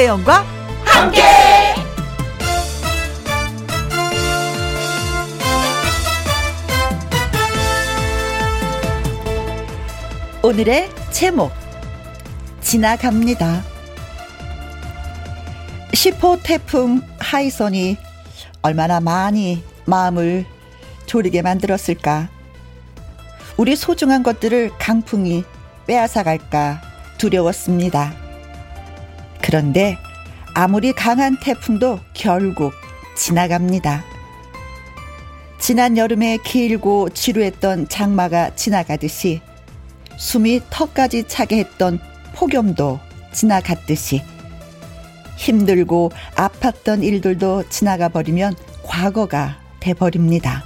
김혜영과 0.00 0.46
함께. 0.82 1.22
오늘의 10.42 10.88
제목 11.10 11.52
지나갑니다. 12.62 13.62
10호 15.92 16.40
태풍 16.42 17.02
하이선이 17.18 17.98
얼마나 18.62 19.00
많이 19.00 19.62
마음을 19.84 20.46
졸이게 21.04 21.42
만들었을까. 21.42 22.30
우리 23.58 23.76
소중한 23.76 24.22
것들을 24.22 24.70
강풍이 24.78 25.44
빼앗아 25.86 26.22
갈까 26.22 26.80
두려웠습니다. 27.18 28.29
그런데 29.50 29.98
아무리 30.54 30.92
강한 30.92 31.36
태풍도 31.36 31.98
결국 32.14 32.72
지나갑니다. 33.16 34.04
지난 35.58 35.96
여름에 35.96 36.38
길고 36.44 37.08
지루했던 37.08 37.88
장마가 37.88 38.54
지나가듯이 38.54 39.40
숨이 40.16 40.60
턱까지 40.70 41.24
차게 41.26 41.58
했던 41.58 41.98
폭염도 42.36 43.00
지나갔듯이 43.32 44.22
힘들고 45.36 46.12
아팠던 46.36 47.02
일들도 47.02 47.70
지나가 47.70 48.08
버리면 48.08 48.54
과거가 48.84 49.58
돼 49.80 49.94
버립니다. 49.94 50.62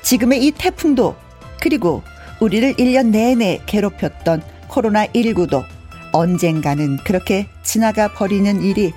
지금의 0.00 0.46
이 0.46 0.52
태풍도 0.52 1.16
그리고 1.60 2.02
우리를 2.40 2.76
1년 2.76 3.08
내내 3.08 3.60
괴롭혔던 3.66 4.42
코로나19도 4.70 5.81
언젠가는 6.12 6.98
그렇게 6.98 7.48
지나가 7.62 8.12
버리는 8.12 8.62
일이 8.62 8.92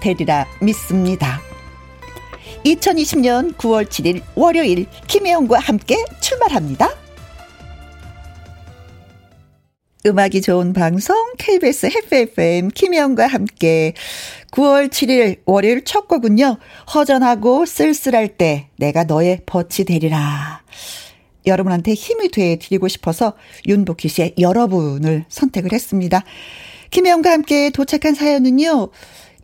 되리라 0.00 0.46
믿습니다. 0.60 1.40
2020년 2.64 3.54
9월 3.56 3.86
7일 3.86 4.22
월요일 4.34 4.86
김혜영과 5.06 5.58
함께 5.58 5.96
출발합니다. 6.20 6.90
음악이 10.06 10.42
좋은 10.42 10.74
방송 10.74 11.32
KBS 11.38 11.86
해피FM 11.86 12.68
김혜영과 12.68 13.26
함께 13.26 13.94
9월 14.50 14.88
7일 14.88 15.40
월요일 15.46 15.84
첫 15.84 16.08
곡은요. 16.08 16.58
허전하고 16.94 17.64
쓸쓸할 17.64 18.36
때 18.36 18.68
내가 18.76 19.04
너의 19.04 19.40
벗이 19.46 19.84
되리라. 19.84 20.62
여러분한테 21.46 21.94
힘이 21.94 22.30
돼 22.30 22.56
드리고 22.56 22.88
싶어서 22.88 23.34
윤복희 23.66 24.08
씨의 24.08 24.34
여러분을 24.38 25.24
선택을 25.28 25.72
했습니다. 25.72 26.24
김혜영과 26.90 27.30
함께 27.30 27.70
도착한 27.70 28.14
사연은요. 28.14 28.90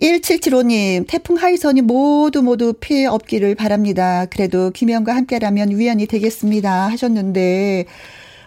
1775님, 0.01 1.05
태풍 1.06 1.37
하이선이 1.37 1.83
모두 1.83 2.43
모두 2.43 2.73
피해 2.73 3.06
없기를 3.06 3.55
바랍니다. 3.55 4.27
그래도 4.31 4.71
김혜영과 4.71 5.15
함께라면 5.15 5.77
위안이 5.77 6.06
되겠습니다. 6.06 6.89
하셨는데, 6.89 7.84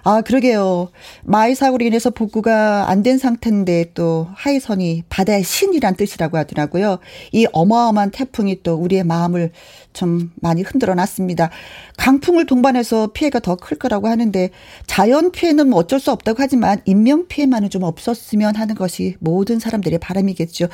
아, 0.05 0.21
그러게요. 0.21 0.89
마이삭으로 1.23 1.85
인해서 1.85 2.09
복구가 2.09 2.89
안 2.89 3.03
된 3.03 3.17
상태인데 3.17 3.91
또 3.93 4.27
하이선이 4.33 5.03
바다의 5.09 5.43
신이란 5.43 5.95
뜻이라고 5.95 6.37
하더라고요. 6.37 6.99
이 7.33 7.45
어마어마한 7.51 8.11
태풍이 8.11 8.63
또 8.63 8.75
우리의 8.75 9.03
마음을 9.03 9.51
좀 9.93 10.31
많이 10.41 10.61
흔들어 10.61 10.93
놨습니다. 10.95 11.49
강풍을 11.97 12.45
동반해서 12.45 13.07
피해가 13.13 13.39
더 13.39 13.55
클 13.55 13.77
거라고 13.77 14.07
하는데 14.07 14.49
자연 14.87 15.31
피해는 15.31 15.69
뭐 15.69 15.79
어쩔 15.79 15.99
수 15.99 16.11
없다고 16.11 16.37
하지만 16.41 16.81
인명 16.85 17.27
피해만은 17.27 17.69
좀 17.69 17.83
없었으면 17.83 18.55
하는 18.55 18.75
것이 18.75 19.15
모든 19.19 19.59
사람들의 19.59 19.99
바람이겠죠. 19.99 20.67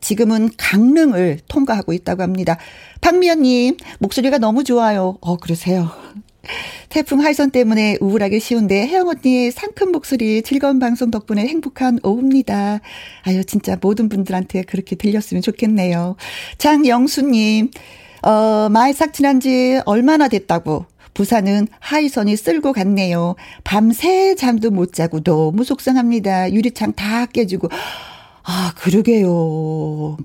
지금은 0.00 0.50
강릉을 0.56 1.40
통과하고 1.48 1.92
있다고 1.94 2.22
합니다. 2.22 2.56
박미연님, 3.00 3.76
목소리가 3.98 4.38
너무 4.38 4.64
좋아요. 4.64 5.18
어, 5.20 5.36
그러세요. 5.36 5.90
태풍 6.88 7.20
하이선 7.20 7.50
때문에 7.50 7.98
우울하기 8.00 8.40
쉬운데 8.40 8.86
혜영 8.86 9.08
언니의 9.08 9.52
상큼 9.52 9.92
목소리 9.92 10.42
즐거운 10.42 10.78
방송 10.78 11.10
덕분에 11.10 11.46
행복한 11.46 11.98
오후입니다. 12.02 12.80
아유 13.22 13.44
진짜 13.44 13.76
모든 13.80 14.08
분들한테 14.08 14.62
그렇게 14.62 14.96
들렸으면 14.96 15.42
좋겠네요. 15.42 16.16
장영수님 16.58 17.70
어 18.22 18.68
마이삭 18.68 19.12
지난 19.12 19.40
지 19.40 19.80
얼마나 19.86 20.28
됐다고 20.28 20.86
부산은 21.14 21.68
하이선이 21.80 22.36
쓸고 22.36 22.72
갔네요. 22.72 23.36
밤새 23.64 24.34
잠도 24.34 24.70
못 24.70 24.92
자고 24.92 25.20
너무 25.20 25.64
속상합니다. 25.64 26.52
유리창 26.52 26.92
다 26.94 27.26
깨지고 27.26 27.68
아 28.42 28.72
그러게요. 28.76 30.16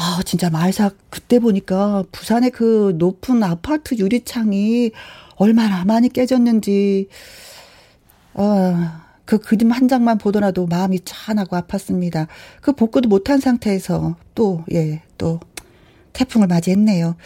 아, 0.00 0.20
진짜 0.24 0.48
말삭 0.48 0.94
그때 1.10 1.40
보니까 1.40 2.04
부산의 2.12 2.50
그 2.52 2.94
높은 2.98 3.42
아파트 3.42 3.96
유리창이 3.96 4.92
얼마나 5.38 5.84
많이 5.84 6.08
깨졌는지, 6.08 7.08
어, 8.34 8.74
그 9.24 9.38
그림 9.38 9.70
한 9.70 9.88
장만 9.88 10.18
보더라도 10.18 10.66
마음이 10.66 11.00
짠하고 11.04 11.56
아팠습니다. 11.56 12.26
그 12.60 12.72
복구도 12.72 13.08
못한 13.08 13.40
상태에서 13.40 14.16
또, 14.34 14.64
예, 14.72 15.02
또, 15.16 15.40
태풍을 16.18 16.48
맞이했네요. 16.48 17.16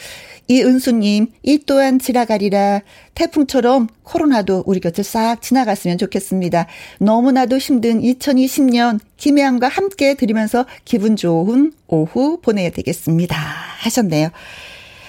이은수님, 0.48 1.28
이 1.42 1.58
또한 1.64 1.98
지나가리라. 1.98 2.82
태풍처럼 3.14 3.88
코로나도 4.02 4.64
우리 4.66 4.80
곁을 4.80 5.02
싹 5.04 5.40
지나갔으면 5.40 5.96
좋겠습니다. 5.98 6.66
너무나도 6.98 7.56
힘든 7.58 8.00
2020년 8.02 9.00
김혜영과 9.16 9.68
함께 9.68 10.14
들으면서 10.14 10.66
기분 10.84 11.16
좋은 11.16 11.72
오후 11.86 12.40
보내야 12.42 12.70
되겠습니다. 12.70 13.36
하셨네요. 13.36 14.28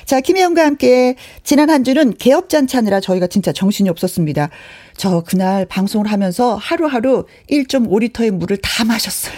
자, 0.06 0.22
김혜영과 0.22 0.66
함께 0.66 1.16
지난 1.44 1.70
한 1.70 1.84
주는 1.84 2.14
개업 2.18 2.50
잔치 2.50 2.76
하느라 2.76 3.00
저희가 3.00 3.28
진짜 3.28 3.52
정신이 3.52 3.90
없었습니다. 3.90 4.50
저 4.98 5.22
그날 5.22 5.66
방송을 5.66 6.12
하면서 6.12 6.56
하루하루 6.56 7.26
1.5리터의 7.50 8.32
물을 8.32 8.58
다 8.58 8.86
마셨어요. 8.86 9.36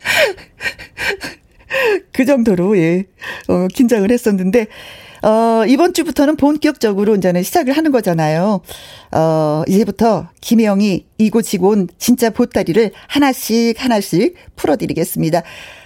그 2.12 2.24
정도로, 2.24 2.76
예, 2.78 3.04
어, 3.48 3.68
긴장을 3.68 4.10
했었는데, 4.10 4.66
어, 5.22 5.64
이번 5.66 5.92
주부터는 5.92 6.36
본격적으로 6.36 7.14
이제는 7.16 7.42
시작을 7.42 7.76
하는 7.76 7.92
거잖아요. 7.92 8.60
어, 9.12 9.62
이제부터 9.68 10.30
김혜영이 10.40 11.06
이고지고 11.18 11.68
온 11.68 11.88
진짜 11.98 12.30
보따리를 12.30 12.90
하나씩 13.06 13.82
하나씩 13.82 14.34
풀어드리겠습니다. 14.56 15.42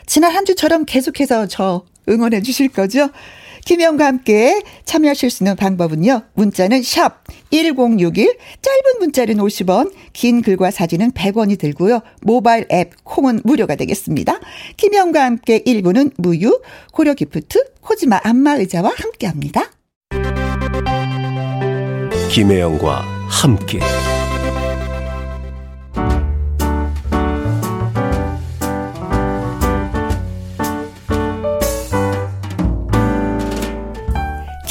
지난 0.07 0.33
한 0.33 0.45
주처럼 0.45 0.85
계속해서 0.85 1.49
저 1.49 1.85
응원해 2.09 2.43
주실 2.43 2.69
거죠? 2.69 3.11
김영과 3.65 4.07
함께 4.07 4.63
참여하실 4.85 5.31
수 5.31 5.43
있는 5.43 5.57
방법은요. 5.57 6.23
문자는 6.35 6.83
샵 6.83 7.25
1061, 7.51 8.37
짧은 8.61 8.99
문자는 9.01 9.37
50원, 9.37 9.93
긴 10.13 10.43
글과 10.43 10.71
사진은 10.71 11.13
100원이 11.13 11.59
들고요. 11.59 12.01
모바일 12.23 12.67
앱 12.71 12.93
콩은 13.05 13.41
무료가 13.45 13.75
되겠습니다. 13.77 14.39
김영과 14.77 15.25
함께 15.25 15.61
1부는 15.61 16.13
무유, 16.19 16.61
고려 16.93 17.15
기프트, 17.15 17.65
코지마 17.81 18.21
안마의자와 18.23 18.93
함께합니다. 18.97 19.71
김혜영과 22.31 23.03
함께 23.29 23.79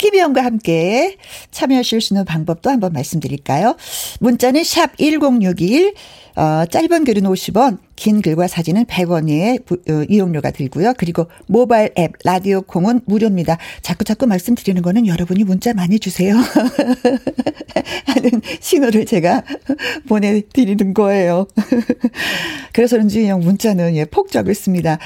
김희영과 0.00 0.42
함께 0.42 1.18
참여하실 1.50 2.00
수 2.00 2.14
있는 2.14 2.24
방법도 2.24 2.70
한번 2.70 2.94
말씀드릴까요? 2.94 3.76
문자는 4.20 4.64
샵 4.64 4.96
1061, 4.96 5.92
어, 6.36 6.64
짧은 6.64 7.04
글은 7.04 7.24
50원, 7.24 7.76
긴 7.96 8.22
글과 8.22 8.48
사진은 8.48 8.86
100원의 8.86 9.66
부, 9.66 9.74
어, 9.74 10.04
이용료가 10.08 10.52
들고요. 10.52 10.94
그리고 10.96 11.26
모바일 11.46 11.90
앱 11.98 12.12
라디오 12.24 12.62
콩은 12.62 13.02
무료입니다. 13.04 13.58
자꾸 13.82 14.04
자꾸 14.04 14.26
말씀드리는 14.26 14.80
거는 14.80 15.06
여러분이 15.06 15.44
문자 15.44 15.74
많이 15.74 15.98
주세요. 15.98 16.34
하는 18.06 18.40
신호를 18.58 19.04
제가 19.04 19.42
보내드리는 20.08 20.94
거예요. 20.94 21.46
그래서 22.72 22.96
그런지 22.96 23.20
그냥 23.20 23.40
문자는 23.40 23.96
예, 23.96 24.06
폭주하고 24.06 24.50
있습니다. 24.50 24.98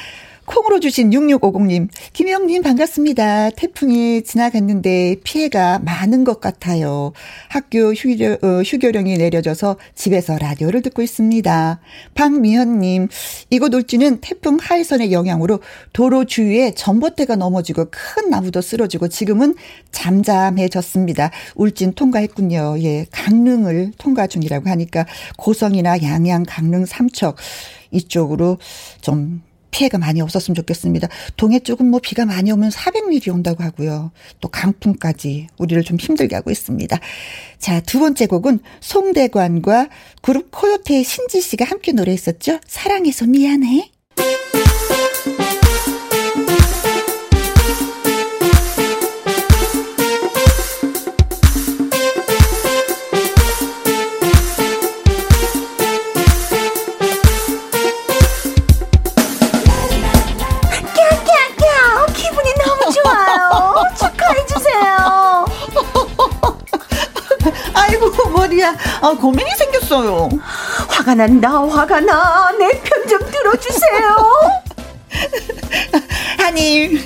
콩으로 0.47 0.79
주신 0.79 1.11
6650님, 1.11 1.89
김영님 2.13 2.63
반갑습니다. 2.63 3.51
태풍이 3.51 4.23
지나갔는데 4.23 5.17
피해가 5.25 5.79
많은 5.79 6.25
것 6.25 6.41
같아요. 6.41 7.13
학교 7.49 7.95
휴교, 7.95 8.47
어, 8.47 8.63
휴교령이 8.63 9.17
내려져서 9.17 9.77
집에서 9.95 10.37
라디오를 10.37 10.83
듣고 10.83 11.01
있습니다. 11.01 11.81
박미현님, 12.15 13.09
이곳 13.51 13.75
울지는 13.75 14.21
태풍 14.21 14.59
하이선의 14.61 15.13
영향으로 15.13 15.61
도로 15.95 16.27
주위에 16.27 16.73
전봇대가 16.75 17.37
넘어지고 17.37 17.87
큰 17.91 18.29
나무도 18.29 18.61
쓰러지고 18.61 19.09
지금은 19.09 19.55
잠잠해졌습니다. 19.93 21.31
울진 21.55 21.95
통과했군요. 21.95 22.77
예, 22.81 23.07
강릉을 23.11 23.93
통과 23.97 24.27
중이라고 24.27 24.69
하니까 24.69 25.07
고성이나 25.39 26.03
양양, 26.03 26.45
강릉, 26.47 26.85
삼척 26.85 27.37
이쪽으로 27.91 28.59
좀 29.01 29.43
피해가 29.75 29.99
많이 29.99 30.21
없었으면 30.21 30.55
좋겠습니다. 30.55 31.09
동해 31.37 31.59
쪽은 31.59 31.91
뭐 31.91 31.99
비가 32.01 32.25
많이 32.25 32.53
오면 32.53 32.71
400mm 32.71 33.35
온다고 33.35 33.65
하고요. 33.65 34.13
또 34.41 34.49
강풍까지 34.49 35.49
우리를 35.59 35.83
좀 35.83 35.97
힘들게 35.99 36.37
하고 36.37 36.53
있습니다. 36.53 36.97
자, 37.59 37.81
두 37.81 37.99
번째 37.99 38.27
곡은 38.27 38.61
송대관과 38.81 39.89
그룹 40.23 40.53
코요테의 40.53 41.03
신지 41.03 41.41
씨가 41.41 41.65
함께 41.65 41.91
노래했었죠. 41.91 42.61
사랑해서 42.69 43.27
미안해. 43.27 43.94
화가 71.05 71.15
난다, 71.17 71.51
화가 71.51 72.01
나. 72.01 72.51
내 72.59 72.71
편 72.83 73.07
좀 73.07 73.19
들어주세요. 73.31 74.17
아니, 76.47 76.99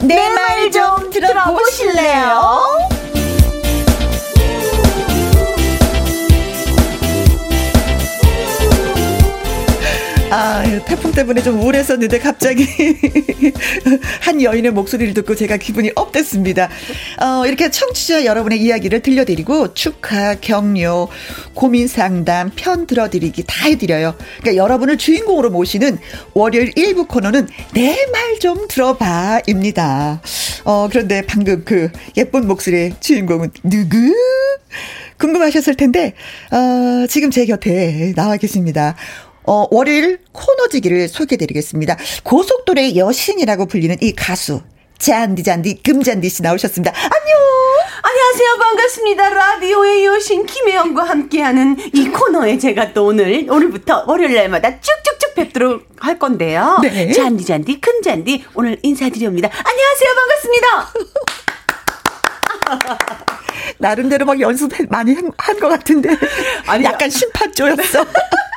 내말 0.00 0.70
좀 0.70 1.08
들어보실래요? 1.10 2.77
아, 10.30 10.62
태풍 10.84 11.10
때문에 11.12 11.42
좀 11.42 11.58
우울했었는데 11.62 12.18
갑자기 12.18 12.66
한 14.20 14.42
여인의 14.42 14.72
목소리를 14.72 15.14
듣고 15.14 15.34
제가 15.34 15.56
기분이 15.56 15.90
업됐습니다. 15.94 16.68
어, 17.20 17.46
이렇게 17.46 17.70
청취자 17.70 18.26
여러분의 18.26 18.60
이야기를 18.60 19.00
들려드리고 19.00 19.72
축하, 19.72 20.34
격려, 20.34 21.08
고민 21.54 21.88
상담, 21.88 22.50
편 22.54 22.86
들어드리기 22.86 23.44
다 23.46 23.66
해드려요. 23.68 24.16
그러니까 24.40 24.62
여러분을 24.62 24.98
주인공으로 24.98 25.50
모시는 25.50 25.98
월요일 26.34 26.72
1부 26.72 27.08
코너는 27.08 27.48
내 27.72 27.96
말 28.12 28.28
좀 28.38 28.68
들어봐입니다. 28.68 30.22
어, 30.64 30.86
그런데 30.88 31.22
방금 31.26 31.64
그 31.64 31.90
예쁜 32.16 32.46
목소리의 32.46 32.94
주인공은 33.00 33.50
누구? 33.64 33.96
궁금하셨을 35.18 35.74
텐데, 35.74 36.12
어, 36.52 37.06
지금 37.08 37.32
제 37.32 37.44
곁에 37.46 38.12
나와 38.14 38.36
계십니다. 38.36 38.94
어, 39.48 39.66
월요일 39.70 40.18
코너지기를 40.32 41.08
소개해드리겠습니다. 41.08 41.96
고속도로의 42.22 42.96
여신이라고 42.98 43.64
불리는 43.64 43.96
이 44.02 44.12
가수. 44.14 44.60
잔디 44.98 45.42
잔디 45.42 45.80
금잔디 45.82 46.28
씨 46.28 46.42
나오셨습니다. 46.42 46.92
안녕. 46.94 47.38
안녕하세요. 48.02 48.58
반갑습니다. 48.60 49.28
라디오의 49.30 50.04
여신 50.04 50.44
김혜영과 50.44 51.04
함께하는 51.04 51.78
이 51.94 52.08
코너에 52.10 52.58
제가 52.58 52.92
또 52.92 53.06
오늘 53.06 53.46
오늘부터 53.48 54.04
월요일 54.06 54.34
날마다 54.34 54.68
쭉쭉쭉 54.80 55.34
뵙도록 55.34 55.88
할 55.98 56.18
건데요. 56.18 56.80
네. 56.82 57.10
잔디 57.12 57.46
잔디 57.46 57.80
큰 57.80 58.02
잔디 58.02 58.44
오늘 58.54 58.78
인사드립니다. 58.82 59.48
안녕하세요. 59.64 60.14
반갑습니다. 60.14 60.92
나름대로 63.78 64.26
막 64.26 64.38
연습 64.40 64.70
많이 64.90 65.14
한 65.14 65.58
것 65.58 65.68
같은데 65.68 66.10
아니 66.66 66.84
약간 66.84 67.08
심판조였어. 67.08 68.04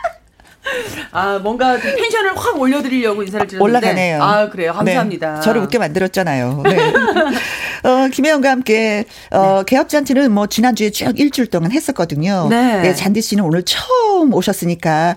아, 1.12 1.40
뭔가 1.40 1.78
텐션을 1.78 2.38
확 2.38 2.60
올려드리려고 2.60 3.24
인사를 3.24 3.48
드렸는데. 3.48 3.64
올라가네요. 3.64 4.24
아, 4.24 4.50
그래요. 4.50 4.74
감사합니다. 4.74 5.36
네, 5.36 5.42
저를 5.42 5.62
웃게 5.62 5.78
만들었잖아요. 5.78 6.62
네. 6.64 6.78
어, 7.84 8.08
김혜영과 8.12 8.50
함께, 8.50 9.06
어, 9.32 9.58
네. 9.60 9.64
개업 9.68 9.90
잔치는 9.90 10.32
뭐 10.32 10.48
지난주에 10.48 10.92
쭉 10.92 11.20
일주일 11.20 11.48
동안 11.48 11.72
했었거든요. 11.72 12.48
네. 12.50 12.82
네. 12.82 12.94
잔디 12.94 13.22
씨는 13.22 13.44
오늘 13.44 13.64
처음 13.64 14.34
오셨으니까 14.34 15.16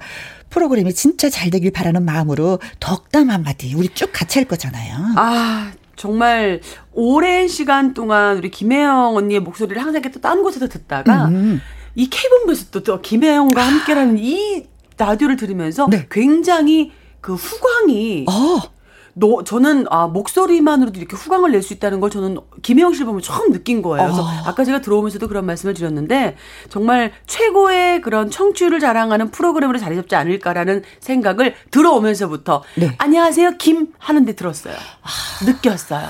프로그램이 0.51 0.95
진짜 0.95 1.29
잘 1.29 1.51
되길 1.51 1.73
바라는 1.73 2.05
마음으로 2.05 2.61
덕담 2.81 3.29
한마디 3.29 3.75
우리 3.75 3.89
쭉 3.89 4.11
같이 4.13 4.39
할 4.39 4.47
거잖아요. 4.47 4.97
아, 5.17 5.73
정말 5.97 6.61
오랜 6.93 7.49
시간 7.49 7.93
동안 7.93 8.39
우리 8.39 8.51
김혜영 8.51 9.17
언니의 9.17 9.41
목소리를 9.41 9.81
항상 9.81 10.01
이렇게 10.01 10.11
또딴 10.13 10.43
곳에서 10.43 10.69
듣다가 10.69 11.27
음. 11.27 11.61
이 11.97 12.09
케이블에서 12.09 12.67
또, 12.71 12.83
또 12.83 13.01
김혜영과 13.01 13.61
함께라는 13.63 14.19
이 14.19 14.67
라디오를 14.97 15.37
들으면서 15.37 15.87
네. 15.91 16.07
굉장히 16.11 16.93
그 17.21 17.35
후광이 17.35 18.27
어. 18.29 18.75
너 19.17 19.45
저는 19.45 19.87
아 19.91 20.09
목소리만으로도 20.09 20.99
이렇게 20.99 21.15
후광을 21.17 21.53
낼 21.53 21.63
수 21.63 21.73
있다는 21.73 22.01
걸 22.01 22.11
저는 22.11 22.37
김혜영 22.63 22.95
씨를 22.95 23.07
보면 23.07 23.23
처음 23.23 23.53
느낀 23.53 23.81
거예요. 23.81 24.07
그래서 24.09 24.23
어. 24.23 24.27
아까 24.45 24.65
제가 24.65 24.81
들어오면서도 24.81 25.29
그런 25.29 25.47
말씀을 25.47 25.73
드렸는데 25.75 26.37
정말 26.69 27.13
최고의 27.27 28.01
그런 28.01 28.29
청취율을 28.29 28.81
자랑하는 28.81 29.31
프로그램으로 29.31 29.79
자리 29.79 29.95
잡지 29.95 30.17
않을까라는 30.17 30.83
생각을 30.99 31.55
들어오면서부터 31.71 32.65
네. 32.77 32.95
안녕하세요 32.99 33.53
김 33.59 33.89
하는데 33.99 34.33
들었어요. 34.35 34.75
아. 34.75 35.45
느꼈어요. 35.47 36.09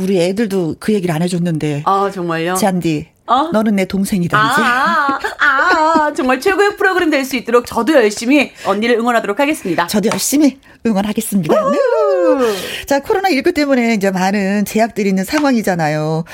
우리 0.00 0.20
애들도 0.20 0.76
그 0.80 0.92
얘기를 0.94 1.14
안 1.14 1.22
해줬는데. 1.22 1.84
아 1.86 2.10
정말요? 2.12 2.54
잔디 2.56 3.08
어? 3.32 3.50
너는 3.52 3.76
내 3.76 3.84
동생이다 3.86 4.36
이제. 4.52 4.62
아, 4.62 5.18
아, 5.40 6.12
정말 6.14 6.40
최고의 6.40 6.76
프로그램 6.76 7.08
될 7.10 7.22
수 7.24 7.36
있도록 7.36 7.64
저도 7.66 7.94
열심히 7.94 8.50
언니를 8.66 8.96
응원하도록 8.98 9.38
하겠습니다. 9.38 9.86
저도 9.86 10.08
열심히 10.12 10.58
응원하겠습니다. 10.84 11.54
네. 11.70 11.78
자, 12.86 13.00
코로나 13.00 13.30
19 13.30 13.52
때문에 13.52 13.94
이제 13.94 14.10
많은 14.10 14.64
제약들이 14.64 15.08
있는 15.08 15.24
상황이잖아요. 15.24 16.24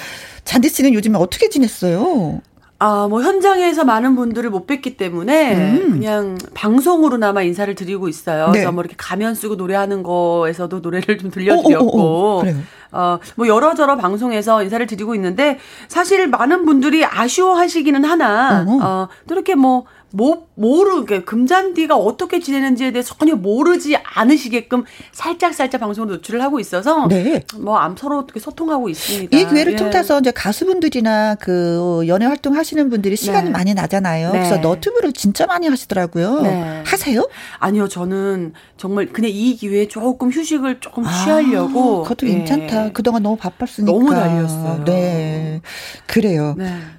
잔디 0.44 0.70
씨는 0.70 0.94
요즘에 0.94 1.18
어떻게 1.18 1.50
지냈어요? 1.50 2.40
아, 2.80 3.06
뭐 3.10 3.22
현장에서 3.22 3.84
많은 3.84 4.14
분들을 4.16 4.48
못 4.50 4.66
뵀기 4.66 4.96
때문에 4.96 5.54
음. 5.56 5.90
그냥 5.90 6.38
방송으로나마 6.54 7.42
인사를 7.42 7.74
드리고 7.74 8.08
있어요. 8.08 8.46
네. 8.46 8.52
그래서 8.52 8.72
뭐 8.72 8.82
이렇게 8.82 8.94
가면 8.96 9.34
쓰고 9.34 9.56
노래하는 9.56 10.02
거에서도 10.02 10.78
노래를 10.78 11.18
좀 11.18 11.30
들려드렸고, 11.30 11.84
오, 11.84 12.00
오, 12.00 12.38
오, 12.38 12.44
어, 12.92 13.18
뭐 13.36 13.46
여러저러 13.46 13.96
방송에서 13.96 14.62
인사를 14.62 14.86
드리고 14.86 15.14
있는데 15.14 15.58
사실 15.88 16.26
많은 16.28 16.64
분들이 16.64 17.04
아쉬워하시기는 17.04 18.04
하나, 18.04 18.64
어, 18.82 19.08
또 19.26 19.34
이렇게 19.34 19.54
뭐 19.54 19.84
모, 20.10 20.46
모르게 20.54 21.22
금잔디가 21.22 21.94
어떻게 21.96 22.40
지내는지에 22.40 22.92
대해 22.92 23.02
전혀 23.02 23.36
모르지 23.36 23.96
않으시게끔 23.96 24.84
살짝 25.12 25.54
살짝 25.54 25.80
방송을 25.80 26.08
노출을 26.14 26.40
하고 26.40 26.60
있어서 26.60 27.06
네. 27.08 27.44
뭐 27.58 27.78
서로 27.96 28.18
어떻게 28.18 28.40
소통하고 28.40 28.88
있습니다. 28.88 29.36
이 29.36 29.46
기회를 29.46 29.72
예. 29.74 29.76
통해서 29.76 30.18
이제 30.18 30.30
가수분들이나 30.30 31.34
그 31.36 32.04
연예 32.06 32.26
활동 32.26 32.56
하시는 32.56 32.88
분들이 32.88 33.16
시간이 33.16 33.46
네. 33.46 33.50
많이 33.50 33.74
나잖아요. 33.74 34.32
네. 34.32 34.38
그래서 34.38 34.56
너튜브를 34.58 35.12
진짜 35.12 35.46
많이 35.46 35.68
하시더라고요. 35.68 36.40
네. 36.40 36.82
하세요? 36.86 37.28
아니요, 37.58 37.88
저는 37.88 38.54
정말 38.76 39.06
그냥 39.06 39.30
이 39.32 39.56
기회에 39.56 39.88
조금 39.88 40.30
휴식을 40.30 40.80
조금 40.80 41.06
아, 41.06 41.24
취하려고. 41.24 42.02
그것도 42.02 42.28
예. 42.28 42.32
괜찮다. 42.32 42.92
그동안 42.92 43.22
너무 43.22 43.36
바빴으니까. 43.36 43.92
너무 43.92 44.10
달렸어요. 44.10 44.84
네. 44.84 45.60
그래요. 46.06 46.56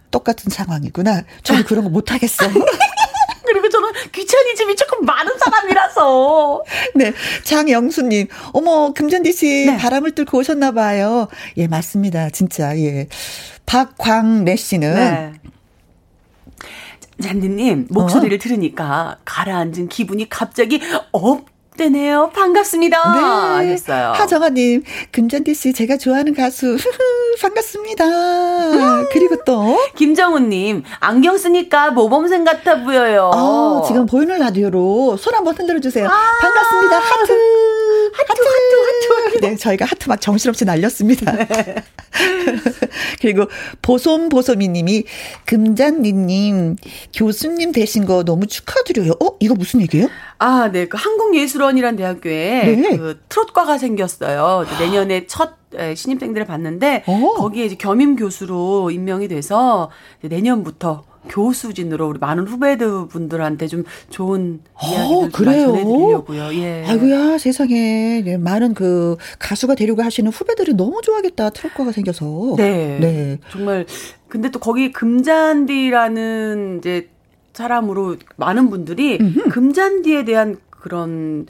네. 0.10 0.12
똑같은 0.12 0.50
상황이구나. 0.50 1.24
저도 1.44 1.64
그런 1.64 1.84
거 1.84 1.90
못 1.90 2.12
하겠어. 2.12 2.46
그리고 3.46 3.68
저는 3.68 3.92
귀차니즘이 4.12 4.76
조금 4.76 5.06
많은 5.06 5.32
사람이라서. 5.40 6.64
네. 6.96 7.14
장영수님, 7.44 8.28
어머, 8.54 8.94
금잔디 8.94 9.34
씨 9.34 9.66
네. 9.66 9.78
바람을 9.78 10.12
뚫고 10.12 10.38
오셨나봐요. 10.40 11.28
예, 11.58 11.68
맞습니다. 11.68 12.30
진짜, 12.30 12.78
예. 12.78 13.08
박광래 13.66 14.56
씨는. 14.56 14.94
네. 14.94 15.34
잔디님, 17.22 17.88
목소리를 17.90 18.38
어? 18.38 18.40
들으니까 18.40 19.18
가라앉은 19.26 19.90
기분이 19.90 20.30
갑자기 20.30 20.80
up 21.12 21.46
되네요. 21.80 22.30
반갑습니다. 22.36 23.62
네. 23.62 23.70
하셨어요. 23.72 24.12
하정아님, 24.12 24.84
금잔디 25.12 25.54
씨, 25.56 25.72
제가 25.72 25.96
좋아하는 25.96 26.34
가수, 26.34 26.78
반갑습니다. 27.42 28.06
그리고 29.14 29.38
또. 29.46 29.80
김정우님, 29.96 30.84
안경 31.00 31.38
쓰니까 31.38 31.92
모범생 31.92 32.44
같아 32.44 32.84
보여요. 32.84 33.32
아, 33.34 33.84
지금 33.88 34.06
보이는 34.06 34.38
라디오로 34.38 35.16
손 35.18 35.34
한번 35.34 35.56
흔들어 35.56 35.80
주세요. 35.80 36.06
아~ 36.06 36.38
반갑습니다. 36.42 36.98
하트. 36.98 37.32
하트, 38.12 38.42
하트, 38.42 38.42
하트, 38.42 39.36
하트. 39.36 39.46
네, 39.46 39.56
저희가 39.56 39.86
하트 39.86 40.10
막 40.10 40.20
정신없이 40.20 40.66
날렸습니다. 40.66 41.32
네. 41.32 41.76
그리고 43.22 43.46
보솜보솜이 43.82 44.68
님이 44.70 45.04
금잔디님, 45.46 46.76
교수님 47.16 47.72
되신 47.72 48.06
거 48.06 48.24
너무 48.24 48.48
축하드려요. 48.48 49.12
어? 49.22 49.38
이거 49.40 49.56
무슨 49.56 49.82
얘기예요? 49.82 50.08
아, 50.38 50.72
네. 50.72 50.88
그 50.88 50.98
한국예술원이란 50.98 51.96
대학교에 51.96 52.76
네. 52.76 52.98
그 52.98 53.20
트롯과가 53.30 53.78
생겼어요. 53.78 54.66
내년에 54.80 55.28
첫 55.28 55.60
신입생들을 55.96 56.48
봤는데 56.48 57.04
오. 57.08 57.12
어. 57.12 57.34
거기에 57.36 57.66
이제 57.66 57.76
겸임 57.76 58.16
교수로 58.16 58.92
임명이 58.92 59.28
돼서 59.28 59.92
내년부터 60.22 61.04
교수진으로 61.28 62.08
우리 62.08 62.20
많은 62.20 62.48
후배들 62.48 63.08
분들한테 63.10 63.68
좀 63.68 63.84
좋은 64.10 64.62
이야기를 64.82 65.16
어, 65.16 65.30
그래요? 65.34 65.66
전해드리려고요. 65.68 66.54
예. 66.62 66.86
아이고야 66.88 67.38
세상에 67.38 68.24
예, 68.26 68.38
많은 68.38 68.74
그 68.74 69.18
가수가 69.40 69.76
되려고 69.76 70.02
하시는 70.02 70.32
후배들이 70.32 70.74
너무 70.74 71.02
좋아하겠다 71.02 71.50
트롯과가 71.50 71.92
생겨서. 71.92 72.56
네. 72.58 72.98
네. 73.00 73.40
정말 73.52 73.86
근데 74.28 74.50
또 74.52 74.60
거기 74.60 74.92
금잔디라는 74.92 76.78
이제 76.80 77.10
사람으로 77.54 78.16
많은 78.38 78.70
분들이 78.70 79.18
음흠. 79.20 79.50
금잔디에 79.50 80.24
대한 80.24 80.58
그런 80.70 81.48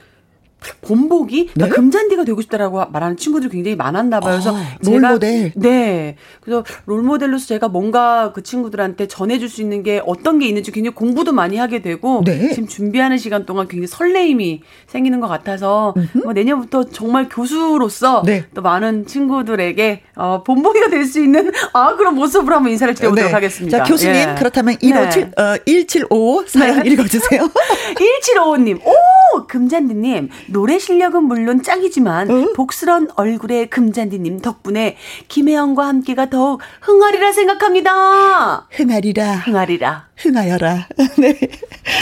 본보기 0.81 1.49
네? 1.55 1.69
금잔디가 1.69 2.23
되고 2.25 2.41
싶다라고 2.41 2.85
말하는 2.91 3.17
친구들이 3.17 3.49
굉장히 3.51 3.75
많았나 3.75 4.19
봐요. 4.19 4.33
그래서 4.33 4.55
아, 4.55 4.63
제가 4.83 5.09
롤모델. 5.09 5.53
네. 5.55 6.15
그래서 6.41 6.63
롤모델로서 6.85 7.45
제가 7.47 7.67
뭔가 7.69 8.31
그 8.33 8.43
친구들한테 8.43 9.07
전해 9.07 9.37
줄 9.39 9.49
수 9.49 9.61
있는 9.61 9.81
게 9.81 9.99
어떤 10.05 10.37
게 10.37 10.47
있는지 10.47 10.71
굉장히 10.71 10.93
공부도 10.93 11.31
많이 11.33 11.57
하게 11.57 11.81
되고 11.81 12.21
네. 12.23 12.49
지금 12.53 12.67
준비하는 12.67 13.17
시간 13.17 13.47
동안 13.47 13.67
굉장히 13.67 13.87
설레임이 13.87 14.61
생기는 14.85 15.19
것 15.19 15.27
같아서 15.27 15.95
뭐 16.23 16.33
내년부터 16.33 16.83
정말 16.83 17.27
교수로서 17.29 18.21
네. 18.25 18.45
또 18.53 18.61
많은 18.61 19.07
친구들에게 19.07 20.01
어, 20.15 20.43
본보기가 20.43 20.89
될 20.89 20.99
수 21.05 21.19
있는 21.19 21.51
아 21.73 21.95
그런 21.95 22.13
모습으로 22.13 22.55
한번 22.57 22.71
인사를 22.71 22.93
드려보도록 22.93 23.29
네. 23.29 23.33
하겠습니다. 23.33 23.77
자 23.79 23.83
교수님 23.85 24.15
예. 24.15 24.35
그렇다면 24.37 24.75
157 24.79 25.31
네. 25.35 25.41
어, 25.41 25.57
175 25.65 26.43
사연 26.47 26.83
네. 26.83 26.89
읽어 26.91 27.03
주세요. 27.07 27.49
1755 27.97 28.57
님 28.57 28.79
오 28.85 29.47
금잔디 29.47 29.95
님 29.95 30.29
노래 30.51 30.79
실력은 30.79 31.23
물론 31.23 31.61
짱이지만 31.63 32.29
어? 32.31 32.53
복스런 32.55 33.09
얼굴의 33.15 33.69
금잔디님 33.69 34.41
덕분에 34.41 34.97
김혜영과 35.27 35.87
함께가 35.87 36.29
더욱 36.29 36.61
흥하리라 36.81 37.31
생각합니다. 37.31 38.67
흥하리라. 38.71 39.35
흥하리라. 39.37 40.07
흥하여라. 40.17 40.87
네. 41.19 41.39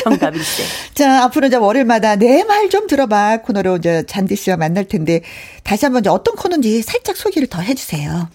정답일세. 0.04 0.64
자, 0.94 1.24
앞으로 1.24 1.48
이제 1.48 1.56
월요일마다 1.58 2.16
내 2.16 2.44
말 2.44 2.70
좀 2.70 2.88
들어봐 2.88 3.38
코너로 3.44 3.78
이제 3.78 4.04
잔디 4.08 4.36
씨와 4.36 4.58
만날 4.58 4.86
텐데 4.86 5.22
다시 5.64 5.86
한번 5.86 6.02
이제 6.02 6.10
어떤 6.10 6.36
코너인지 6.36 6.82
살짝 6.82 7.16
소개를 7.16 7.48
더 7.48 7.62
해주세요. 7.62 8.30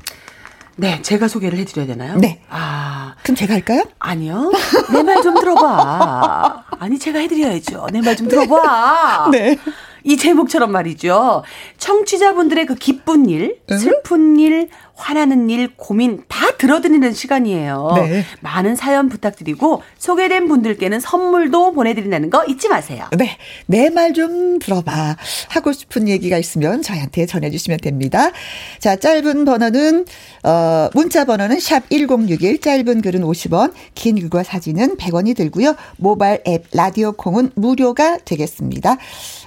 네, 0.76 1.02
제가 1.02 1.28
소개를 1.28 1.58
해드려야 1.58 1.86
되나요? 1.86 2.16
네. 2.16 2.40
아. 2.48 3.14
그럼 3.22 3.36
제가 3.36 3.52
할까요? 3.54 3.82
아니요. 3.98 4.50
내 4.92 5.02
말 5.02 5.22
좀 5.22 5.34
들어봐. 5.38 6.64
아니, 6.78 6.98
제가 6.98 7.18
해드려야죠. 7.18 7.88
내 7.92 8.00
말 8.00 8.16
좀 8.16 8.26
들어봐. 8.28 9.28
네. 9.32 9.58
이 10.04 10.16
제목처럼 10.16 10.72
말이죠. 10.72 11.42
청취자분들의 11.78 12.66
그 12.66 12.74
기쁜 12.74 13.28
일, 13.28 13.58
슬픈 13.68 14.38
일, 14.38 14.68
화나는 14.94 15.50
일, 15.50 15.74
고민 15.76 16.22
다 16.28 16.52
들어드리는 16.58 17.12
시간이에요. 17.12 17.92
네. 17.96 18.24
많은 18.40 18.76
사연 18.76 19.08
부탁드리고 19.08 19.82
소개된 19.98 20.46
분들께는 20.48 21.00
선물도 21.00 21.72
보내드린다는 21.72 22.30
거 22.30 22.44
잊지 22.44 22.68
마세요. 22.68 23.06
네. 23.16 23.36
내 23.66 23.88
말 23.90 24.12
좀 24.12 24.58
들어봐. 24.58 25.16
하고 25.48 25.72
싶은 25.72 26.06
얘기가 26.08 26.36
있으면 26.38 26.82
저희한테 26.82 27.26
전해주시면 27.26 27.78
됩니다. 27.80 28.30
자, 28.78 28.96
짧은 28.96 29.44
번호는, 29.44 30.04
어, 30.44 30.88
문자 30.94 31.24
번호는 31.24 31.58
샵 31.60 31.88
1061, 31.90 32.60
짧은 32.60 33.00
글은 33.02 33.22
50원, 33.22 33.72
긴 33.94 34.20
글과 34.20 34.42
사진은 34.42 34.96
100원이 34.98 35.34
들고요. 35.36 35.74
모바일 35.96 36.42
앱 36.46 36.66
라디오 36.72 37.12
콩은 37.12 37.52
무료가 37.54 38.18
되겠습니다. 38.18 38.96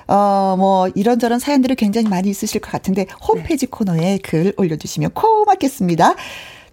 어, 0.07 0.55
뭐, 0.57 0.87
이런저런 0.95 1.39
사연들이 1.39 1.75
굉장히 1.75 2.07
많이 2.07 2.29
있으실 2.29 2.61
것 2.61 2.71
같은데, 2.71 3.05
홈페이지 3.27 3.65
네. 3.65 3.69
코너에 3.71 4.19
글 4.23 4.53
올려주시면 4.57 5.11
고맙겠습니다. 5.43 6.15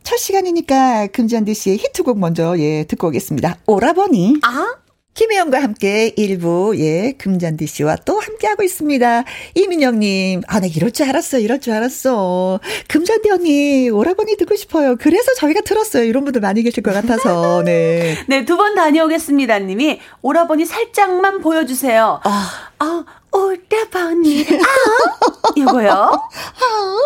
첫 0.03 0.17
시간이니까 0.17 1.09
금지한디 1.09 1.55
씨의 1.55 1.79
히트곡 1.79 2.19
먼저, 2.19 2.59
예, 2.59 2.85
듣고 2.85 3.09
오겠습니다. 3.09 3.59
오라버니. 3.67 4.37
아? 4.43 4.75
김혜영과 5.15 5.63
함께 5.63 6.15
일부, 6.17 6.73
예, 6.79 7.13
금잔디 7.19 7.67
씨와 7.67 7.97
또 8.07 8.19
함께하고 8.19 8.63
있습니다. 8.63 9.25
이민영님, 9.55 10.41
아, 10.49 10.59
나 10.59 10.67
이럴 10.67 10.91
줄 10.91 11.07
알았어, 11.07 11.39
이럴 11.39 11.61
줄 11.61 11.75
알았어. 11.75 12.61
금잔디 12.89 13.31
언니, 13.31 13.91
오라버니 13.91 14.39
듣고 14.39 14.57
싶어요. 14.57 14.97
그래서 14.99 15.35
저희가 15.35 15.61
들었어요. 15.61 16.05
이런 16.05 16.25
분들 16.25 16.41
많이 16.41 16.63
계실 16.63 16.83
것 16.83 16.95
같아서, 16.95 17.63
네. 17.67 18.17
네, 18.27 18.47
두 18.47 18.57
번 18.57 18.75
다녀오겠습니다, 18.75 19.59
님이. 19.59 20.01
오라버니 20.23 20.65
살짝만 20.65 21.43
보여주세요. 21.43 22.21
아, 22.25 22.51
아, 22.79 23.05
오라버니, 23.33 24.45
아, 24.45 25.53
이거요. 25.57 25.91
아, 25.91 26.97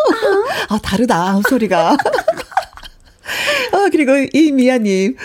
아, 0.68 0.78
다르다, 0.82 1.40
소리가. 1.48 1.96
아, 3.72 3.88
그리고 3.90 4.12
이미아님, 4.32 5.16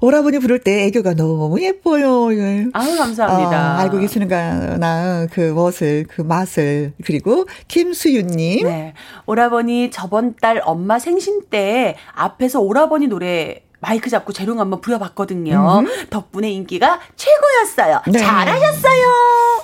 오라버니 0.00 0.38
부를 0.38 0.60
때 0.60 0.84
애교가 0.86 1.14
너무 1.14 1.60
예뻐요. 1.60 2.32
예. 2.34 2.66
아유, 2.72 2.96
감사합니다. 2.96 3.76
아, 3.76 3.78
알고 3.80 3.98
계시는가, 3.98 5.26
그 5.32 5.40
멋을, 5.40 6.06
그 6.08 6.22
맛을. 6.22 6.92
그리고 7.04 7.46
김수윤님. 7.68 8.64
네. 8.66 8.94
오라버니 9.26 9.90
저번 9.90 10.36
달 10.36 10.62
엄마 10.64 10.98
생신 10.98 11.42
때 11.50 11.96
앞에서 12.14 12.60
오라버니 12.60 13.08
노래 13.08 13.62
마이크 13.80 14.10
잡고 14.10 14.32
재롱 14.32 14.58
한번 14.58 14.80
부려봤거든요. 14.80 15.82
음. 15.86 16.06
덕분에 16.10 16.50
인기가 16.50 16.98
최고였어요. 17.16 18.02
네. 18.08 18.18
잘하셨어요. 18.18 19.04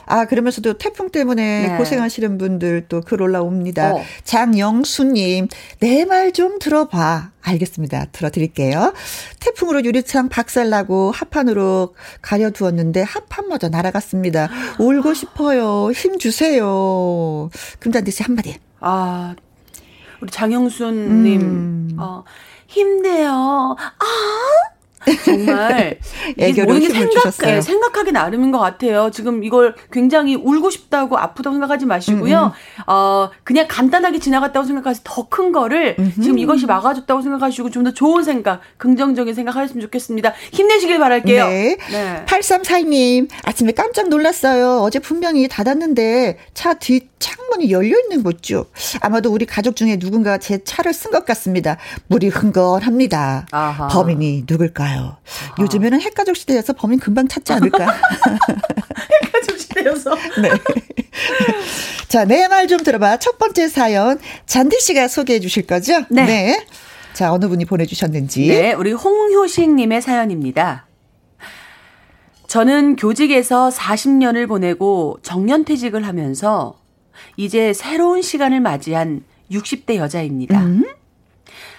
아 0.06 0.24
그러면서도 0.26 0.74
태풍 0.74 1.10
때문에 1.10 1.68
네. 1.68 1.76
고생하시는 1.78 2.38
분들 2.38 2.86
또 2.88 3.00
글 3.00 3.22
올라옵니다. 3.22 3.94
어. 3.94 4.02
장영수님 4.24 5.48
내 5.80 6.04
말 6.04 6.32
좀 6.32 6.58
들어봐. 6.58 7.30
알겠습니다. 7.42 8.06
들어드릴게요. 8.12 8.94
태풍으로 9.40 9.84
유리창 9.84 10.28
박살나고 10.28 11.10
합판으로 11.10 11.94
가려두었는데 12.22 13.02
합판마저 13.02 13.68
날아갔습니다. 13.68 14.48
울고 14.78 15.12
싶어요. 15.14 15.90
힘 15.92 16.18
주세요. 16.18 17.50
금잔디 17.80 18.10
씨 18.10 18.22
한마디. 18.22 18.56
아 18.80 19.34
우리 20.20 20.30
장영수님 20.30 21.40
음. 21.40 21.96
어. 21.98 22.22
힘내요. 22.74 23.76
아! 23.78 24.73
정말 25.24 25.98
애교로 26.38 26.74
힘을 26.74 26.90
생각, 26.90 27.10
주셨어요. 27.12 27.54
네, 27.54 27.60
생각하기 27.60 28.12
나름인 28.12 28.50
것 28.50 28.58
같아요. 28.58 29.10
지금 29.12 29.44
이걸 29.44 29.74
굉장히 29.92 30.34
울고 30.34 30.70
싶다고 30.70 31.16
아프다고 31.16 31.54
생각하지 31.54 31.86
마시고요. 31.86 32.38
음음. 32.38 32.46
음. 32.46 32.82
어 32.88 33.30
그냥 33.44 33.66
간단하게 33.68 34.18
지나갔다고 34.18 34.66
생각하시 34.66 35.00
더큰 35.04 35.52
거를 35.52 35.94
음흠. 35.98 36.20
지금 36.22 36.38
이것이 36.38 36.66
막아줬다고 36.66 37.22
생각하시고 37.22 37.70
좀 37.70 37.84
더 37.84 37.92
좋은 37.92 38.24
생각, 38.24 38.60
긍정적인 38.78 39.34
생각하셨으면 39.34 39.82
좋겠습니다. 39.82 40.32
힘내시길 40.52 40.98
바랄게요. 40.98 41.46
네. 41.46 41.76
네. 41.90 42.24
8342님 42.26 43.28
아침에 43.44 43.72
깜짝 43.72 44.08
놀랐어요. 44.08 44.80
어제 44.80 44.98
분명히 44.98 45.46
닫았는데 45.48 46.38
차뒤 46.54 47.08
창문이 47.18 47.70
열려 47.70 47.98
있는 48.00 48.22
거죠. 48.22 48.64
아마도 49.00 49.30
우리 49.32 49.44
가족 49.46 49.76
중에 49.76 49.98
누군가 49.98 50.38
제 50.38 50.64
차를 50.64 50.92
쓴 50.94 51.10
것 51.10 51.24
같습니다. 51.26 51.76
물이 52.08 52.28
흥건합니다. 52.28 53.46
아하. 53.50 53.88
범인이 53.88 54.44
누굴까요? 54.48 54.93
몰라요. 54.94 55.16
아. 55.50 55.54
요즘에는 55.62 56.00
핵가족 56.00 56.36
시대여서 56.36 56.72
범인 56.74 56.98
금방 56.98 57.28
찾지 57.28 57.52
않을까. 57.52 57.86
핵가족 59.24 59.58
시대여서. 59.58 60.14
네. 60.42 60.50
자, 62.08 62.24
내 62.24 62.46
말 62.48 62.66
좀 62.68 62.78
들어봐. 62.82 63.18
첫 63.18 63.38
번째 63.38 63.68
사연 63.68 64.18
잔디 64.46 64.80
씨가 64.80 65.08
소개해 65.08 65.40
주실 65.40 65.66
거죠? 65.66 66.04
네. 66.10 66.24
네. 66.24 66.66
자, 67.12 67.32
어느 67.32 67.46
분이 67.48 67.64
보내주셨는지. 67.66 68.48
네, 68.48 68.72
우리 68.72 68.92
홍효식님의 68.92 70.02
사연입니다. 70.02 70.86
저는 72.48 72.96
교직에서 72.96 73.68
40년을 73.70 74.46
보내고 74.48 75.18
정년퇴직을 75.22 76.06
하면서 76.06 76.74
이제 77.36 77.72
새로운 77.72 78.22
시간을 78.22 78.60
맞이한 78.60 79.24
60대 79.50 79.96
여자입니다. 79.96 80.60
음? 80.60 80.84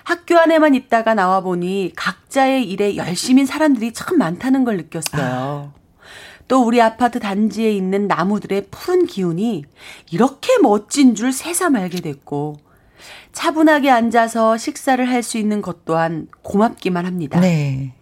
학교 0.05 0.37
안에만 0.37 0.75
있다가 0.75 1.13
나와 1.15 1.41
보니 1.41 1.91
각자의 1.95 2.63
일에 2.69 2.95
열심인 2.95 3.45
사람들이 3.45 3.91
참 3.91 4.17
많다는 4.17 4.63
걸 4.63 4.77
느꼈어요. 4.77 5.21
아. 5.23 5.73
또 6.47 6.63
우리 6.63 6.79
아파트 6.79 7.19
단지에 7.19 7.71
있는 7.71 8.07
나무들의 8.07 8.67
푸른 8.69 9.07
기운이 9.07 9.65
이렇게 10.11 10.59
멋진 10.59 11.15
줄 11.15 11.33
새삼 11.33 11.75
알게 11.75 12.01
됐고 12.01 12.57
차분하게 13.33 13.89
앉아서 13.89 14.57
식사를 14.57 15.03
할 15.09 15.23
수 15.23 15.39
있는 15.39 15.61
것 15.63 15.85
또한 15.85 16.27
고맙기만 16.43 17.05
합니다. 17.05 17.39
네. 17.39 17.93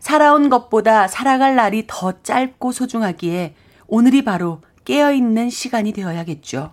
살아온 0.00 0.48
것보다 0.48 1.06
살아갈 1.06 1.54
날이 1.54 1.84
더 1.86 2.14
짧고 2.22 2.72
소중하기에 2.72 3.54
오늘이 3.88 4.24
바로 4.24 4.62
깨어있는 4.86 5.50
시간이 5.50 5.92
되어야겠죠. 5.92 6.72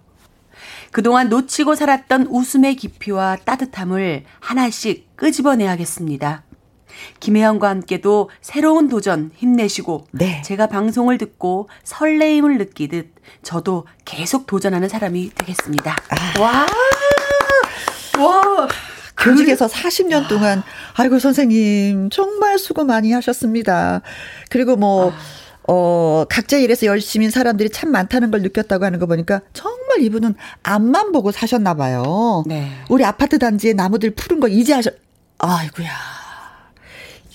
그동안 0.92 1.30
놓치고 1.30 1.76
살았던 1.76 2.28
웃음의 2.28 2.76
깊이와 2.76 3.38
따뜻함을 3.46 4.24
하나씩 4.40 5.16
끄집어내야겠습니다. 5.16 6.44
김혜영과 7.20 7.70
함께도 7.70 8.30
새로운 8.42 8.90
도전 8.90 9.32
힘내시고 9.36 10.08
네. 10.12 10.42
제가 10.44 10.68
방송을 10.68 11.18
듣고 11.18 11.70
설레임을 11.84 12.58
느끼듯 12.58 13.14
저도 13.42 13.86
계속 14.06 14.48
도전하는 14.48 14.90
사람이 14.90 15.32
되겠습니다. 15.36 15.96
아. 16.10 16.42
와! 16.42 16.68
와! 18.20 18.68
교직에서 19.18 19.68
40년 19.68 20.28
동안 20.30 20.64
아이고 20.96 21.20
선생님 21.20 22.10
정말 22.10 22.58
수고 22.58 22.86
많이 22.86 23.12
하셨습니다. 23.12 24.02
그리고 24.50 24.76
뭐 24.76 25.12
아. 25.12 25.18
어, 25.72 26.26
각자 26.28 26.58
일해서 26.58 26.88
열심히 26.88 27.30
사람들이 27.30 27.70
참 27.70 27.92
많다는 27.92 28.32
걸 28.32 28.42
느꼈다고 28.42 28.86
하는 28.86 28.98
거 28.98 29.06
보니까 29.06 29.42
정말 29.54 30.02
이분은 30.02 30.34
앞만 30.64 31.12
보고 31.12 31.32
사셨나 31.32 31.76
봐요. 31.76 32.44
네. 32.48 32.72
우리 32.90 33.06
아파트 33.06 33.38
단지에 33.38 33.74
나무들 33.74 34.10
푸른 34.16 34.40
거 34.40 34.48
이제 34.48 34.74
하셨 34.74 34.96
아이고야. 35.38 35.90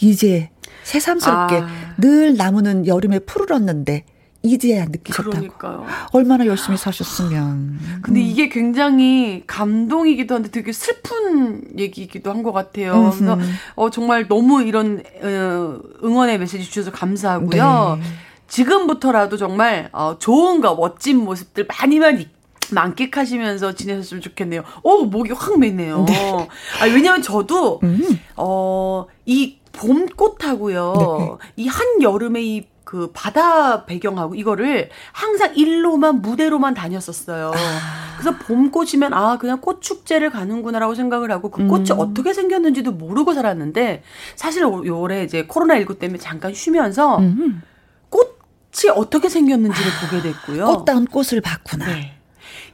이제 0.01 0.51
새삼스럽게 0.83 1.57
아. 1.59 1.69
늘 1.99 2.37
나무는 2.37 2.89
여름에 2.89 3.21
푸르렀는데 3.21 4.05
이제야 4.45 4.85
느끼셨다고. 4.85 5.31
그러니까요. 5.31 5.87
얼마나 6.13 6.45
열심히 6.47 6.77
사셨으면. 6.77 7.79
근데 8.03 8.21
음. 8.21 8.25
이게 8.25 8.49
굉장히 8.51 9.43
감동이기도 9.47 10.35
한데 10.35 10.51
되게 10.51 10.71
슬픈 10.71 11.79
얘기이기도 11.79 12.31
한 12.31 12.43
것 12.45 12.53
같아요. 12.53 12.93
음흠. 12.93 13.19
그래서 13.25 13.39
어, 13.75 13.89
정말 13.89 14.29
너무 14.29 14.63
이런 14.63 15.03
어, 15.23 15.79
응원의 16.05 16.39
메시지 16.39 16.65
주셔서 16.65 16.91
감사하고요. 16.91 17.99
네. 18.01 18.07
지금부터라도 18.49 19.39
정말 19.39 19.89
어, 19.93 20.17
좋은 20.19 20.61
거 20.61 20.75
멋진 20.75 21.25
모습들 21.25 21.67
많이 21.67 21.99
많이 21.99 22.29
만끽하시면서 22.71 23.75
지내셨으면 23.75 24.21
좋겠네요. 24.21 24.63
오 24.83 25.05
목이 25.07 25.33
확 25.33 25.59
메네요. 25.59 26.05
네. 26.07 26.49
아 26.83 26.85
왜냐면 26.87 27.23
저도 27.23 27.81
음. 27.83 27.99
어 28.37 29.07
이 29.27 29.57
봄꽃하고요. 29.73 31.39
네. 31.41 31.63
이한 31.65 32.03
여름에 32.03 32.43
이 32.43 32.67
그 32.95 33.11
바다 33.13 33.87
배경하고 33.87 34.37
이거를 34.37 34.89
항상 35.11 35.53
일로만 35.57 36.23
무대로만 36.23 36.75
다녔었어요. 36.75 37.51
아. 37.53 38.17
그래서 38.17 38.39
봄꽃이면 38.39 39.13
아 39.13 39.37
그냥 39.37 39.61
꽃 39.61 39.83
축제를 39.83 40.31
가는구나라고 40.31 40.95
생각을 40.95 41.33
하고 41.33 41.51
그 41.51 41.67
꽃이 41.67 41.91
음. 41.91 41.99
어떻게 41.99 42.33
생겼는지도 42.33 42.93
모르고 42.93 43.35
살았는데 43.35 44.05
사실 44.37 44.65
올해 44.65 45.25
이제 45.25 45.45
코로나 45.45 45.75
19 45.75 45.99
때문에 45.99 46.21
잠깐 46.21 46.55
쉬면서 46.55 47.19
음. 47.19 47.63
꽃이 48.11 48.93
어떻게 48.95 49.29
생겼는지를 49.29 49.91
아. 49.91 50.07
보게 50.07 50.23
됐고요. 50.23 50.67
꽃다운 50.67 51.07
꽃을 51.07 51.41
봤구나. 51.41 51.87
네. 51.87 52.17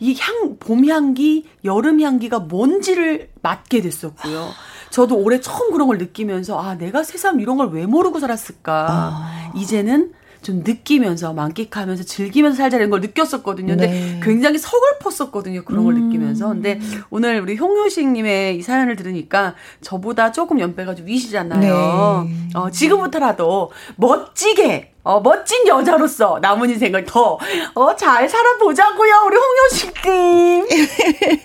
이 0.01 0.15
향, 0.19 0.59
봄 0.59 0.85
향기, 0.85 1.47
여름 1.65 2.03
향기가 2.03 2.41
뭔지를 2.41 3.31
맡게 3.41 3.81
됐었고요. 3.81 4.51
저도 4.91 5.17
올해 5.19 5.41
처음 5.41 5.71
그런 5.73 5.87
걸 5.89 5.99
느끼면서 5.99 6.61
아 6.61 6.75
내가 6.75 7.03
새삼 7.03 7.41
이런 7.41 7.57
걸 7.57 7.71
왜 7.71 7.87
모르고 7.87 8.19
살았을까. 8.21 8.87
아. 8.91 9.53
이제는 9.55 10.13
좀 10.43 10.63
느끼면서 10.65 11.35
만끽하면서 11.35 12.03
즐기면서 12.05 12.57
살자는 12.57 12.89
걸 12.91 13.01
느꼈었거든요. 13.03 13.69
근데 13.77 13.87
네. 13.89 14.21
굉장히 14.23 14.57
서글펐었거든요. 14.59 15.65
그런 15.65 15.85
걸 15.85 15.95
음. 15.95 16.07
느끼면서. 16.09 16.49
근데 16.49 16.81
오늘 17.11 17.41
우리 17.41 17.57
홍효식님의 17.57 18.57
이 18.57 18.63
사연을 18.63 18.97
들으니까 18.97 19.55
저보다 19.83 20.33
조금 20.33 20.59
연배가 20.59 20.95
좀 20.95 21.07
위시잖아요. 21.07 22.27
네. 22.29 22.49
어, 22.55 22.71
지금부터라도 22.71 23.71
멋지게 23.97 24.95
어, 25.03 25.19
멋진 25.21 25.67
여자로서 25.67 26.39
남은 26.43 26.69
인생을 26.71 27.07
더, 27.07 27.39
어, 27.75 27.97
잘 27.97 28.29
살아보자고요, 28.29 29.13
우리 29.27 29.37
홍효식님. 29.37 30.67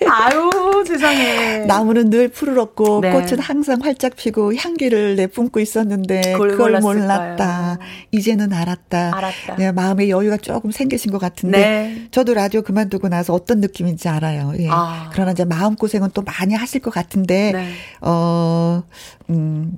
아유, 0.11 0.83
세상에. 0.85 1.59
나무는 1.59 2.09
늘 2.09 2.27
푸르렀고, 2.27 2.99
네. 3.01 3.11
꽃은 3.11 3.39
항상 3.39 3.79
활짝 3.81 4.17
피고, 4.17 4.53
향기를 4.53 5.15
내뿜고 5.15 5.61
있었는데, 5.61 6.33
그걸, 6.33 6.79
몰랐다. 6.81 7.79
이제는 8.11 8.51
알았다. 8.51 9.11
알았다. 9.15 9.55
네, 9.55 9.71
마음의 9.71 10.09
여유가 10.09 10.35
조금 10.35 10.71
생기신 10.71 11.11
것 11.11 11.19
같은데, 11.19 11.57
네. 11.57 12.07
저도 12.11 12.33
라디오 12.33 12.61
그만두고 12.61 13.07
나서 13.07 13.33
어떤 13.33 13.61
느낌인지 13.61 14.09
알아요. 14.09 14.51
예. 14.59 14.67
아. 14.69 15.09
그러나 15.13 15.31
이제 15.31 15.45
마음고생은 15.45 16.09
또 16.13 16.23
많이 16.23 16.53
하실 16.53 16.81
것 16.81 16.93
같은데, 16.93 17.53
네. 17.53 17.71
어, 18.01 18.83
음, 19.29 19.71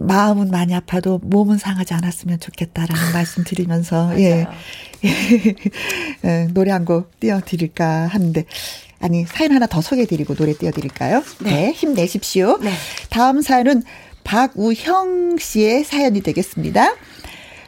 마음은 0.00 0.50
많이 0.50 0.74
아파도 0.74 1.18
몸은 1.22 1.58
상하지 1.58 1.94
않았으면 1.94 2.40
좋겠다라는 2.40 3.12
말씀 3.12 3.44
드리면서 3.44 4.18
예. 4.18 4.46
예. 6.24 6.48
노래 6.52 6.70
한 6.72 6.84
곡 6.84 7.20
띄워드릴까 7.20 8.06
하는데 8.06 8.44
아니 9.00 9.24
사연 9.26 9.52
하나 9.52 9.66
더 9.66 9.80
소개해드리고 9.80 10.34
노래 10.34 10.54
띄워드릴까요? 10.54 11.22
네, 11.40 11.50
네 11.50 11.72
힘내십시오. 11.72 12.58
네. 12.58 12.70
다음 13.10 13.40
사연은 13.42 13.82
박우형 14.24 15.36
씨의 15.38 15.84
사연이 15.84 16.20
되겠습니다. 16.22 16.94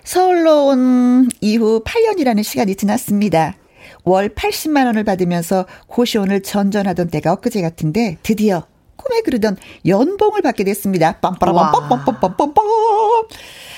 서울로 0.05 0.67
온 0.67 1.29
이후 1.41 1.83
8년이라는 1.85 2.43
시간이 2.43 2.75
지났습니다. 2.75 3.57
월 4.05 4.29
80만 4.31 4.87
원을 4.87 5.05
받으면서 5.05 5.67
고시원을 5.87 6.43
전전하던 6.43 7.09
때가 7.09 7.33
엊그제 7.33 7.63
같은데 7.63 8.17
드디어 8.23 8.67
꿈에 9.03 9.21
그르던 9.23 9.57
연봉을 9.87 10.43
받게 10.43 10.65
됐습니다. 10.65 11.19
빰빠라빰빰빰빰빰빰. 11.21 12.63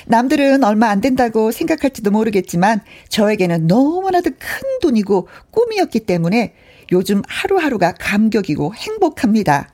남들은 0.06 0.64
얼마 0.64 0.88
안 0.88 1.00
된다고 1.00 1.50
생각할지도 1.50 2.10
모르겠지만 2.10 2.80
저에게는 3.08 3.66
너무나도 3.66 4.30
큰 4.38 4.78
돈이고 4.82 5.28
꿈이었기 5.50 6.00
때문에 6.00 6.54
요즘 6.92 7.22
하루하루가 7.26 7.94
감격이고 7.98 8.74
행복합니다. 8.74 9.70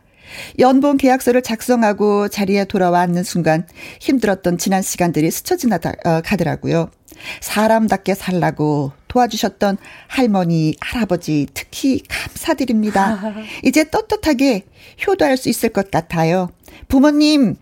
연봉 0.60 0.96
계약서를 0.96 1.42
작성하고 1.42 2.28
자리에 2.28 2.64
돌아왔는 2.64 3.24
순간 3.24 3.66
힘들었던 4.00 4.58
지난 4.58 4.80
시간들이 4.82 5.30
스쳐 5.30 5.56
지나가더라고요. 5.56 6.90
어, 7.20 7.38
사람답게 7.40 8.14
살라고 8.14 8.92
도와주셨던 9.08 9.76
할머니, 10.08 10.74
할아버지 10.80 11.46
특히 11.52 12.02
감사드립니다. 12.08 13.20
이제 13.64 13.88
떳떳하게 13.90 14.66
효도할 15.06 15.36
수 15.36 15.48
있을 15.48 15.70
것 15.70 15.90
같아요. 15.90 16.50
부모님, 16.88 17.56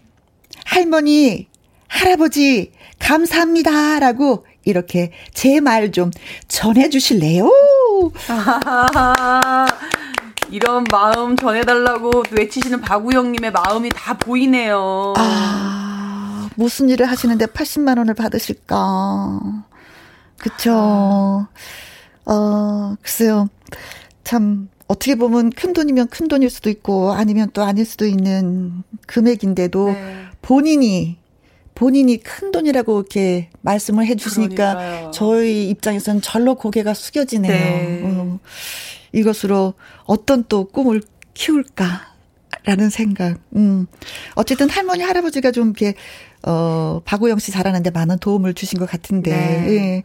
할머니, 0.64 1.48
할아버지, 1.88 2.72
감사합니다. 2.98 3.98
라고 4.00 4.44
이렇게 4.64 5.12
제 5.32 5.60
말 5.60 5.90
좀 5.92 6.10
전해주실래요? 6.48 7.50
이런 10.50 10.84
마음 10.90 11.36
전해달라고 11.36 12.22
외치시는 12.30 12.80
박우영님의 12.80 13.52
마음이 13.52 13.90
다 13.94 14.16
보이네요. 14.16 15.12
아, 15.16 15.97
무슨 16.58 16.88
일을 16.88 17.06
하시는데 17.08 17.46
80만 17.46 17.98
원을 17.98 18.14
받으실까? 18.14 19.40
그쵸. 20.38 21.46
어, 22.24 22.96
글쎄요. 23.00 23.48
참, 24.24 24.68
어떻게 24.88 25.14
보면 25.14 25.50
큰 25.50 25.72
돈이면 25.72 26.08
큰 26.08 26.26
돈일 26.26 26.50
수도 26.50 26.68
있고, 26.68 27.12
아니면 27.12 27.48
또 27.52 27.62
아닐 27.62 27.84
수도 27.84 28.06
있는 28.06 28.82
금액인데도, 29.06 29.92
네. 29.92 30.24
본인이, 30.42 31.18
본인이 31.76 32.16
큰 32.16 32.50
돈이라고 32.50 32.98
이렇게 32.98 33.50
말씀을 33.60 34.06
해 34.06 34.16
주시니까, 34.16 35.12
저희 35.12 35.70
입장에서는 35.70 36.22
절로 36.22 36.56
고개가 36.56 36.92
숙여지네요. 36.92 37.52
네. 37.52 38.02
어, 38.04 38.40
이것으로 39.12 39.74
어떤 40.06 40.42
또 40.48 40.64
꿈을 40.64 41.02
키울까? 41.34 42.18
라는 42.64 42.90
생각. 42.90 43.38
음. 43.56 43.86
어쨌든 44.34 44.68
할머니, 44.68 45.02
할아버지가 45.02 45.52
좀 45.52 45.68
이렇게, 45.68 45.94
어, 46.42 47.00
박우영 47.04 47.38
씨 47.38 47.52
잘하는데 47.52 47.90
많은 47.90 48.18
도움을 48.18 48.54
주신 48.54 48.78
것 48.78 48.88
같은데, 48.88 49.30
네. 49.30 49.72
예. 49.72 50.02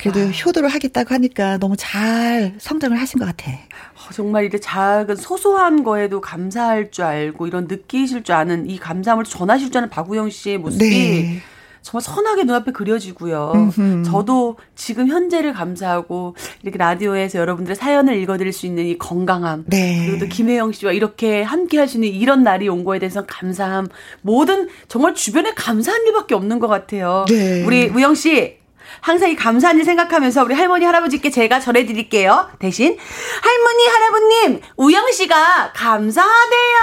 그래도 0.00 0.20
아. 0.20 0.24
효도를 0.24 0.68
하겠다고 0.68 1.14
하니까 1.14 1.58
너무 1.58 1.76
잘 1.76 2.54
성장을 2.58 2.98
하신 2.98 3.20
것 3.20 3.26
같아. 3.26 3.52
어, 3.52 4.12
정말 4.12 4.44
이게 4.44 4.58
작은 4.58 5.16
소소한 5.16 5.84
거에도 5.84 6.20
감사할 6.20 6.90
줄 6.90 7.04
알고 7.04 7.46
이런 7.46 7.66
느끼실 7.68 8.24
줄 8.24 8.34
아는 8.34 8.68
이 8.68 8.78
감사함을 8.78 9.24
전하실 9.24 9.70
줄 9.70 9.78
아는 9.78 9.90
박우영 9.90 10.30
씨의 10.30 10.58
모습이 10.58 10.90
네. 10.90 11.40
정말 11.84 12.00
선하게 12.02 12.44
눈앞에 12.44 12.72
그려지고요. 12.72 13.52
음흠. 13.54 14.02
저도 14.04 14.56
지금 14.74 15.06
현재를 15.06 15.52
감사하고 15.52 16.34
이렇게 16.62 16.78
라디오에서 16.78 17.38
여러분들의 17.38 17.76
사연을 17.76 18.16
읽어드릴 18.16 18.54
수 18.54 18.64
있는 18.64 18.86
이 18.86 18.96
건강함. 18.96 19.64
네. 19.66 20.06
그리고 20.06 20.24
또 20.24 20.26
김혜영 20.26 20.72
씨와 20.72 20.92
이렇게 20.92 21.42
함께 21.42 21.78
할 21.78 21.84
수 21.86 21.98
있는 21.98 22.08
이런 22.08 22.42
날이 22.42 22.68
온 22.70 22.82
거에 22.84 22.98
대해서 22.98 23.26
감사함. 23.26 23.88
모든 24.22 24.68
정말 24.88 25.14
주변에 25.14 25.52
감사한 25.54 26.06
일밖에 26.06 26.34
없는 26.34 26.58
것 26.58 26.68
같아요. 26.68 27.26
네. 27.28 27.62
우리 27.66 27.88
우영 27.88 28.14
씨 28.14 28.56
항상 29.00 29.30
이 29.30 29.36
감사한 29.36 29.76
일 29.78 29.84
생각하면서 29.84 30.42
우리 30.44 30.54
할머니 30.54 30.86
할아버지께 30.86 31.28
제가 31.30 31.60
전해드릴게요. 31.60 32.48
대신 32.58 32.96
할머니 33.42 33.86
할아버님 33.86 34.60
우영 34.78 35.12
씨가 35.12 35.72
감사하대요. 35.74 36.78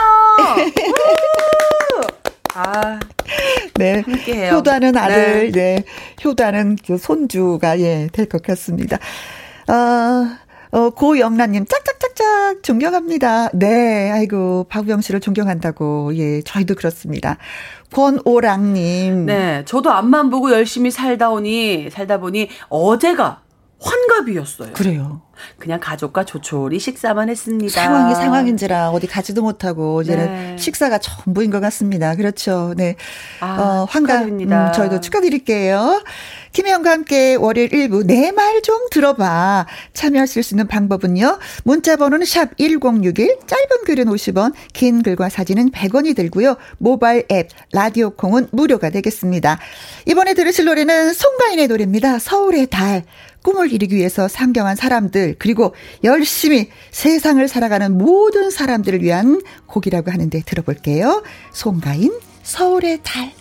아, 2.54 3.00
네. 3.76 4.02
함께해요. 4.06 4.54
효다는 4.56 4.98
아들, 4.98 5.52
네. 5.52 5.76
네. 5.76 5.84
효다는 6.24 6.78
그 6.86 6.98
손주가, 6.98 7.80
예, 7.80 8.10
될 8.12 8.28
것 8.28 8.42
같습니다. 8.44 8.98
아, 9.68 10.38
어, 10.72 10.90
고영란님, 10.90 11.66
짝짝짝짝, 11.66 12.64
존경합니다. 12.64 13.50
네, 13.54 14.10
아이고, 14.12 14.66
박우영 14.70 15.02
씨를 15.02 15.20
존경한다고, 15.20 16.16
예, 16.18 16.42
저희도 16.42 16.76
그렇습니다. 16.76 17.38
권오랑님. 17.94 19.26
네, 19.26 19.64
저도 19.66 19.92
앞만 19.92 20.30
보고 20.30 20.52
열심히 20.52 20.92
살다 20.92 21.30
오니, 21.30 21.90
살다 21.92 22.20
보니, 22.20 22.50
어제가 22.70 23.42
환갑이었어요. 23.82 24.74
그래요. 24.74 25.22
그냥 25.58 25.80
가족과 25.80 26.24
조촐히 26.24 26.78
식사만 26.78 27.28
했습니다. 27.30 27.74
상황이 27.74 28.14
상황인지라 28.14 28.92
어디 28.92 29.08
가지도 29.08 29.42
못하고 29.42 30.04
이제는 30.04 30.26
네. 30.26 30.58
식사가 30.60 31.00
전부인 31.00 31.50
것 31.50 31.60
같습니다. 31.62 32.16
그렇죠. 32.16 32.76
네. 32.78 32.96
아, 33.40 33.60
어, 33.60 33.86
환갑입니다. 33.90 34.68
음, 34.68 34.74
저희도 34.74 35.00
축하드릴게요. 35.02 36.04
김혜영과 36.52 36.92
함께 36.92 37.34
월요일 37.36 37.70
1부 37.70 38.06
내 38.06 38.32
말 38.32 38.62
좀 38.62 38.90
들어봐. 38.92 39.66
참여하실 39.94 40.44
수 40.44 40.54
있는 40.54 40.68
방법은요. 40.68 41.40
문자 41.64 41.96
번호는 41.96 42.26
샵 42.28 42.56
1061, 42.58 43.40
짧은 43.48 43.84
글은 43.86 44.06
50원, 44.06 44.54
긴 44.74 45.02
글과 45.02 45.30
사진은 45.30 45.72
100원이 45.72 46.16
들고요. 46.16 46.58
모바일 46.78 47.26
앱, 47.32 47.48
라디오 47.74 48.12
콩은 48.12 48.50
무료가 48.52 48.92
되겠습니다. 48.92 49.58
이번에 50.06 50.36
들으실 50.36 50.66
노래는 50.66 51.14
송가인의 51.14 51.68
노래입니다. 51.68 52.20
서울의 52.20 52.68
달. 52.68 53.04
꿈을 53.44 53.72
이루기 53.72 53.96
위해서 53.96 54.28
상경한 54.28 54.76
사람들, 54.76 55.36
그리고 55.40 55.74
열심히 56.04 56.70
세상을 56.92 57.46
살아가는 57.48 57.98
모든 57.98 58.50
사람들을 58.50 59.02
위한 59.02 59.42
곡이라고 59.66 60.12
하는데 60.12 60.42
들어볼게요. 60.46 61.24
송가인, 61.52 62.14
서울의 62.44 63.00
달. 63.04 63.41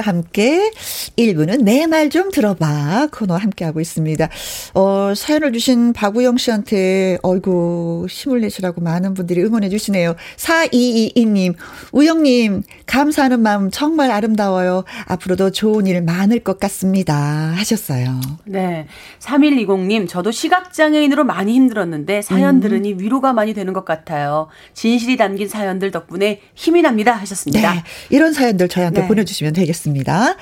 함께 0.00 0.72
1부는 1.16 1.62
내 1.62 1.86
말 1.86 2.10
좀 2.10 2.30
들어봐 2.30 3.08
코너 3.12 3.36
함께하고 3.36 3.80
있습니다. 3.80 4.28
어, 4.74 5.12
사연을 5.16 5.52
주신 5.52 5.92
박우영 5.92 6.36
씨한테 6.36 7.18
어이구 7.22 8.06
힘을 8.10 8.40
내시라고 8.42 8.80
많은 8.80 9.14
분들이 9.14 9.42
응원해 9.42 9.68
주시네요. 9.68 10.16
4222님 10.36 11.54
우영님 11.92 12.62
감사하는 12.86 13.40
마음 13.40 13.70
정말 13.70 14.10
아름다워요. 14.10 14.84
앞으로도 15.06 15.50
좋은 15.50 15.86
일 15.86 16.02
많을 16.02 16.40
것 16.40 16.58
같습니다 16.60 17.14
하셨어요. 17.14 18.20
네. 18.44 18.86
3120님 19.20 20.08
저도 20.08 20.30
시각장애인으로 20.30 21.24
많이 21.24 21.54
힘들었는데 21.54 22.22
사연 22.22 22.56
음. 22.56 22.60
들으니 22.60 22.94
위로가 22.98 23.32
많이 23.32 23.54
되는 23.54 23.72
것 23.72 23.84
같아요. 23.84 24.48
진실이 24.74 25.16
담긴 25.16 25.48
사연들 25.48 25.90
덕분에 25.90 26.40
힘이 26.54 26.82
납니다 26.82 27.12
하셨습니다. 27.12 27.72
네. 27.74 27.82
이런 28.10 28.32
사연들 28.32 28.68
저희한테 28.68 29.02
네. 29.02 29.08
보내주시면 29.08 29.52
되겠습니다. 29.54 30.36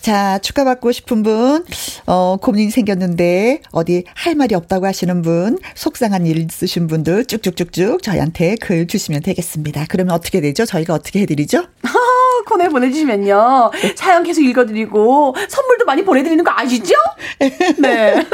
자, 0.00 0.38
축하받고 0.38 0.92
싶은 0.92 1.22
분, 1.22 1.64
어, 2.06 2.36
고민이 2.40 2.70
생겼는데, 2.70 3.60
어디 3.70 4.04
할 4.14 4.34
말이 4.34 4.54
없다고 4.54 4.86
하시는 4.86 5.20
분, 5.22 5.58
속상한 5.74 6.26
일 6.26 6.38
있으신 6.38 6.86
분들 6.86 7.26
쭉쭉쭉쭉 7.26 8.02
저희한테 8.02 8.56
글 8.60 8.86
주시면 8.86 9.22
되겠습니다. 9.22 9.86
그러면 9.88 10.14
어떻게 10.14 10.40
되죠? 10.40 10.64
저희가 10.64 10.94
어떻게 10.94 11.20
해드리죠? 11.20 11.64
코너에 12.48 12.68
보내주시면요. 12.68 13.70
사연 13.94 14.22
계속 14.22 14.40
읽어드리고, 14.42 15.34
선물도 15.48 15.84
많이 15.84 16.02
보내드리는 16.02 16.42
거 16.42 16.50
아시죠? 16.54 16.94
네. 17.78 18.26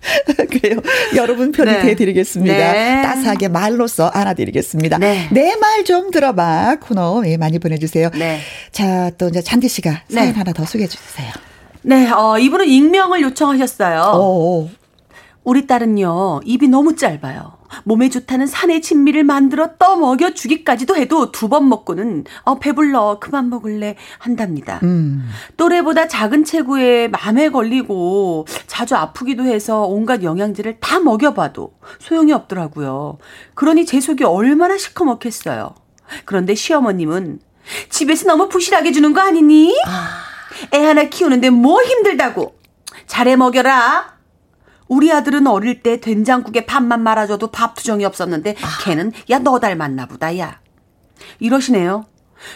그래요. 0.50 0.80
여러분 1.14 1.52
편이 1.52 1.70
네. 1.70 1.82
돼드리겠습니다. 1.82 2.72
네. 2.72 3.02
따스하게 3.02 3.48
말로써 3.48 4.06
안아드리겠습니다. 4.08 4.98
네. 4.98 5.28
내 5.32 5.54
말 5.56 5.84
좀 5.84 6.10
들어봐. 6.10 6.76
코너 6.80 7.22
예, 7.26 7.36
많이 7.36 7.58
보내주세요. 7.58 8.10
네. 8.10 8.40
자, 8.72 9.10
또 9.18 9.28
이제 9.28 9.40
잔디 9.42 9.68
씨가 9.68 10.02
네. 10.08 10.14
사연 10.14 10.34
하나 10.34 10.52
더 10.52 10.64
소개해 10.64 10.88
주세요. 10.88 11.30
네, 11.82 12.10
어, 12.10 12.38
이분은 12.38 12.66
익명을 12.66 13.20
요청하셨어요. 13.22 14.12
오. 14.18 14.68
우리 15.44 15.66
딸은요, 15.66 16.40
입이 16.44 16.68
너무 16.68 16.96
짧아요. 16.96 17.52
몸에 17.84 18.08
좋다는 18.08 18.46
산의 18.46 18.82
진미를 18.82 19.24
만들어 19.24 19.76
떠먹여 19.78 20.34
주기까지도 20.34 20.96
해도 20.96 21.30
두 21.32 21.48
번 21.50 21.68
먹고는 21.68 22.24
어 22.44 22.58
배불러 22.60 23.18
그만 23.20 23.48
먹을래 23.50 23.96
한답니다. 24.18 24.78
음. 24.84 25.28
또래보다 25.56 26.06
작은 26.06 26.44
체구에 26.44 27.08
맘에 27.08 27.48
걸리고 27.48 28.46
자주 28.68 28.94
아프기도 28.94 29.44
해서 29.44 29.82
온갖 29.86 30.22
영양제를 30.22 30.78
다 30.80 31.00
먹여봐도 31.00 31.72
소용이 31.98 32.32
없더라고요. 32.32 33.18
그러니 33.54 33.84
제 33.86 34.00
속이 34.00 34.22
얼마나 34.24 34.78
시커멓겠어요. 34.78 35.74
그런데 36.24 36.54
시어머님은 36.54 37.40
집에서 37.88 38.26
너무 38.26 38.48
부실하게 38.48 38.92
주는 38.92 39.12
거 39.12 39.20
아니니? 39.20 39.74
아. 39.86 40.08
애 40.74 40.84
하나 40.84 41.04
키우는데 41.04 41.50
뭐 41.50 41.82
힘들다고. 41.82 42.54
잘해 43.06 43.36
먹여라. 43.36 44.19
우리 44.90 45.12
아들은 45.12 45.46
어릴 45.46 45.82
때 45.84 46.00
된장국에 46.00 46.66
밥만 46.66 47.00
말아줘도 47.00 47.46
밥 47.52 47.76
투정이 47.76 48.04
없었는데 48.04 48.56
아. 48.60 48.84
걔는 48.84 49.12
야 49.30 49.38
너 49.38 49.60
닮았나 49.60 50.06
보다 50.06 50.36
야. 50.36 50.60
이러시네요. 51.38 52.06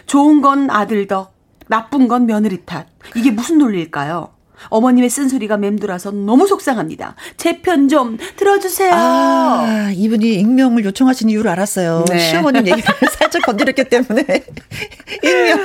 좋은 0.07 0.41
건 0.43 0.69
아들 0.69 1.07
덕, 1.07 1.33
나쁜 1.69 2.09
건 2.09 2.27
며느리 2.27 2.65
탓. 2.67 2.89
이게 3.15 3.31
무슨 3.31 3.59
논리일까요? 3.59 4.34
어머님의 4.69 5.11
쓴소리가 5.11 5.57
맴돌아서 5.57 6.11
너무 6.11 6.47
속상합니다. 6.47 7.15
제 7.37 7.61
편 7.63 7.89
좀 7.89 8.19
들어주세요. 8.37 8.93
아, 8.95 9.91
이분이 9.95 10.35
익명을 10.35 10.85
요청하신 10.85 11.29
이유를 11.31 11.51
알았어요. 11.51 12.05
네. 12.09 12.19
시어머님 12.19 12.67
얘기를 12.67 12.83
살짝 13.19 13.43
건드렸기 13.43 13.85
때문에. 13.85 14.25
익명. 15.23 15.61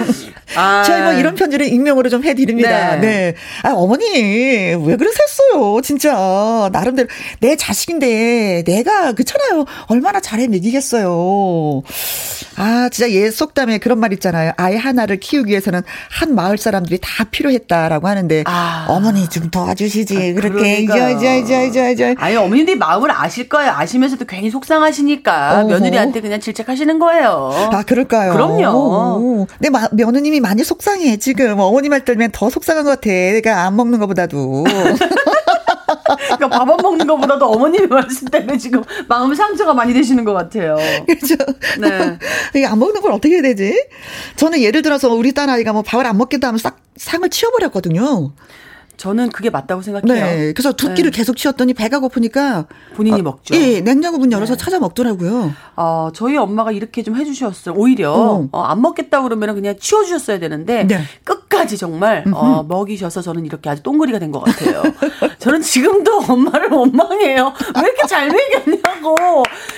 아. 0.56 0.84
저희 0.86 1.02
뭐 1.02 1.14
이런 1.14 1.36
편지를 1.36 1.68
익명으로 1.68 2.10
좀 2.10 2.24
해드립니다. 2.24 2.96
네. 2.96 3.02
네. 3.02 3.36
아, 3.64 3.72
어머니, 3.74 4.06
왜 4.14 4.96
그러셨어요? 4.96 5.82
진짜. 5.84 6.70
나름대로. 6.72 7.08
내 7.40 7.56
자식인데, 7.56 8.64
내가, 8.66 9.14
그렇잖아요. 9.14 9.66
얼마나 9.88 10.20
잘해 10.20 10.48
먹이겠어요. 10.48 11.84
아, 12.58 12.90
진짜 12.92 13.10
옛 13.12 13.32
속담에 13.32 13.78
그런 13.78 14.00
말 14.00 14.12
있잖아요. 14.14 14.52
아이 14.58 14.76
하나를 14.76 15.20
키우기 15.20 15.50
위해서는 15.52 15.82
한 16.12 16.36
마을 16.36 16.58
사람들이 16.58 17.00
다 17.02 17.26
필요했다라고 17.26 18.08
하는데, 18.08 18.44
아. 18.48 18.79
어머니 18.88 19.28
좀 19.30 19.50
도와주시지. 19.50 20.16
아, 20.16 20.42
그렇게. 20.42 20.80
이저이저이저이저 20.80 22.16
아니, 22.18 22.36
어머님들이 22.36 22.78
마음을 22.78 23.12
아실 23.12 23.50
거예요. 23.50 23.72
아시면서도 23.76 24.26
괜히 24.26 24.50
속상하시니까. 24.50 25.60
어허. 25.60 25.68
며느리한테 25.68 26.22
그냥 26.22 26.40
질책하시는 26.40 27.00
거예요. 27.00 27.52
아, 27.72 27.84
그럴까요? 27.84 28.34
그럼요. 28.34 29.48
내 29.60 29.70
마, 29.70 29.88
며느님이 29.92 30.40
많이 30.40 30.64
속상해. 30.64 31.18
지금 31.18 31.60
어머니 31.60 31.90
말 31.90 32.06
들면 32.06 32.32
더 32.32 32.50
속상한 32.50 32.84
것 32.86 32.92
같아. 32.92 33.10
내가 33.10 33.64
안 33.66 33.76
먹는 33.76 34.00
것보다도. 34.00 34.64
그러니까 36.38 36.48
밥 36.50 36.70
안 36.70 36.82
먹는 36.82 37.08
것보다도 37.08 37.46
어머님의 37.52 37.88
말씀 37.88 38.28
때문에 38.28 38.58
지금 38.58 38.84
마음 39.08 39.34
상처가 39.34 39.74
많이 39.74 39.94
되시는 39.94 40.24
것 40.24 40.34
같아요. 40.34 40.78
그렇죠. 41.06 41.36
네. 41.80 42.18
이게 42.56 42.66
안 42.66 42.78
먹는 42.80 43.02
걸 43.02 43.12
어떻게 43.12 43.36
해야 43.36 43.42
되지? 43.42 43.86
저는 44.36 44.62
예를 44.62 44.82
들어서 44.82 45.10
우리 45.14 45.34
딸 45.34 45.50
아이가 45.50 45.74
뭐 45.74 45.82
밥을 45.82 46.06
안 46.06 46.18
먹겠다 46.18 46.48
하면 46.50 46.58
싹 46.60 46.78
상을 46.96 47.28
치워버렸거든요. 47.30 48.32
저는 49.00 49.30
그게 49.30 49.50
맞다고 49.50 49.82
생각해요. 49.82 50.14
네. 50.26 50.54
그래서 50.54 50.74
두 50.74 50.94
끼를 50.94 51.12
네. 51.12 51.18
계속 51.18 51.38
치웠더니 51.38 51.74
배가 51.74 52.00
고프니까 52.00 52.66
본인이 52.96 53.22
어, 53.22 53.24
먹죠. 53.24 53.56
예, 53.56 53.80
냉장고 53.80 54.18
문 54.18 54.30
열어서 54.30 54.58
네. 54.58 54.64
찾아 54.64 54.78
먹더라고요. 54.78 55.54
어, 55.78 56.10
저희 56.14 56.36
엄마가 56.36 56.74
이렇게 56.74 57.02
좀 57.02 57.16
해주셨어요. 57.16 57.76
오히려 57.78 58.12
어. 58.12 58.50
어, 58.52 58.62
안 58.62 58.82
먹겠다 58.82 59.22
그러면 59.24 59.56
그냥 59.56 59.76
치워주셨어야 59.80 60.40
되는데 60.40 60.84
네. 60.84 61.00
끝까지 61.24 61.78
정말 61.78 62.26
어, 62.34 62.64
먹이셔서 62.68 63.22
저는 63.22 63.46
이렇게 63.46 63.70
아주 63.70 63.82
똥그리가 63.84 64.20
된 64.20 64.30
것 64.30 64.42
같아요. 64.44 64.84
저는 65.40 65.62
지금도 65.62 66.20
엄마를 66.28 66.70
원망해요. 66.70 67.54
왜 67.78 67.82
이렇게 67.82 68.06
잘 68.06 68.28
먹였냐고. 68.30 69.16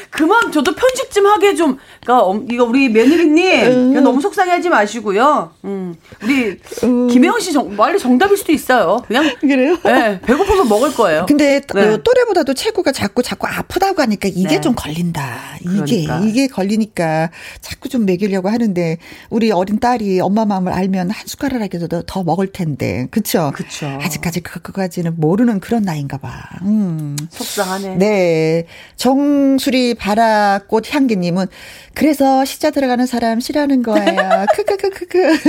그만 0.09 0.51
저도 0.51 0.73
편집 0.73 1.11
좀 1.11 1.27
하게 1.27 1.55
좀. 1.55 1.77
그러니까 2.03 2.43
이거 2.51 2.65
우리 2.65 2.89
며느리님 2.89 3.95
음. 3.95 4.03
너무 4.03 4.19
속상해하지 4.19 4.67
마시고요. 4.69 5.51
음, 5.63 5.95
우리 6.23 6.59
음. 6.83 7.07
김혜영 7.07 7.39
씨 7.39 7.53
정, 7.53 7.77
빨리 7.77 7.97
정답일 7.99 8.35
수도 8.35 8.51
있어요. 8.51 9.01
그냥 9.11 9.35
그래요? 9.41 9.77
네, 9.83 10.21
배고프면 10.21 10.69
먹을 10.69 10.93
거예요. 10.93 11.25
근데 11.27 11.59
네. 11.73 11.97
또래보다도 12.01 12.53
체구가 12.53 12.93
자꾸 12.93 13.21
자꾸 13.21 13.47
아프다고 13.47 14.01
하니까 14.01 14.29
이게 14.29 14.55
네. 14.55 14.61
좀 14.61 14.73
걸린다. 14.73 15.57
이게 15.59 16.05
그러니까. 16.05 16.19
이게 16.19 16.47
걸리니까 16.47 17.29
자꾸 17.59 17.89
좀 17.89 18.05
먹이려고 18.05 18.49
하는데 18.49 18.97
우리 19.29 19.51
어린 19.51 19.79
딸이 19.79 20.21
엄마 20.21 20.45
마음을 20.45 20.71
알면 20.71 21.09
한 21.09 21.27
숟가락이라도 21.27 22.03
더 22.03 22.23
먹을 22.23 22.47
텐데. 22.51 23.07
그렇죠? 23.11 23.51
그렇죠. 23.53 23.87
아직까지 24.01 24.41
그거까지는 24.41 25.15
모르는 25.17 25.59
그런 25.59 25.83
나이인가 25.83 26.17
봐. 26.17 26.31
음. 26.61 27.17
속상하네. 27.29 27.95
네. 27.95 28.65
정수리 28.95 29.95
바라꽃 29.95 30.93
향기님은 30.93 31.47
그래서 31.93 32.45
시자 32.45 32.71
들어가는 32.71 33.05
사람 33.05 33.41
싫어하는 33.41 33.83
거예요. 33.83 34.45
크크크크크. 34.55 35.39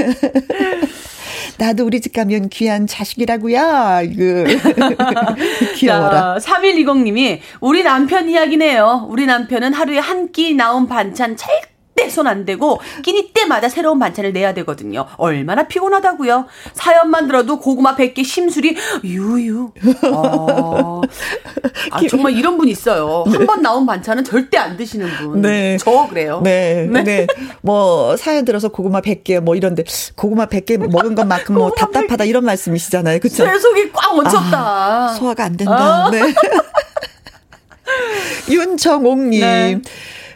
나도 1.58 1.84
우리 1.86 2.00
집 2.00 2.12
가면 2.12 2.48
귀한 2.48 2.86
자식이라고요. 2.86 4.00
이거. 4.04 4.44
귀여워라. 5.76 6.38
3120님이 6.38 7.40
우리 7.60 7.82
남편 7.82 8.28
이야기네요. 8.28 9.06
우리 9.10 9.26
남편은 9.26 9.72
하루에 9.72 9.98
한 9.98 10.22
끼 10.32 10.54
나온 10.54 10.86
반찬 10.86 11.36
찰 11.36 11.50
절대 11.94 12.08
손안 12.08 12.44
대고 12.44 12.80
끼니 13.02 13.32
때마다 13.32 13.68
새로운 13.68 13.98
반찬을 13.98 14.32
내야 14.32 14.54
되거든요. 14.54 15.06
얼마나 15.16 15.64
피곤하다고요. 15.64 16.46
사연만 16.72 17.26
들어도 17.26 17.58
고구마 17.60 17.96
100개 17.96 18.24
심술이 18.24 18.76
유유. 19.04 19.72
어. 20.12 21.02
아, 21.90 22.00
정말 22.08 22.32
이런 22.32 22.56
분 22.58 22.68
있어요. 22.68 23.24
네. 23.26 23.36
한번 23.38 23.62
나온 23.62 23.86
반찬은 23.86 24.24
절대 24.24 24.58
안 24.58 24.76
드시는 24.76 25.08
분. 25.18 25.40
네. 25.42 25.76
저 25.78 26.06
그래요. 26.08 26.40
네. 26.42 26.86
네. 26.90 27.02
네. 27.04 27.26
뭐 27.60 28.16
사연 28.16 28.44
들어서 28.44 28.68
고구마 28.68 29.00
100개 29.00 29.40
뭐 29.40 29.54
이런데 29.54 29.84
고구마 30.16 30.46
100개 30.46 30.78
먹은 30.78 31.14
것만큼 31.14 31.54
뭐 31.54 31.70
답답하다 31.70 32.24
이런 32.24 32.44
말씀이시잖아요. 32.44 33.18
그렇죠? 33.20 33.44
제 33.44 33.58
속이 33.58 33.92
꽉 33.92 34.18
얹혔다. 34.18 34.58
아, 34.58 35.14
소화가 35.18 35.44
안 35.44 35.56
된다. 35.56 36.06
아. 36.06 36.10
네. 36.10 36.20
윤정옥님. 38.50 39.40
네. 39.40 39.80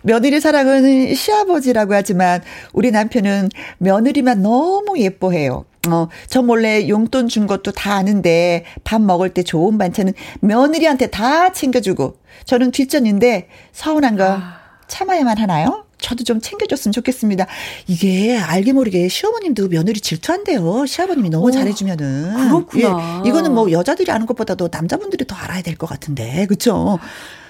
며느리 0.07 0.38
사랑은 0.40 1.12
시아버지라고 1.16 1.92
하지만 1.95 2.40
우리 2.73 2.92
남편은 2.92 3.49
며느리만 3.79 4.40
너무 4.40 4.97
예뻐해요. 4.99 5.64
어, 5.88 6.07
저 6.29 6.42
몰래 6.42 6.88
용돈 6.88 7.27
준 7.27 7.49
것도 7.49 7.73
다 7.73 7.95
아는데 7.95 8.64
밥 8.85 9.01
먹을 9.03 9.31
때 9.35 9.42
좋은 9.42 9.79
반찬은 9.79 10.14
며느리한테 10.40 11.09
다 11.09 11.51
챙겨주고 11.53 12.19
저는 12.45 12.71
뒷전인데 12.71 13.49
서운한 13.73 14.16
거 14.16 14.25
아. 14.38 14.61
참아야만 14.87 15.38
하나요? 15.38 15.85
저도 15.99 16.23
좀 16.23 16.40
챙겨줬으면 16.40 16.92
좋겠습니다. 16.92 17.47
이게 17.88 18.37
알게 18.38 18.75
모르게 18.75 19.09
시어머님도 19.09 19.69
며느리 19.71 19.99
질투한대요. 19.99 20.87
시아버님이 20.87 21.31
너무 21.31 21.49
오, 21.49 21.51
잘해주면은. 21.51 22.35
그렇구나. 22.49 23.23
예, 23.25 23.29
이거는 23.29 23.53
뭐 23.55 23.73
여자들이 23.73 24.12
아는 24.12 24.27
것보다도 24.27 24.69
남자분들이 24.71 25.27
더 25.27 25.35
알아야 25.35 25.62
될 25.62 25.77
것 25.77 25.88
같은데, 25.88 26.47
그쵸? 26.47 26.99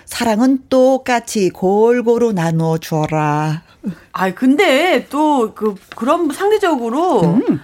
사랑은 0.07 0.61
똑같이 0.69 1.51
골고루 1.51 2.33
나누어 2.33 2.79
주어라. 2.79 3.63
아, 4.13 4.35
근데 4.35 5.07
또 5.11 5.53
그 5.55 5.75
그런 5.95 6.31
상대적으로 6.33 7.21
음. 7.23 7.61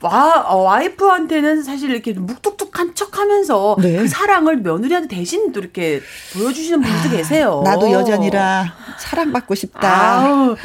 와, 0.00 0.44
어, 0.46 0.58
와이프한테는 0.58 1.64
사실 1.64 1.90
이렇게 1.90 2.12
묵뚝뚝한 2.12 2.94
척 2.94 3.18
하면서 3.18 3.76
네. 3.80 3.96
그 3.96 4.06
사랑을 4.06 4.58
며느리한테 4.58 5.08
대신 5.16 5.50
또 5.50 5.58
이렇게 5.58 6.00
보여주시는 6.34 6.80
분들도 6.82 7.08
아, 7.08 7.10
계세요. 7.16 7.62
나도 7.64 7.90
여전이라 7.90 8.72
사랑받고 9.00 9.56
싶다. 9.56 10.20
아우, 10.20 10.56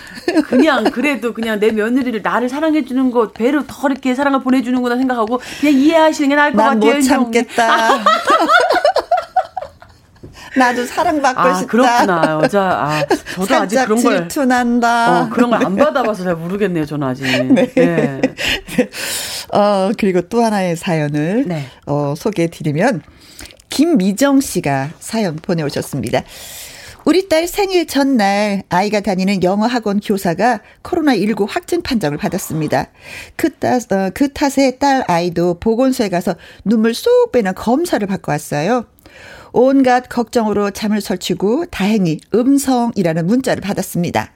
그냥 0.46 0.84
그래도 0.92 1.34
그냥 1.34 1.60
내 1.60 1.72
며느리를 1.72 2.22
나를 2.22 2.48
사랑해주는 2.48 3.10
거 3.10 3.32
배로 3.32 3.66
더 3.66 3.88
이렇게 3.90 4.14
사랑을 4.14 4.44
보내주는구나 4.44 4.98
생각하고 4.98 5.42
그냥 5.60 5.80
이해하시는 5.80 6.30
게 6.30 6.36
나을 6.36 6.52
것 6.54 6.58
같아요. 6.60 6.80
난못 6.80 7.04
참겠다. 7.04 8.04
나도 10.58 10.86
사랑받고 10.86 11.42
아, 11.42 11.54
싶다. 11.56 11.68
그렇구나. 11.72 12.40
여자, 12.44 12.62
아, 12.62 13.06
저도 13.36 13.56
아직 13.56 13.76
그런 13.86 14.02
걸. 14.04 14.18
질투난다. 14.30 15.22
어, 15.24 15.30
그런 15.30 15.50
걸 15.50 15.64
안 15.64 15.76
받아봐서 15.76 16.24
잘 16.24 16.36
모르겠네요, 16.36 16.86
저는 16.86 17.08
아직. 17.08 17.24
네. 17.54 17.72
네. 17.74 18.22
어, 19.54 19.92
그리고 19.98 20.22
또 20.22 20.44
하나의 20.44 20.76
사연을, 20.76 21.46
네. 21.48 21.66
어, 21.86 22.14
소개해 22.18 22.50
드리면, 22.50 23.02
김미정 23.70 24.42
씨가 24.42 24.90
사연 25.00 25.36
보내오셨습니다. 25.38 26.22
우리 27.06 27.28
딸 27.28 27.48
생일 27.48 27.86
전날 27.86 28.64
아이가 28.70 29.02
다니는 29.02 29.44
영어 29.44 29.66
학원 29.66 30.00
교사가 30.00 30.62
코로나19 30.84 31.48
확진 31.50 31.82
판정을 31.82 32.18
받았습니다. 32.18 32.88
그, 33.36 33.50
탓, 33.56 33.92
어, 33.92 34.10
그 34.14 34.32
탓에 34.32 34.78
딸 34.78 35.04
아이도 35.08 35.60
보건소에 35.60 36.08
가서 36.10 36.36
눈물 36.64 36.94
쏙 36.94 37.32
빼는 37.34 37.56
검사를 37.56 38.06
받고 38.08 38.32
왔어요. 38.32 38.86
온갖 39.52 40.10
걱정으로 40.10 40.72
잠을 40.72 41.02
설치고 41.02 41.68
다행히 41.68 42.20
음성이라는 42.34 43.28
문자를 43.28 43.62
받았습니다. 43.62 44.32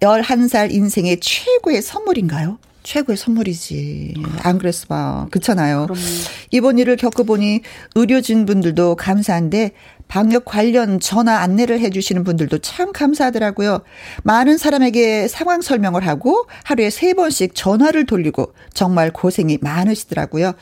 11살 0.00 0.72
인생의 0.72 1.20
최고의 1.20 1.82
선물인가요? 1.82 2.58
최고의 2.82 3.16
선물이지. 3.16 4.14
안 4.42 4.58
그랬어 4.58 4.86
봐. 4.86 5.26
그렇잖아요. 5.30 5.86
그럼요. 5.86 6.02
이번 6.50 6.78
일을 6.78 6.96
겪어보니 6.96 7.60
의료진 7.94 8.46
분들도 8.46 8.96
감사한데 8.96 9.72
방역 10.08 10.44
관련 10.44 10.98
전화 10.98 11.38
안내를 11.38 11.78
해주시는 11.78 12.24
분들도 12.24 12.58
참 12.58 12.92
감사하더라고요. 12.92 13.82
많은 14.24 14.58
사람에게 14.58 15.28
상황 15.28 15.60
설명을 15.60 16.04
하고 16.04 16.46
하루에 16.64 16.90
세 16.90 17.14
번씩 17.14 17.54
전화를 17.54 18.06
돌리고 18.06 18.52
정말 18.74 19.12
고생이 19.12 19.58
많으시더라고요. 19.60 20.54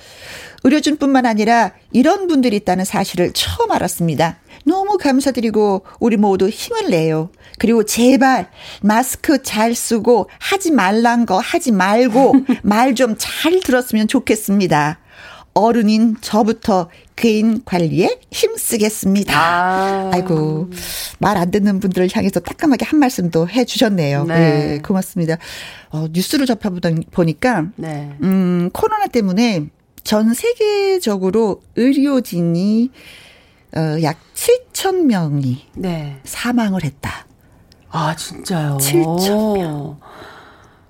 의료진뿐만 0.65 1.25
아니라 1.25 1.73
이런 1.93 2.27
분들이 2.27 2.57
있다는 2.57 2.85
사실을 2.85 3.33
처음 3.33 3.71
알았습니다. 3.73 4.39
너무 4.67 4.99
감사드리고 4.99 5.85
우리 5.99 6.19
모두 6.19 6.51
힘을 6.51 6.91
내요. 6.91 7.31
그리고 7.59 7.85
제발 7.85 8.51
마스크 8.83 9.43
잘 9.43 9.75
쓰고 9.75 10.29
하지 10.39 10.71
말란 10.71 11.27
거 11.27 11.39
하지 11.39 11.73
말고 11.73 12.35
말 12.63 12.95
좀 12.95 13.15
잘 13.19 13.61
들었으면 13.61 14.09
좋겠습니다. 14.09 14.99
어른인 15.55 16.17
저부터 16.21 16.89
개인 17.17 17.63
관리에 17.65 18.21
힘쓰겠습니다. 18.31 19.35
아. 19.37 20.11
아이고, 20.15 20.71
말 21.19 21.37
안 21.37 21.51
듣는 21.51 21.81
분들을 21.81 22.09
향해서 22.13 22.39
따끔하게 22.41 22.85
한 22.85 23.01
말씀도 23.01 23.49
해 23.49 23.65
주셨네요. 23.65 24.25
네. 24.25 24.35
네. 24.39 24.79
고맙습니다. 24.79 25.37
어, 25.91 26.07
뉴스를 26.13 26.47
접해보니까, 26.47 27.67
네. 27.75 28.13
음, 28.23 28.71
코로나 28.73 29.09
때문에 29.09 29.67
전 30.05 30.33
세계적으로 30.33 31.61
의료진이 31.77 32.91
어, 33.77 33.97
약 34.03 34.17
7천 34.35 35.03
명이 35.07 35.67
네. 35.75 36.21
사망을 36.25 36.85
했다. 36.85 37.27
아, 37.91 38.15
진짜요? 38.17 38.79
7천 38.81 39.59
명. 39.59 39.99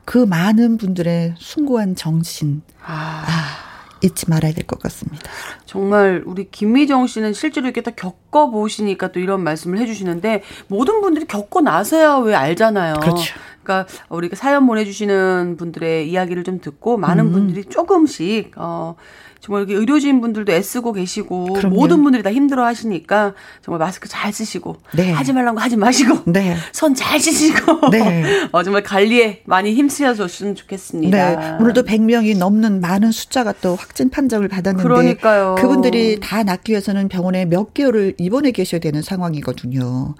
그 0.04 0.18
많은 0.18 0.78
분들의 0.78 1.34
숭고한 1.38 1.94
정신. 1.96 2.62
아. 2.84 3.24
아. 3.26 3.68
잊지 4.00 4.30
말아야 4.30 4.52
될 4.52 4.64
것 4.64 4.78
같습니다. 4.80 5.28
정말 5.66 6.22
우리 6.24 6.48
김미정 6.50 7.08
씨는 7.08 7.32
실제로 7.32 7.66
이렇게 7.66 7.80
딱 7.80 7.96
겪어 7.96 8.48
보시니까 8.50 9.10
또 9.10 9.18
이런 9.18 9.42
말씀을 9.42 9.78
해주시는데 9.78 10.44
모든 10.68 11.00
분들이 11.00 11.26
겪고 11.26 11.62
나서야 11.62 12.18
왜 12.18 12.34
알잖아요. 12.36 12.94
그렇죠. 13.00 13.34
그러니까 13.64 13.92
우리가 14.08 14.36
사연 14.36 14.68
보내주시는 14.68 15.56
분들의 15.58 16.08
이야기를 16.08 16.44
좀 16.44 16.60
듣고 16.60 16.96
많은 16.96 17.26
음. 17.26 17.32
분들이 17.32 17.64
조금씩 17.64 18.52
어 18.56 18.94
정말 19.40 19.62
여기 19.62 19.74
의료진 19.74 20.20
분들도 20.20 20.52
애쓰고 20.52 20.92
계시고 20.92 21.54
그럼요. 21.54 21.74
모든 21.74 22.02
분들이 22.02 22.22
다 22.22 22.32
힘들어 22.32 22.64
하시니까 22.64 23.34
정말 23.62 23.78
마스크 23.78 24.08
잘 24.08 24.32
쓰시고 24.32 24.76
네. 24.94 25.12
하지 25.12 25.32
말란 25.32 25.54
거 25.54 25.60
하지 25.60 25.76
마시고 25.76 26.22
네. 26.30 26.56
손잘 26.72 27.20
씻으시고 27.20 27.90
네. 27.90 28.24
어, 28.52 28.62
정말 28.62 28.82
관리에 28.82 29.42
많이 29.44 29.74
힘쓰여줬으면 29.74 30.56
좋겠습니다. 30.56 31.36
네. 31.36 31.56
오늘도 31.60 31.84
100명이 31.84 32.36
넘는 32.36 32.80
많은 32.80 33.12
숫자가 33.12 33.54
또 33.60 33.76
확진 33.76 34.10
판정을 34.10 34.48
받았는데 34.48 34.82
그러니까요. 34.82 35.54
그분들이 35.58 36.18
다 36.20 36.42
낫기 36.42 36.72
위해서는 36.72 37.08
병원에 37.08 37.44
몇 37.44 37.74
개월을 37.74 38.14
입원해 38.18 38.50
계셔야 38.50 38.80
되는 38.80 39.02
상황이거든요. 39.02 40.14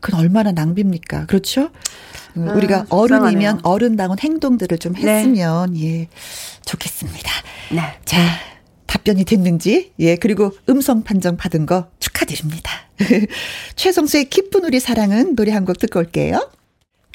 그건 0.00 0.20
얼마나 0.20 0.52
낭비입니까? 0.52 1.26
그렇죠? 1.26 1.70
아, 2.36 2.52
우리가 2.54 2.86
어른이면 2.88 3.60
어른다운 3.62 4.18
행동들을 4.18 4.78
좀 4.78 4.94
네. 4.94 5.18
했으면 5.18 5.76
예 5.78 6.08
좋겠습니다. 6.64 7.30
네. 7.70 7.80
자. 8.04 8.16
답변이 8.92 9.24
됐는지, 9.24 9.92
예, 10.00 10.16
그리고 10.16 10.52
음성 10.68 11.02
판정 11.02 11.38
받은 11.38 11.64
거 11.64 11.86
축하드립니다. 11.98 12.70
최성수의 13.74 14.26
기쁜 14.28 14.66
우리 14.66 14.80
사랑은 14.80 15.34
노래 15.34 15.50
한 15.52 15.64
곡 15.64 15.78
듣고 15.78 15.98
올게요. 16.00 16.50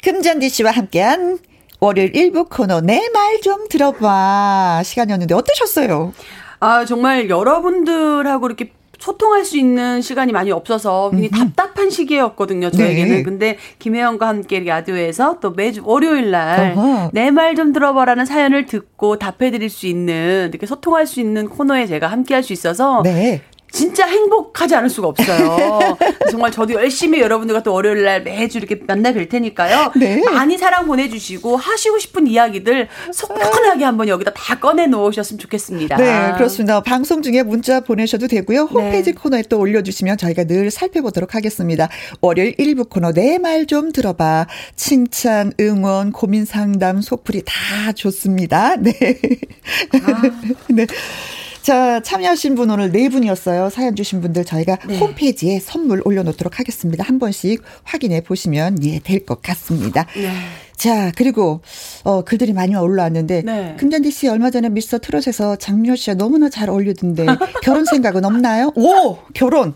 금잔디 0.02 0.48
씨와 0.48 0.72
함께한 0.72 1.38
월요일 1.80 2.10
1부 2.12 2.48
코너 2.50 2.80
내 2.80 2.98
말 3.14 3.40
좀 3.42 3.68
들어봐 3.68 4.82
시간이었는데 4.84 5.34
어떠셨어요? 5.34 6.12
아 6.58 6.84
정말 6.84 7.30
여러분들하고 7.30 8.46
이렇게 8.48 8.72
소통할 8.98 9.44
수 9.44 9.56
있는 9.56 10.02
시간이 10.02 10.32
많이 10.32 10.50
없어서 10.50 11.10
굉장히 11.10 11.30
음흠. 11.32 11.38
답답한 11.54 11.90
시기였거든요, 11.90 12.70
저에게는. 12.70 13.16
네. 13.16 13.22
근데 13.22 13.56
김혜영과 13.78 14.26
함께 14.28 14.60
라디오에서 14.60 15.38
또 15.40 15.52
매주 15.52 15.82
월요일 15.84 16.30
날 16.30 16.74
내 17.12 17.30
말 17.30 17.54
좀 17.54 17.72
들어봐라는 17.72 18.26
사연을 18.26 18.66
듣고 18.66 19.18
답해 19.18 19.50
드릴 19.50 19.70
수 19.70 19.86
있는 19.86 20.48
이렇게 20.50 20.66
소통할 20.66 21.06
수 21.06 21.20
있는 21.20 21.48
코너에 21.48 21.86
제가 21.86 22.08
함께 22.08 22.34
할 22.34 22.42
수 22.42 22.52
있어서 22.52 23.02
네. 23.02 23.40
진짜 23.70 24.06
행복하지 24.06 24.74
않을 24.76 24.88
수가 24.90 25.08
없어요. 25.08 25.78
정말 26.30 26.50
저도 26.50 26.74
열심히 26.74 27.20
여러분들과 27.20 27.62
또 27.62 27.72
월요일 27.72 28.04
날 28.04 28.22
매주 28.22 28.58
이렇게 28.58 28.80
만나 28.86 29.12
뵐 29.12 29.28
테니까요. 29.28 29.92
네. 29.96 30.22
많이 30.24 30.56
사랑 30.58 30.86
보내주시고 30.86 31.56
하시고 31.56 31.98
싶은 31.98 32.26
이야기들 32.26 32.88
속편하게 33.12 33.84
한번 33.84 34.08
여기다 34.08 34.32
다 34.34 34.58
꺼내 34.58 34.86
놓으셨으면 34.86 35.38
좋겠습니다. 35.38 35.96
네, 35.96 36.32
그렇습니다. 36.36 36.80
방송 36.82 37.22
중에 37.22 37.42
문자 37.42 37.80
보내셔도 37.80 38.26
되고요. 38.26 38.62
홈페이지 38.62 39.12
네. 39.12 39.20
코너에 39.20 39.42
또 39.48 39.58
올려주시면 39.58 40.16
저희가 40.18 40.44
늘 40.44 40.70
살펴보도록 40.70 41.34
하겠습니다. 41.34 41.88
월요일 42.20 42.54
1부 42.56 42.88
코너 42.88 43.12
내 43.12 43.38
말 43.38 43.66
좀 43.68 43.92
들어봐. 43.92 44.46
칭찬, 44.76 45.52
응원, 45.60 46.12
고민 46.12 46.44
상담, 46.44 47.00
속풀이 47.02 47.42
다 47.44 47.92
좋습니다. 47.92 48.76
네. 48.76 48.92
아. 50.02 50.22
네. 50.70 50.86
자, 51.62 52.00
참여하신 52.00 52.54
분 52.54 52.70
오늘 52.70 52.90
네 52.92 53.08
분이었어요. 53.08 53.68
사연 53.70 53.94
주신 53.94 54.20
분들 54.20 54.44
저희가 54.44 54.78
네. 54.86 54.98
홈페이지에 54.98 55.60
선물 55.60 56.00
올려놓도록 56.04 56.58
하겠습니다. 56.58 57.04
한 57.04 57.18
번씩 57.18 57.62
확인해 57.82 58.22
보시면 58.22 58.82
예, 58.84 58.98
될 59.00 59.26
것 59.26 59.42
같습니다. 59.42 60.06
네. 60.14 60.32
자, 60.78 61.10
그리고 61.16 61.60
어 62.04 62.22
글들이 62.22 62.52
많이 62.52 62.74
올라왔는데 62.76 63.42
네. 63.44 63.76
금잔디 63.80 64.12
씨 64.12 64.28
얼마 64.28 64.48
전에 64.50 64.68
미스터 64.68 64.98
트롯에서 64.98 65.56
장미호 65.56 65.96
씨와 65.96 66.14
너무나 66.14 66.48
잘 66.48 66.70
어울리던데 66.70 67.26
결혼 67.62 67.84
생각은 67.84 68.24
없나요? 68.24 68.70
오, 68.78 69.18
결혼. 69.34 69.74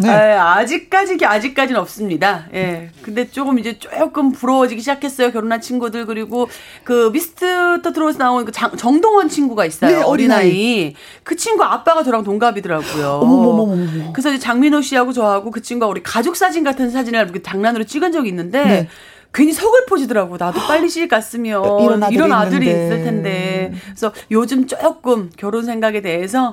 네. 0.00 0.08
아, 0.08 0.58
아직까지 0.58 1.18
아직까지는 1.24 1.80
없습니다. 1.80 2.46
예. 2.54 2.90
근데 3.02 3.28
조금 3.28 3.58
이제 3.58 3.76
조금 3.80 4.30
부러워지기 4.30 4.80
시작했어요. 4.80 5.32
결혼한 5.32 5.60
친구들 5.60 6.06
그리고 6.06 6.48
그 6.84 7.10
미스터 7.12 7.82
트롯에 7.82 8.16
나온 8.16 8.44
그 8.44 8.52
장, 8.52 8.76
정동원 8.76 9.28
친구가 9.28 9.66
있어요. 9.66 9.90
네, 9.90 10.02
어린아이. 10.02 10.94
그 11.24 11.34
친구 11.34 11.64
아빠가 11.64 12.04
저랑 12.04 12.22
동갑이더라고요. 12.22 13.20
어머머머머. 13.20 14.12
그래서 14.12 14.30
이제 14.30 14.38
장민호 14.38 14.80
씨하고 14.80 15.12
저하고 15.12 15.50
그 15.50 15.60
친구가 15.60 15.90
우리 15.90 16.04
가족 16.04 16.36
사진 16.36 16.62
같은 16.62 16.90
사진을 16.90 17.32
장난으로 17.42 17.82
찍은 17.82 18.12
적이 18.12 18.28
있는데 18.28 18.64
네. 18.64 18.88
괜히 19.36 19.52
서글퍼지더라고. 19.52 20.36
나도 20.38 20.60
빨리 20.66 20.88
시집 20.88 21.10
갔으면 21.10 21.62
이런 21.82 22.02
아들이, 22.02 22.14
이런 22.16 22.32
아들이 22.32 22.66
있을 22.66 23.04
텐데. 23.04 23.72
그래서 23.84 24.12
요즘 24.30 24.66
조금 24.66 25.30
결혼 25.36 25.64
생각에 25.64 26.00
대해서 26.00 26.52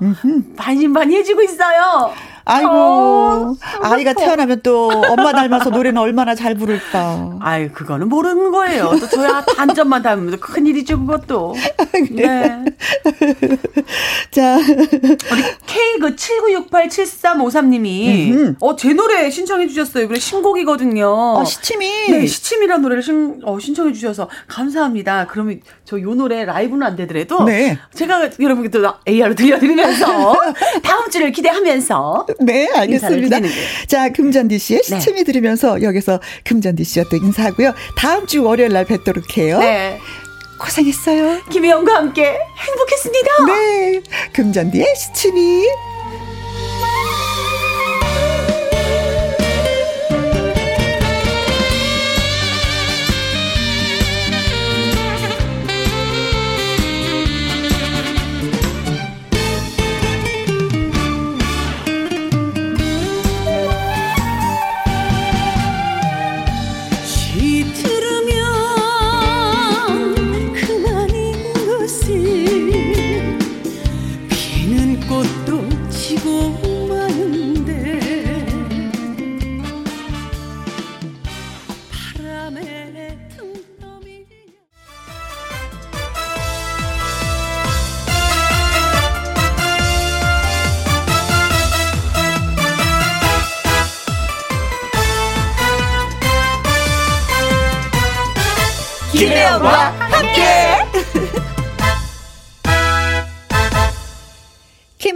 반신반의해지고 0.57 1.41
있어요. 1.41 2.11
아이고 2.45 2.69
어, 2.71 3.55
아이가 3.81 4.13
태어나면 4.13 4.61
또 4.61 4.89
엄마 4.89 5.31
닮아서 5.31 5.69
노래는 5.69 5.99
얼마나 6.01 6.35
잘 6.35 6.55
부를까. 6.55 7.37
아이 7.41 7.69
그거는 7.69 8.09
모르는 8.09 8.51
거예요. 8.51 8.91
또 8.99 9.07
저야 9.09 9.41
단점만 9.43 10.01
닮으면 10.03 10.39
큰 10.39 10.67
일이죠 10.67 10.99
그것도. 10.99 11.55
네. 12.11 12.63
자 14.31 14.57
우리 14.57 15.43
K 15.65 15.99
그 15.99 16.15
79687353님이 16.15 18.55
어제 18.59 18.93
노래 18.93 19.29
신청해 19.29 19.67
주셨어요. 19.67 20.07
그래 20.07 20.19
신곡이거든요. 20.19 21.07
어, 21.07 21.43
시치미. 21.43 22.11
네 22.11 22.27
시치미라는 22.27 22.81
노래를 22.83 23.01
신, 23.01 23.39
어, 23.43 23.57
신청해 23.59 23.93
주셔서 23.93 24.29
감사합니다. 24.47 25.27
그러면 25.27 25.59
저 25.85 26.03
요 26.03 26.15
노래 26.15 26.43
라이브는 26.43 26.85
안 26.85 26.95
되더라도 26.97 27.45
네. 27.45 27.77
제가 27.93 28.29
여러분께 28.39 28.69
또 28.69 28.79
AR로 29.07 29.35
들려드리면서 29.35 30.35
다음 30.83 31.09
주를 31.09 31.31
기대하면서 31.31 32.25
네, 32.41 32.69
알겠습니다. 32.73 33.39
자, 33.87 34.09
금잔디 34.09 34.59
씨의 34.59 34.81
네. 34.81 34.99
시침이 34.99 35.17
네. 35.19 35.23
들으면서 35.23 35.81
여기서 35.81 36.19
금잔디 36.43 36.83
씨와 36.83 37.05
또 37.09 37.17
인사하고요. 37.17 37.73
다음 37.95 38.27
주 38.27 38.43
월요일 38.43 38.73
날 38.73 38.85
뵙도록 38.85 39.37
해요. 39.37 39.59
네. 39.59 39.99
고생했어요. 40.59 41.41
김혜영과 41.49 41.95
함께 41.95 42.37
행복했습니다. 42.57 43.45
네. 43.47 44.01
금잔디의 44.33 44.95
시침이. 44.95 45.92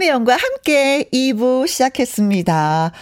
김혜영과 0.08 0.36
함께 0.36 1.04
2부 1.12 1.66
시작했습니다. 1.66 2.92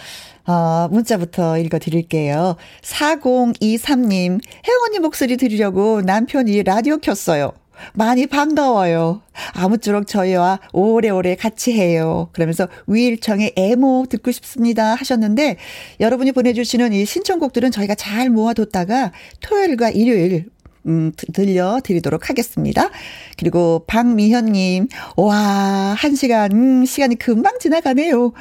어, 0.45 0.87
문자부터 0.91 1.57
읽어드릴게요. 1.57 2.57
4023님, 2.81 4.41
혜원이 4.67 4.99
목소리 4.99 5.37
들으려고 5.37 6.01
남편이 6.01 6.63
라디오 6.63 6.97
켰어요. 6.97 7.53
많이 7.93 8.27
반가워요. 8.27 9.21
아무쪼록 9.53 10.07
저희와 10.07 10.59
오래오래 10.73 11.35
같이 11.35 11.71
해요. 11.73 12.29
그러면서 12.33 12.67
위일청의 12.87 13.53
애모 13.55 14.07
듣고 14.09 14.31
싶습니다 14.31 14.95
하셨는데 14.95 15.57
여러분이 15.99 16.31
보내주시는 16.33 16.91
이 16.91 17.05
신청곡들은 17.05 17.71
저희가 17.71 17.95
잘 17.95 18.29
모아뒀다가 18.29 19.13
토요일과 19.41 19.91
일요일 19.91 20.47
음, 20.87 21.11
들려드리도록 21.33 22.29
하겠습니다. 22.29 22.89
그리고 23.37 23.83
박미현님, 23.87 24.87
와, 25.17 25.35
한 25.97 26.15
시간, 26.15 26.51
음, 26.51 26.85
시간이 26.85 27.15
금방 27.17 27.59
지나가네요. 27.59 28.33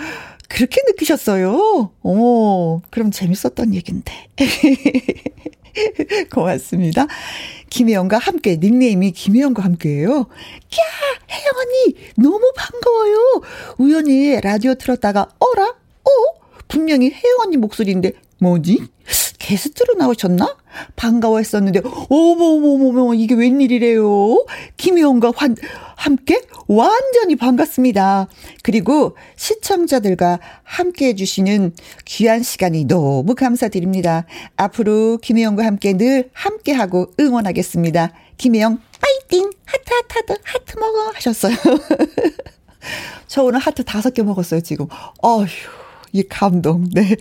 그렇게 0.49 0.81
느끼셨어요? 0.87 1.91
오, 2.03 2.81
그럼 2.91 3.11
재밌었던 3.11 3.75
얘긴데. 3.75 4.13
고맙습니다. 6.33 7.07
김혜영과 7.68 8.18
함께, 8.18 8.57
닉네임이 8.57 9.12
김혜영과 9.12 9.62
함께예요. 9.64 10.11
야, 10.12 10.85
혜영 11.31 11.53
언니, 11.59 11.95
너무 12.16 12.53
반가워요. 12.57 13.43
우연히 13.79 14.41
라디오 14.41 14.75
틀었다가, 14.75 15.29
어라? 15.39 15.64
어? 15.68 16.11
분명히 16.68 17.11
혜영 17.11 17.41
언니 17.45 17.57
목소리인데, 17.57 18.12
뭐지? 18.39 18.87
게스트로 19.39 19.95
나오셨나? 19.95 20.57
반가워했었는데, 20.97 21.83
어머머머머, 22.09 23.14
이게 23.14 23.35
웬일이래요? 23.35 24.47
김혜원과 24.77 25.33
환, 25.37 25.57
함께 25.97 26.43
완전히 26.68 27.37
반갑습니다. 27.37 28.29
그리고 28.62 29.16
시청자들과 29.37 30.41
함께 30.62 31.09
해주시는 31.09 31.72
귀한 32.05 32.43
시간이 32.43 32.85
너무 32.85 33.35
감사드립니다. 33.35 34.27
앞으로 34.57 35.18
김혜영과 35.18 35.64
함께 35.64 35.93
늘 35.95 36.31
함께하고 36.33 37.12
응원하겠습니다. 37.18 38.12
김혜영, 38.37 38.81
파이팅! 39.01 39.51
하트, 39.64 39.95
하트, 39.95 40.33
하트, 40.33 40.43
하트 40.45 40.79
먹어! 40.79 41.11
하셨어요. 41.14 41.57
저 43.27 43.43
오늘 43.43 43.59
하트 43.59 43.85
다섯 43.85 44.11
개 44.14 44.22
먹었어요, 44.22 44.61
지금. 44.61 44.87
어휴. 45.22 45.47
이 46.13 46.23
감동. 46.29 46.89
네. 46.93 47.17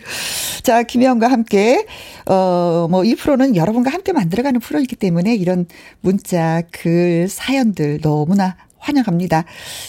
자, 0.63 0.83
김혜영과 0.83 1.27
함께, 1.29 1.85
어, 2.25 2.87
뭐, 2.89 3.03
이 3.03 3.15
프로는 3.15 3.55
여러분과 3.55 3.91
함께 3.91 4.11
만들어가는 4.13 4.59
프로이기 4.59 4.95
때문에 4.95 5.35
이런 5.35 5.67
문자, 6.01 6.61
글, 6.71 7.27
사연들 7.29 7.99
너무나 8.01 8.55
환영합니다. 8.85 9.45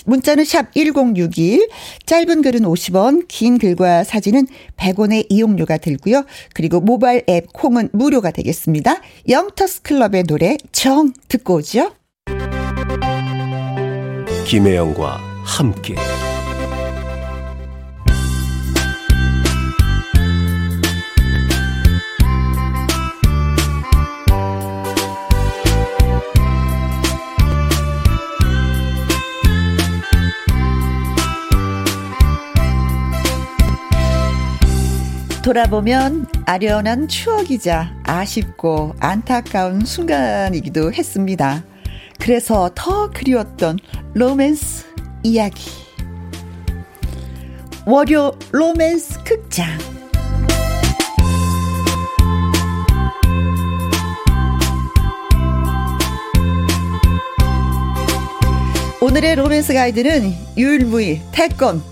문자는 0.07 0.45
샵 0.45 0.73
1061, 0.73 1.69
짧은 2.07 2.43
글은 2.43 2.63
50원, 2.63 3.27
긴 3.29 3.59
글과 3.59 4.05
사진은 4.05 4.47
100원의 4.77 5.27
이용료가 5.29 5.77
들고요. 5.79 6.25
그리고 6.55 6.81
모바일 6.81 7.23
앱 7.29 7.53
콩은 7.53 7.91
무료가 7.93 8.31
되겠습니다. 8.31 9.01
영터스 9.29 9.83
클럽의 9.83 10.25
노래 10.25 10.57
정 10.73 11.13
듣고 11.29 11.57
오죠. 11.57 11.93
김혜영과 14.47 15.21
함께 15.45 15.97
돌아보면 35.47 36.27
아련한 36.45 37.07
추억이자 37.07 37.95
아쉽고 38.03 38.97
안타까운 38.99 39.85
순간이기도 39.85 40.93
했습니다. 40.93 41.63
그래서 42.19 42.73
더 42.75 43.11
그리웠던 43.11 43.79
로맨스 44.15 44.87
이야기. 45.23 45.71
월요 47.87 48.33
로맨스 48.51 49.23
극장. 49.23 49.69
오늘의 59.01 59.37
로맨스 59.37 59.75
가이드는 59.75 60.35
유일무이 60.57 61.21
태권 61.31 61.85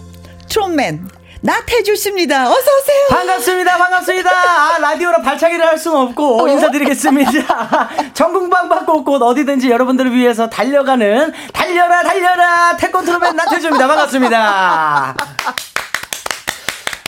트롯맨 0.48 1.23
나태주 1.44 1.94
씨입니다. 1.94 2.48
어서 2.48 2.56
오세요. 2.56 3.06
반갑습니다. 3.10 3.76
반갑습니다. 3.76 4.30
아, 4.30 4.78
라디오로 4.78 5.20
발차기를 5.20 5.66
할 5.66 5.76
수는 5.76 5.98
없고 5.98 6.42
어. 6.42 6.48
인사드리겠습니다. 6.48 7.90
전국 8.14 9.04
방방곡곡 9.04 9.20
어디든지 9.20 9.70
여러분들을 9.70 10.14
위해서 10.14 10.48
달려가는 10.48 11.34
달려라 11.52 12.02
달려라 12.02 12.74
태권트롯맨 12.78 13.36
나태주입니다. 13.36 13.86
반갑습니다. 13.86 15.16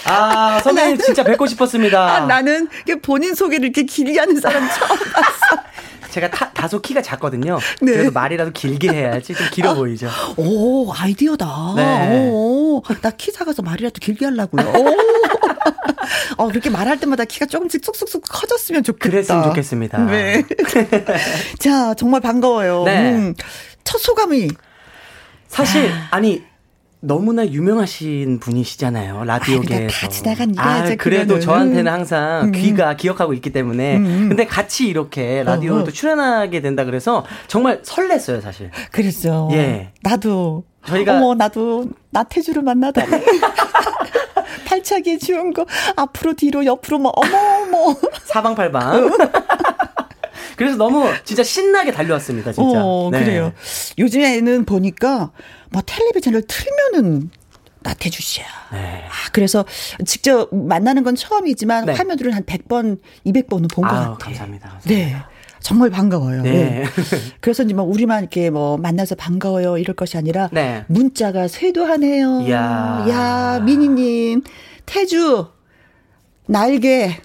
아, 0.05 0.61
선배님 0.63 0.99
진짜 0.99 1.25
뵙고 1.25 1.47
싶었습니다. 1.47 2.17
아, 2.17 2.21
나는 2.27 2.69
본인 3.01 3.35
소개를 3.35 3.65
이렇게 3.65 3.85
길게 3.85 4.21
하는 4.21 4.39
사람 4.39 4.69
처음 4.69 4.99
봤어. 4.99 5.63
제가 6.17 6.31
타, 6.31 6.51
다소 6.51 6.81
키가 6.81 7.03
작거든요. 7.03 7.59
네. 7.83 7.93
그래도 7.93 8.11
말이라도 8.11 8.51
길게 8.53 8.91
해야지 8.91 9.35
좀 9.35 9.47
길어 9.51 9.71
아, 9.71 9.75
보이죠. 9.75 10.09
오, 10.37 10.91
아이디어다. 10.93 11.75
네. 11.77 12.31
오, 12.89 12.95
나키 13.01 13.33
작아서 13.33 13.63
말이라도 13.63 13.95
길게 14.01 14.25
하려고요. 14.27 14.67
오. 14.67 14.97
어, 16.39 16.49
그렇게 16.49 16.71
말할 16.71 17.01
때마다 17.01 17.25
키가 17.25 17.47
조금씩 17.47 17.85
쑥쑥쑥 17.85 18.25
커졌으면 18.29 18.83
좋겠다. 18.83 19.11
그랬으면 19.11 19.43
좋겠습니다. 19.45 20.05
네. 20.05 20.45
자, 21.59 21.95
정말 21.95 22.21
반가워요. 22.21 22.85
네. 22.85 23.13
음, 23.13 23.35
첫 23.85 23.99
소감이. 23.99 24.49
사실, 25.49 25.91
아. 25.91 26.09
아니, 26.11 26.43
너무나 27.01 27.47
유명하신 27.47 28.41
분이시잖아요. 28.41 29.25
라디오계에서. 29.25 29.85
아, 29.85 30.01
다 30.01 30.09
지나간. 30.09 30.55
아, 30.57 30.95
그래도. 30.97 31.39
저한테는 31.39 31.91
항상 31.91 32.47
음. 32.47 32.53
귀가 32.53 32.97
기억하고 32.97 33.33
있기 33.35 33.51
때문에. 33.51 33.97
음. 33.99 34.07
음. 34.07 34.29
근데 34.29 34.45
같이 34.47 34.89
이렇게 34.89 35.43
라디오도 35.45 35.81
어, 35.81 35.89
어. 35.89 35.91
출연하게 35.91 36.61
된다 36.61 36.85
그래서 36.85 37.25
정말 37.47 37.83
설렜어요, 37.83 38.43
사실. 38.43 38.71
그랬죠. 38.91 39.49
예. 39.53 39.93
나도. 40.03 40.65
저희가 40.87 41.17
어머, 41.17 41.35
나도 41.35 41.89
나태주를 42.11 42.63
만나다니. 42.63 43.11
팔차기에 44.67 45.19
지운 45.19 45.53
거 45.53 45.67
앞으로 45.97 46.35
뒤로 46.35 46.65
옆으로 46.65 46.99
뭐 46.99 47.13
어머 47.15 47.37
어머. 47.39 47.97
사방팔방. 48.25 49.11
그래서 50.57 50.77
너무 50.77 51.07
진짜 51.25 51.43
신나게 51.43 51.93
달려왔습니다, 51.93 52.53
진짜. 52.53 52.81
어, 52.83 53.11
네. 53.13 53.23
그래요. 53.23 53.53
요즘에는 53.99 54.65
보니까 54.65 55.31
뭐 55.71 55.83
텔레비전을 55.85 56.43
틀면은 56.49 57.31
나태주 57.81 58.21
씨야. 58.23 58.47
네. 58.73 59.05
아, 59.07 59.31
그래서 59.33 59.65
직접 60.05 60.49
만나는 60.53 61.05
건 61.05 61.15
처음이지만 61.15 61.85
네. 61.87 61.93
화면으로 61.93 62.33
한 62.33 62.43
100번, 62.45 62.99
200번은 63.27 63.73
본것 63.73 63.85
같아요. 63.93 64.19
감사합니다, 64.19 64.69
감사합니다. 64.71 64.81
네. 64.89 65.17
정말 65.67 65.91
반가워요. 65.91 66.43
네. 66.43 66.53
네. 66.53 66.85
그래서 67.41 67.65
이제 67.65 67.75
뭐 67.75 67.85
우리만 67.85 68.21
이렇게 68.21 68.51
뭐 68.51 68.77
만나서 68.77 69.17
반가워요 69.17 69.79
이럴 69.79 69.97
것이 69.97 70.17
아니라 70.17 70.49
네. 70.53 70.85
문자가 70.87 71.49
쇄도하네요. 71.49 72.43
이야. 72.43 73.05
야, 73.09 73.61
미니님, 73.65 74.45
태주, 74.87 75.49
날개 76.47 77.17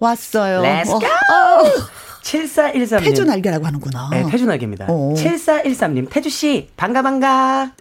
왔어요. 0.00 0.60
Let's 0.60 0.90
어. 0.90 0.98
go! 0.98 1.08
어. 1.08 1.97
7413님. 2.28 3.04
태주 3.04 3.24
날개라고 3.24 3.66
하는구나. 3.66 4.08
네, 4.12 4.24
태주 4.30 4.44
날개입니다. 4.46 4.86
어. 4.88 5.14
7413님, 5.16 6.08
태주씨, 6.10 6.68
반가, 6.76 7.02
반가. 7.02 7.72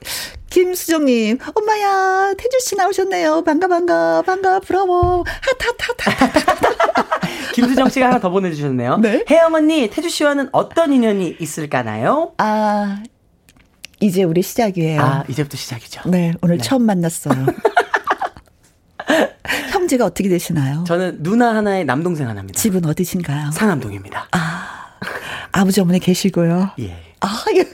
김수정님, 0.50 1.39
엄마야, 1.54 2.34
태주씨 2.38 2.76
나오셨네요. 2.78 3.43
반가, 3.43 3.68
반가, 3.68 4.22
반가, 4.22 4.60
브라보. 4.60 5.26
하타타타타. 5.28 7.20
김수정 7.54 7.89
씨가 7.89 8.08
하나 8.08 8.20
더 8.20 8.30
보내주셨네요. 8.30 8.98
네? 8.98 9.26
혜영 9.30 9.54
언니, 9.54 9.89
태주 9.89 10.10
씨와는 10.10 10.50
어떤 10.54 10.93
인연이 10.93 11.36
있을까나요? 11.39 12.32
아, 12.38 13.04
이제 14.00 14.24
우리 14.24 14.41
시작이에요. 14.41 15.02
아, 15.02 15.24
이제부터 15.28 15.58
시작이죠. 15.58 16.10
네, 16.10 16.34
오늘 16.41 16.58
네. 16.58 16.64
처음 16.64 16.84
만났어요. 16.84 17.45
형제가 19.88 20.06
어떻게 20.06 20.28
되시나요? 20.28 20.84
저는 20.86 21.24
누나 21.24 21.56
하나에 21.56 21.86
남동생 21.86 22.28
하나입니다. 22.28 22.60
집은 22.60 22.86
어디신가요? 22.86 23.52
상암동입니다. 23.52 24.28
아, 24.34 24.98
아버지 25.54 25.80
어머니 25.80 26.00
계시고요. 26.00 26.72
예. 26.80 26.98
아, 27.22 27.46
예. 27.56 27.66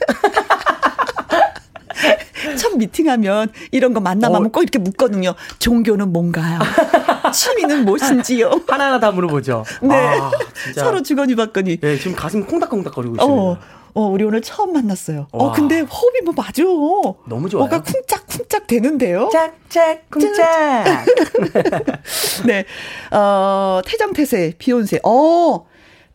첫 2.56 2.76
미팅하면 2.76 3.48
이런 3.72 3.92
거 3.94 4.00
만나면 4.00 4.46
어. 4.46 4.48
꼭 4.48 4.62
이렇게 4.62 4.78
묻거든요. 4.78 5.34
종교는 5.58 6.12
뭔가요? 6.12 6.60
취미는 7.34 7.84
무엇인지요? 7.84 8.62
하나하나 8.68 9.00
다 9.00 9.10
물어보죠. 9.10 9.64
네. 9.82 9.96
아, 9.96 10.30
서로 10.76 11.02
주거니 11.02 11.34
받거니. 11.34 11.78
네, 11.80 11.98
지금 11.98 12.14
가슴 12.14 12.46
콩닥콩닥거리고 12.46 13.16
있어요. 13.16 13.28
어. 13.28 13.58
어, 13.94 14.08
우리 14.08 14.24
오늘 14.24 14.40
처음 14.42 14.72
만났어요. 14.72 15.28
어, 15.30 15.44
와. 15.44 15.50
어, 15.50 15.52
근데 15.52 15.80
호흡이 15.80 16.20
뭐 16.24 16.34
맞아. 16.36 16.62
너무 17.28 17.48
좋아요. 17.48 17.66
뭐가 17.68 17.80
쿵짝쿵짝 17.80 18.66
되는데요. 18.66 19.30
짝짝 19.32 20.10
쿵짝. 20.10 21.04
네. 22.46 22.64
어, 23.12 23.80
태정태세, 23.86 24.54
비욘세. 24.58 24.98
어, 25.04 25.64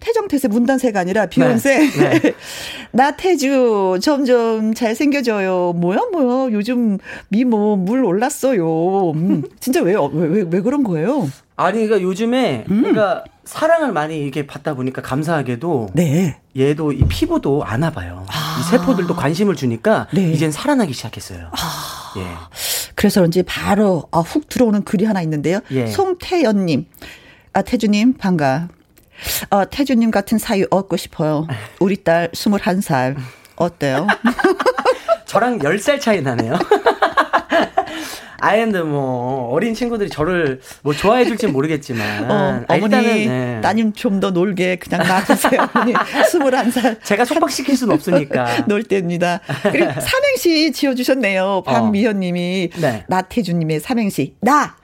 태정태세 0.02 0.50
문단세가 0.50 1.00
아니라 1.00 1.28
비욘세. 1.28 1.80
네. 1.90 2.20
네. 2.20 2.34
나태주 2.92 4.00
점점 4.02 4.74
잘생겨져요. 4.74 5.74
뭐야 5.78 6.00
뭐야. 6.12 6.52
요즘 6.52 6.98
미모 7.30 7.78
물 7.78 8.04
올랐어요. 8.04 9.12
음, 9.12 9.44
진짜 9.62 9.82
왜요? 9.82 10.06
왜, 10.14 10.28
왜, 10.28 10.46
왜 10.50 10.62
그런 10.62 10.84
거예요? 10.84 11.30
아니 11.56 11.86
그러니까 11.86 12.02
요즘에 12.02 12.66
음. 12.70 12.82
그러니까 12.82 13.24
사랑을 13.50 13.92
많이 13.92 14.20
이렇게 14.20 14.46
받다 14.46 14.76
보니까 14.76 15.02
감사하게도 15.02 15.90
네. 15.94 16.40
얘도 16.56 16.92
이 16.92 17.04
피부도 17.10 17.64
안 17.64 17.84
아봐요. 17.84 18.24
아. 18.30 18.58
이 18.60 18.64
세포들도 18.70 19.16
관심을 19.16 19.56
주니까 19.56 20.08
네. 20.14 20.32
이젠 20.32 20.52
살아나기 20.52 20.94
시작했어요. 20.94 21.50
아. 21.52 22.14
예. 22.20 22.28
그래서 22.94 23.22
그런지 23.22 23.42
바로 23.42 24.04
아, 24.12 24.20
훅 24.20 24.50
들어오는 24.50 24.84
글이 24.84 25.06
하나 25.06 25.24
있는데요. 25.24 25.62
예. 25.72 25.88
송태연님, 25.88 26.86
아 27.54 27.64
태주님 27.64 28.18
반가. 28.18 28.68
어, 29.50 29.66
태주님 29.68 30.12
같은 30.12 30.38
사위 30.38 30.68
얻고 30.70 30.96
싶어요. 30.96 31.48
우리 31.80 32.04
딸 32.04 32.30
21살 32.32 33.18
어때요? 33.56 34.06
저랑 35.26 35.58
10살 35.58 36.00
차이 36.00 36.22
나네요. 36.22 36.54
아이 38.42 38.51
근데 38.51 38.78
뭐 38.78 39.50
어린 39.52 39.74
친구들이 39.74 40.10
저를 40.10 40.62
뭐 40.84 40.94
좋아해 40.94 41.26
줄지 41.26 41.48
모르겠지만 41.48 42.30
어, 42.32 42.64
어머니 42.68 43.28
네. 43.28 43.60
따님 43.62 43.94
좀 43.94 44.20
더 44.20 44.32
놀게 44.32 44.78
그냥 44.78 45.08
놔두세요. 45.08 45.70
어머니 45.74 45.94
21살. 46.30 47.04
제가 47.04 47.26
속박시킬 47.26 47.78
수는 47.78 47.94
없으니까. 47.96 48.66
놀 48.68 48.84
때입니다. 48.84 49.40
그리고 49.64 49.86
삼행시 50.00 50.72
지어 50.74 50.94
주셨네요. 50.94 51.64
박미현 51.66 52.18
어. 52.18 52.20
님이 52.20 52.70
네. 52.82 53.06
나태주 53.08 53.54
님의 53.54 53.80
삼행시. 53.80 54.36
나 54.42 54.76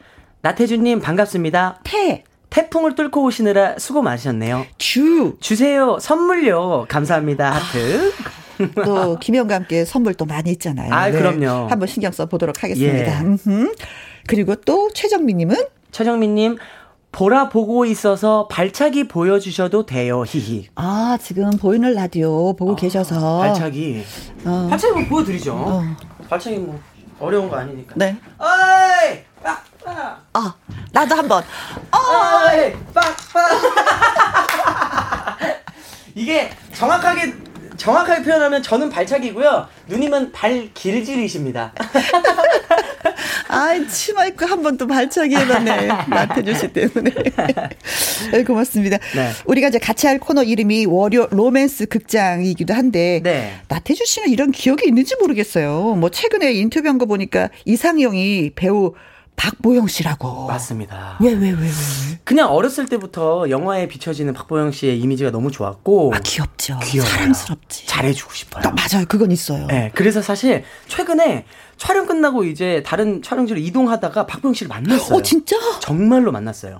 나태주 0.41 0.77
님 0.77 1.01
반갑습니다. 1.01 1.79
태 1.83 2.23
태풍을 2.49 2.95
뚫고 2.95 3.23
오시느라 3.23 3.75
수고 3.79 4.01
많으셨네요. 4.01 4.65
주 4.77 5.35
주세요. 5.41 5.97
선물요. 5.99 6.85
감사합니다. 6.87 7.51
하트. 7.51 8.13
아. 8.23 8.44
또 8.85 9.17
김영과 9.19 9.55
함께 9.55 9.85
선물 9.85 10.13
또 10.13 10.25
많이 10.25 10.51
있잖아요. 10.51 10.93
아, 10.93 11.09
네. 11.09 11.17
그럼요. 11.17 11.67
한번 11.69 11.87
신경 11.87 12.11
써 12.11 12.25
보도록 12.25 12.63
하겠습니다. 12.63 13.23
예. 13.23 13.37
그리고 14.27 14.55
또 14.55 14.89
최정민 14.93 15.37
님은 15.37 15.57
최정민 15.91 16.35
님 16.35 16.57
보라 17.11 17.47
보고 17.49 17.85
있어서 17.85 18.47
발차기 18.49 19.07
보여주셔도 19.07 19.85
돼요. 19.85 20.23
히히. 20.27 20.67
아 20.75 21.17
지금 21.21 21.49
보이는 21.51 21.93
라디오 21.93 22.53
보고 22.55 22.73
아, 22.73 22.75
계셔서 22.75 23.39
발차기. 23.39 24.03
어. 24.43 24.67
발차기 24.69 24.93
뭐 24.99 25.05
보여드리죠. 25.07 25.53
어. 25.55 25.83
발차기 26.29 26.57
뭐 26.57 26.77
어려운 27.19 27.49
거 27.49 27.55
아니니까. 27.55 27.93
네. 27.95 28.17
어이! 28.37 29.23
빡! 29.41 29.63
빡! 29.85 30.21
아 30.33 30.55
나도 30.91 31.15
한번. 31.15 31.41
어이! 31.91 32.73
빡! 32.93 33.15
빡! 33.33 33.49
이게 36.15 36.49
정확하게 36.73 37.33
정확하게 37.77 38.23
표현하면 38.23 38.61
저는 38.63 38.89
발차기고요. 38.89 39.67
누님은 39.87 40.31
발 40.31 40.69
길질이십니다. 40.73 41.73
아 43.47 43.79
치마 43.87 44.25
입고 44.25 44.45
한 44.45 44.61
번 44.63 44.75
또 44.77 44.87
발차기 44.87 45.35
해봤네. 45.35 45.87
나태주 46.09 46.55
씨 46.55 46.67
때문에. 46.73 47.11
네, 48.31 48.43
고맙습니다. 48.43 48.97
네. 49.15 49.29
우리가 49.45 49.67
이제 49.69 49.77
같이 49.79 50.07
할 50.07 50.19
코너 50.19 50.43
이름이 50.43 50.85
월요 50.87 51.27
로맨스 51.31 51.85
극장이기도 51.85 52.73
한데 52.73 53.21
네. 53.23 53.53
나태주 53.67 54.05
씨는 54.05 54.29
이런 54.29 54.51
기억이 54.51 54.87
있는지 54.87 55.15
모르겠어요. 55.21 55.95
뭐 55.95 56.09
최근에 56.09 56.53
인터뷰한 56.53 56.97
거 56.97 57.05
보니까 57.05 57.49
이상형이 57.65 58.51
배우 58.55 58.93
박보영 59.35 59.87
씨라고. 59.87 60.47
맞습니다. 60.47 61.17
왜 61.21 61.33
왜 61.33 61.51
왜 61.51 61.51
왜? 61.51 61.69
그냥 62.23 62.49
어렸을 62.51 62.85
때부터 62.87 63.49
영화에 63.49 63.87
비춰지는 63.87 64.33
박보영 64.33 64.71
씨의 64.71 64.99
이미지가 64.99 65.31
너무 65.31 65.51
좋았고 65.51 66.13
아 66.15 66.19
귀엽죠. 66.19 66.79
귀여워요. 66.83 67.11
사랑스럽지. 67.11 67.85
잘해주고 67.87 68.33
싶어요. 68.33 68.63
아, 68.65 68.71
맞아요. 68.71 69.05
그건 69.07 69.31
있어요. 69.31 69.67
네, 69.67 69.91
그래서 69.93 70.21
사실 70.21 70.63
최근에 70.87 71.45
촬영 71.77 72.05
끝나고 72.07 72.45
이제 72.45 72.81
다른 72.85 73.21
촬영지로 73.21 73.59
이동하다가 73.59 74.25
박보영 74.25 74.53
씨를 74.53 74.69
만났어요. 74.69 75.17
어 75.17 75.21
진짜? 75.21 75.57
정말로 75.81 76.31
만났어요. 76.31 76.79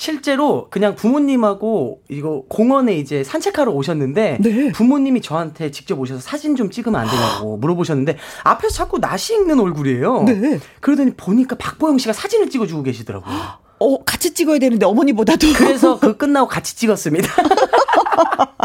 실제로 0.00 0.68
그냥 0.70 0.94
부모님하고 0.94 2.00
이거 2.08 2.44
공원에 2.48 2.96
이제 2.96 3.22
산책하러 3.22 3.70
오셨는데 3.70 4.38
네. 4.40 4.72
부모님이 4.72 5.20
저한테 5.20 5.70
직접 5.70 6.00
오셔서 6.00 6.22
사진 6.22 6.56
좀 6.56 6.70
찍으면 6.70 6.98
안 6.98 7.06
되냐고 7.06 7.58
물어보셨는데 7.58 8.16
앞에서 8.44 8.74
자꾸 8.74 8.98
낯이 8.98 9.38
익는 9.38 9.60
얼굴이에요. 9.60 10.22
네. 10.22 10.58
그러더니 10.80 11.12
보니까 11.18 11.54
박보영 11.56 11.98
씨가 11.98 12.14
사진을 12.14 12.48
찍어주고 12.48 12.82
계시더라고요. 12.84 13.36
어 13.78 14.02
같이 14.04 14.32
찍어야 14.32 14.58
되는데 14.58 14.86
어머니보다도. 14.86 15.48
그래서 15.54 16.00
그 16.00 16.16
끝나고 16.16 16.48
같이 16.48 16.76
찍었습니다. 16.76 17.28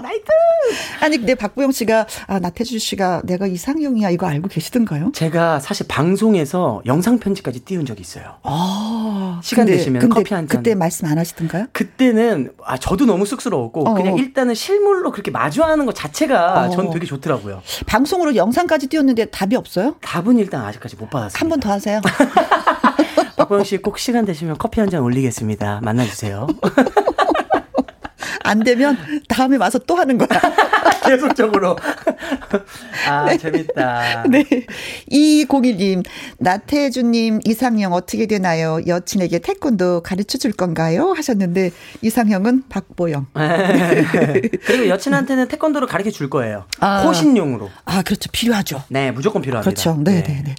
나이트. 0.01 0.26
아니 1.01 1.18
근데 1.18 1.36
박보영 1.36 1.72
씨가 1.72 2.08
아 2.28 2.39
나태주 2.39 2.80
씨가 2.80 3.22
내가 3.26 3.47
이상형이야 3.47 4.10
이거 4.10 4.28
알고 4.28 4.47
계시던가요? 4.47 5.12
제가 5.14 5.60
사실 5.60 5.86
방송에서 5.88 6.82
영상 6.86 7.20
편지까지 7.20 7.62
띄운 7.62 7.86
적이 7.86 8.01
있어요. 8.01 8.36
아 8.43 9.39
시간 9.43 9.66
근데- 9.66 9.78
되시면 9.78 10.01
근데 10.01 10.14
커피 10.16 10.34
한 10.34 10.47
잔. 10.47 10.58
그때 10.64 10.76
말씀 10.76 11.08
안 11.08 11.18
하시던가요? 11.18 11.68
그때는 11.72 12.51
아 12.64 12.78
저도 12.78 13.06
너무 13.06 13.26
쑥스러웠고 13.26 13.89
어. 13.89 13.93
그냥 13.93 14.18
일단은 14.18 14.53
실물로 14.56 15.12
그렇게 15.12 15.32
마주하는 15.32 15.86
것 15.86 15.93
자체가 15.95 16.66
어. 16.66 16.70
전 16.70 16.89
되게 16.91 17.06
좋더라고요. 17.06 17.62
방송으로 17.86 18.36
영상까지 18.36 18.88
띄웠는데 18.88 19.26
답이 19.26 19.56
없어요? 19.56 19.95
답은 20.01 20.38
일단 20.39 20.64
아직까지 20.66 20.95
못 20.95 21.10
받았어요. 21.10 21.38
한 21.39 21.49
번 21.49 21.60
더 21.60 21.72
하세요. 21.72 22.01
박보영 23.38 23.64
씨 23.64 23.78
꼭 23.78 23.99
시간 23.99 24.26
되시면 24.26 24.58
커피 24.58 24.80
한 24.80 24.89
잔 24.89 25.01
올리겠습니다. 25.01 25.80
만나주세요. 25.84 26.47
안 28.45 28.63
되면 28.63 28.97
다음에 29.27 29.57
와서 29.57 29.79
또 29.79 29.95
하는 29.95 30.17
거야. 30.17 30.27
계속적으로. 31.05 31.77
아 33.07 33.35
재밌다. 33.37 34.23
네. 34.29 34.43
2201님, 35.11 36.03
나태주님 36.39 37.39
이상형 37.45 37.93
어떻게 37.93 38.25
되나요? 38.25 38.79
여친에게 38.85 39.39
태권도 39.39 40.01
가르쳐 40.01 40.37
줄 40.37 40.51
건가요? 40.51 41.13
하셨는데, 41.15 41.71
이상형은 42.01 42.63
박보영. 42.69 43.27
그리고 44.65 44.87
여친한테는 44.89 45.47
태권도를 45.47 45.87
가르쳐 45.87 46.11
줄 46.11 46.29
거예요. 46.29 46.65
아. 46.79 47.03
호신용으로. 47.03 47.69
아, 47.85 48.01
그렇죠. 48.01 48.29
필요하죠. 48.31 48.83
네, 48.89 49.11
무조건 49.11 49.41
필요합니다. 49.41 49.69
그렇죠. 49.69 50.01
네, 50.03 50.23
네, 50.23 50.43
네. 50.43 50.55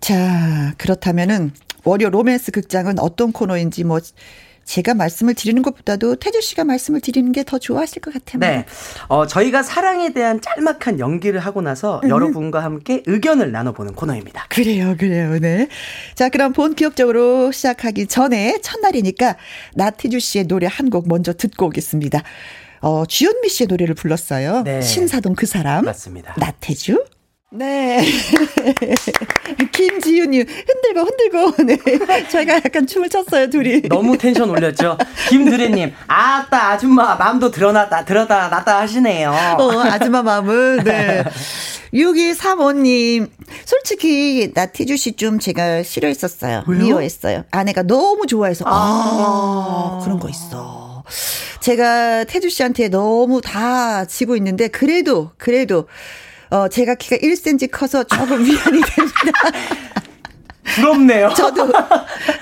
자, 0.00 0.74
그렇다면은, 0.78 1.52
월요 1.84 2.10
로맨스 2.10 2.52
극장은 2.52 2.98
어떤 2.98 3.32
코너인지 3.32 3.84
뭐, 3.84 4.00
제가 4.66 4.94
말씀을 4.94 5.34
드리는 5.34 5.62
것보다도 5.62 6.16
태주 6.16 6.40
씨가 6.42 6.64
말씀을 6.64 7.00
드리는 7.00 7.32
게 7.32 7.44
더 7.46 7.58
좋아하실 7.58 8.02
것 8.02 8.12
같아요. 8.12 8.40
네. 8.40 8.66
어, 9.06 9.26
저희가 9.26 9.62
사랑에 9.62 10.12
대한 10.12 10.40
짤막한 10.40 10.98
연기를 10.98 11.38
하고 11.38 11.62
나서 11.62 12.00
음. 12.02 12.08
여러분과 12.08 12.62
함께 12.64 13.02
의견을 13.06 13.52
나눠보는 13.52 13.94
코너입니다. 13.94 14.46
그래요, 14.48 14.96
그래요, 14.98 15.38
네. 15.38 15.68
자, 16.16 16.28
그럼 16.28 16.52
본격적으로 16.52 17.52
시작하기 17.52 18.08
전에 18.08 18.58
첫날이니까 18.60 19.36
나태주 19.74 20.18
씨의 20.20 20.46
노래 20.48 20.66
한 20.68 20.90
곡 20.90 21.08
먼저 21.08 21.32
듣고 21.32 21.66
오겠습니다. 21.66 22.22
어, 22.80 23.04
주현미 23.06 23.48
씨의 23.48 23.68
노래를 23.68 23.94
불렀어요. 23.94 24.62
네. 24.62 24.80
신사동 24.80 25.34
그 25.34 25.46
사람. 25.46 25.84
맞습니다. 25.84 26.34
나태주. 26.38 27.04
네. 27.50 28.04
김지윤님, 29.72 30.46
흔들고, 30.46 31.00
흔들고. 31.00 31.62
네. 31.62 32.28
저희가 32.28 32.54
약간 32.56 32.86
춤을 32.86 33.08
췄어요, 33.08 33.48
둘이. 33.48 33.82
너무 33.82 34.18
텐션 34.18 34.50
올렸죠. 34.50 34.98
김두래님, 35.28 35.92
아따 36.08 36.70
아줌마 36.72 37.14
마음도 37.14 37.50
드러났다 37.50 38.04
들었다 38.04 38.48
놨다 38.48 38.80
하시네요. 38.80 39.30
어, 39.58 39.80
아줌마 39.80 40.22
마음은, 40.22 40.82
네. 40.84 41.22
6135님, 41.94 43.30
솔직히, 43.64 44.50
나태주 44.54 44.96
씨 44.96 45.16
좀 45.16 45.38
제가 45.38 45.82
싫어했었어요. 45.84 46.64
왜요? 46.66 46.82
미워했어요. 46.82 47.44
아내가 47.52 47.84
너무 47.84 48.26
좋아해서. 48.26 48.64
아, 48.66 50.00
그런 50.04 50.18
거 50.18 50.28
있어. 50.28 51.04
제가 51.60 52.24
태주 52.24 52.50
씨한테 52.50 52.88
너무 52.88 53.40
다 53.40 54.04
지고 54.04 54.36
있는데, 54.36 54.66
그래도, 54.68 55.30
그래도, 55.38 55.86
어, 56.50 56.68
제가 56.68 56.94
키가 56.94 57.16
1cm 57.16 57.70
커서 57.70 58.04
조금 58.04 58.44
위안이 58.44 58.80
됩니다. 58.80 59.32
부럽네요. 60.76 61.32
저도 61.34 61.72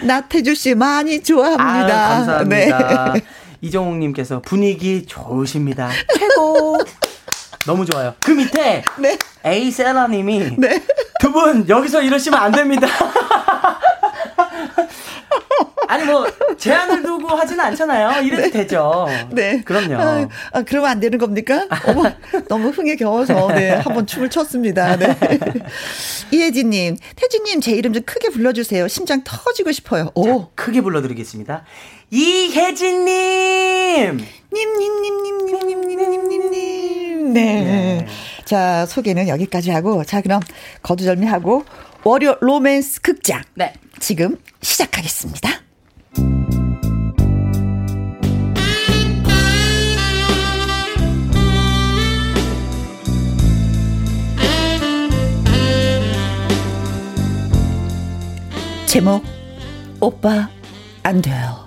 나태주 0.02 0.54
씨 0.54 0.74
많이 0.74 1.22
좋아합니다. 1.22 2.08
아유, 2.08 2.26
감사합니다. 2.26 3.12
네. 3.12 3.20
이정욱님께서 3.60 4.40
분위기 4.42 5.06
좋으십니다. 5.06 5.90
최고. 6.18 6.78
너무 7.66 7.86
좋아요. 7.86 8.14
그 8.20 8.30
밑에 8.32 8.82
네. 8.98 9.18
에이셀라님이 9.44 10.56
네. 10.58 10.82
두분 11.20 11.66
여기서 11.68 12.02
이러시면 12.02 12.38
안 12.40 12.52
됩니다. 12.52 12.86
아니 15.88 16.04
뭐 16.04 16.26
제한을 16.56 17.02
두고 17.02 17.28
하지는 17.28 17.64
않잖아요. 17.64 18.22
이래도 18.22 18.50
되죠. 18.50 19.06
네. 19.32 19.60
그럼요. 19.62 19.94
아, 19.96 20.28
아, 20.52 20.62
그러면 20.62 20.90
안 20.90 21.00
되는 21.00 21.18
겁니까? 21.18 21.66
어머, 21.86 22.04
너무 22.48 22.68
흥에 22.68 22.96
겨워서, 22.96 23.48
네, 23.48 23.70
한번 23.70 24.06
춤을 24.06 24.30
췄습니다. 24.30 24.96
네. 24.96 25.16
이혜진 26.30 26.70
님, 26.70 26.96
태진 27.16 27.44
님, 27.44 27.60
제 27.60 27.72
이름 27.72 27.92
좀 27.92 28.02
크게 28.04 28.30
불러 28.30 28.52
주세요. 28.52 28.88
심장 28.88 29.22
터지고 29.24 29.72
싶어요. 29.72 30.10
오. 30.14 30.48
크게 30.54 30.80
불러 30.80 31.02
드리겠습니다. 31.02 31.64
이혜진 32.10 33.04
님. 33.04 34.18
님 34.54 34.68
님 34.78 35.02
님 35.02 35.22
님 35.22 35.38
님 35.48 35.80
님 35.80 35.98
님 35.98 36.28
님님. 36.28 37.32
네. 37.32 38.06
자, 38.44 38.86
소개는 38.86 39.26
여기까지 39.28 39.70
하고, 39.70 40.04
자, 40.04 40.20
그럼 40.20 40.40
거두절미하고, 40.82 41.64
월요 42.04 42.36
로맨스 42.40 43.00
극장. 43.00 43.42
네. 43.54 43.72
지금 43.98 44.36
시작하겠습니다. 44.60 45.63
제목, 58.94 59.24
오빠, 60.00 60.48
안 61.02 61.20
돼요. 61.20 61.66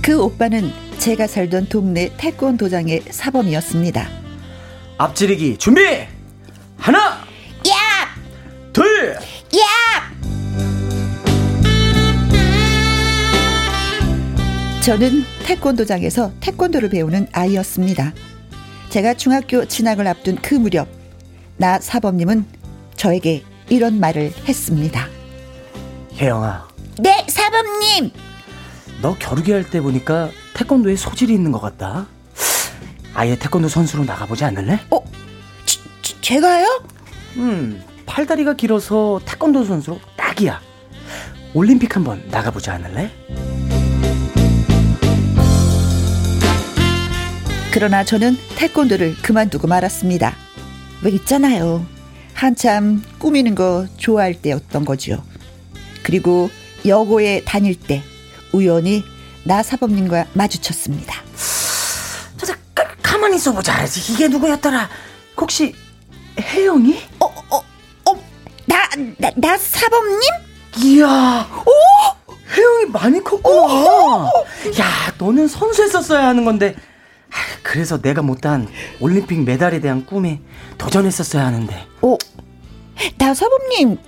그 0.00 0.18
오빠는 0.18 0.72
제가 0.96 1.26
살던 1.26 1.68
동네 1.68 2.10
태권도장의 2.16 3.02
사범이었습니다. 3.10 4.08
앞지르기 4.96 5.58
준비. 5.58 5.82
하나. 6.78 6.98
야! 7.68 8.08
둘. 8.72 9.16
야! 9.16 10.08
저는 14.80 15.24
태권도장에서 15.44 16.32
태권도를 16.40 16.88
배우는 16.88 17.26
아이였습니다. 17.32 18.14
제가 18.98 19.14
중학교 19.14 19.64
진학을 19.64 20.08
앞둔 20.08 20.34
그 20.42 20.56
무렵, 20.56 20.88
나 21.56 21.78
사범님은 21.78 22.44
저에게 22.96 23.44
이런 23.68 24.00
말을 24.00 24.32
했습니다. 24.48 25.06
혜영아, 26.16 26.66
네, 26.98 27.24
사범님! 27.28 28.10
너 29.00 29.14
겨루기 29.16 29.52
할 29.52 29.62
때 29.70 29.80
보니까 29.80 30.30
태권도에 30.54 30.96
소질이 30.96 31.32
있는 31.32 31.52
것 31.52 31.60
같다. 31.60 32.08
아예 33.14 33.38
태권도 33.38 33.68
선수로 33.68 34.04
나가보지 34.04 34.42
않을래? 34.44 34.80
어, 34.90 34.98
지- 35.64 35.78
지- 36.02 36.20
제가요? 36.20 36.82
음, 37.36 37.80
팔다리가 38.04 38.54
길어서 38.54 39.20
태권도 39.24 39.64
선수로 39.64 40.00
딱이야. 40.16 40.60
올림픽 41.54 41.94
한번 41.94 42.24
나가보지 42.32 42.68
않을래? 42.70 43.12
그러나 47.72 48.02
저는 48.04 48.36
태권도를 48.56 49.16
그만두고 49.22 49.68
말았습니다. 49.68 50.34
왜 51.02 51.10
있잖아요. 51.12 51.86
한참 52.34 53.02
꾸미는 53.18 53.54
거 53.54 53.86
좋아할 53.96 54.34
때였던 54.34 54.84
거죠. 54.84 55.22
그리고 56.02 56.50
여고에 56.86 57.42
다닐 57.44 57.74
때 57.78 58.02
우연히 58.52 59.04
나 59.44 59.62
사범님과 59.62 60.26
마주쳤습니다. 60.32 61.14
자, 62.44 62.56
가, 62.74 62.84
가만히 63.02 63.36
있어보자. 63.36 63.84
이게 64.12 64.28
누구였더라? 64.28 64.88
혹시 65.36 65.74
혜영이? 66.40 66.98
어, 67.20 67.26
어, 67.26 67.56
어, 68.10 68.24
나, 68.66 68.88
나, 69.18 69.30
나 69.36 69.56
사범님? 69.58 70.20
이야, 70.78 71.48
오! 71.66 72.32
혜영이 72.56 72.86
많이 72.86 73.22
컸구나. 73.22 74.30
야, 74.80 75.12
너는 75.18 75.48
선수했었어야 75.48 76.26
하는 76.28 76.44
건데. 76.44 76.74
그래서 77.62 78.00
내가 78.00 78.22
못한 78.22 78.68
올림픽 79.00 79.42
메달에 79.42 79.80
대한 79.80 80.06
꿈에 80.06 80.40
도전했었어야 80.78 81.44
하는데. 81.46 81.86
어, 82.02 82.16
나사범님, 83.16 83.98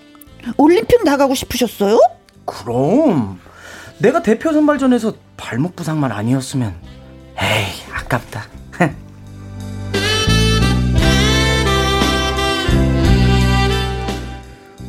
올림픽 0.56 1.04
나가고 1.04 1.34
싶으셨어요? 1.34 2.00
그럼. 2.44 3.38
내가 3.98 4.22
대표 4.22 4.52
선발전에서 4.52 5.14
발목 5.36 5.76
부상만 5.76 6.10
아니었으면, 6.12 6.74
에이, 7.38 7.66
아깝다. 7.92 8.46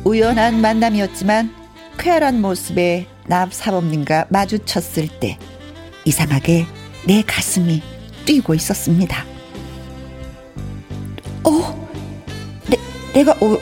우연한 0.04 0.60
만남이었지만 0.60 1.54
쾌활한 1.98 2.40
모습의 2.40 3.06
나사범님과 3.26 4.26
마주쳤을 4.30 5.08
때 5.20 5.38
이상하게 6.04 6.66
내 7.06 7.22
가슴이 7.22 7.82
뛰고 8.24 8.54
있었습니다. 8.54 9.24
어, 11.44 11.88
내, 12.68 12.76
내가 13.14 13.32
어, 13.32 13.58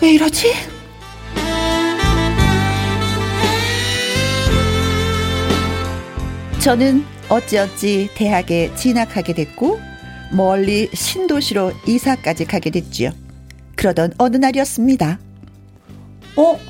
왜 0.00 0.12
이러지? 0.12 0.52
저는 6.60 7.04
어찌어찌 7.28 8.08
대학에 8.14 8.74
진학하게 8.74 9.34
됐고 9.34 9.80
멀리 10.32 10.88
신도시로 10.92 11.72
이사까지 11.86 12.44
가게 12.44 12.70
됐지요. 12.70 13.10
그러던 13.76 14.14
어느 14.18 14.36
날이었습니다. 14.36 15.18
어? 16.36 16.60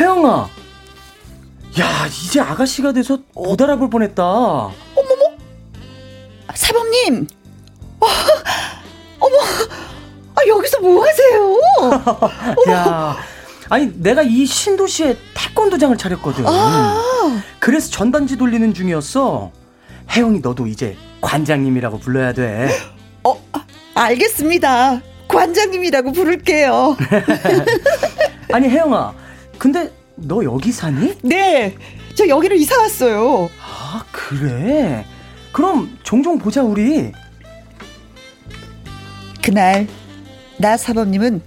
혜영아. 0.00 0.48
야, 1.80 2.06
이제 2.06 2.40
아가씨가 2.40 2.92
돼서 2.92 3.18
못 3.34 3.60
알아볼 3.60 3.90
뻔했다. 3.90 4.22
어머머! 4.24 5.36
사범님! 6.54 7.26
어, 8.00 8.06
어머! 9.20 9.36
아, 10.34 10.46
여기서 10.46 10.80
뭐 10.80 11.04
하세요? 11.06 11.60
야, 12.72 13.16
아니, 13.68 13.92
내가 14.00 14.22
이 14.22 14.44
신도시에 14.46 15.16
태권도장을 15.34 15.96
차렸거든. 15.98 16.44
아. 16.46 17.42
그래서 17.58 17.90
전단지 17.90 18.36
돌리는 18.36 18.72
중이었어. 18.74 19.52
혜영이 20.10 20.40
너도 20.40 20.66
이제 20.66 20.96
관장님이라고 21.20 21.98
불러야 21.98 22.32
돼. 22.32 22.68
어, 23.24 23.40
알겠습니다. 23.94 25.00
관장님이라고 25.28 26.12
부를게요. 26.12 26.96
아니, 28.52 28.68
혜영아. 28.68 29.12
근데 29.58 29.92
너 30.20 30.44
여기 30.44 30.72
사니? 30.72 31.14
네, 31.22 31.76
저 32.14 32.26
여기로 32.26 32.56
이사 32.56 32.78
왔어요. 32.80 33.48
아, 33.62 34.04
그래? 34.12 35.04
그럼 35.52 35.96
종종 36.02 36.38
보자, 36.38 36.62
우리. 36.62 37.12
그날 39.42 39.86
나 40.58 40.76
사범님은 40.76 41.40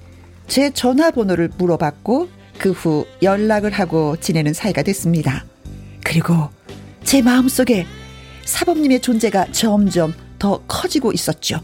제 0.48 0.72
전화번호를 0.72 1.52
물어봤고 1.58 2.30
그 2.58 2.72
후 2.72 3.06
연락을 3.22 3.72
하고 3.72 4.16
지내는 4.18 4.54
사이가 4.54 4.84
됐습니다. 4.84 5.46
그리고 6.04 6.50
제 7.04 7.22
마음속에 7.22 7.86
사범님의 8.46 9.02
존재가 9.02 9.52
점점 9.52 10.14
더 10.40 10.62
커지고 10.68 11.12
있었죠. 11.12 11.62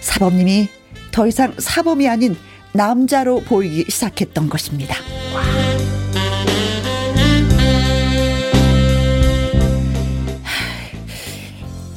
사범님이 0.00 0.68
더 1.12 1.26
이상 1.26 1.54
사범이 1.58 2.08
아닌 2.08 2.36
남자로 2.72 3.40
보이기 3.40 3.86
시작했던 3.90 4.48
것입니다. 4.48 4.96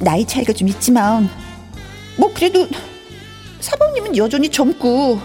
나이 0.02 0.26
차이가 0.26 0.52
좀 0.52 0.68
있지만 0.68 1.30
뭐 2.18 2.34
그래도 2.34 2.68
사범님은 3.60 4.18
여전히 4.18 4.50
젊고 4.50 5.20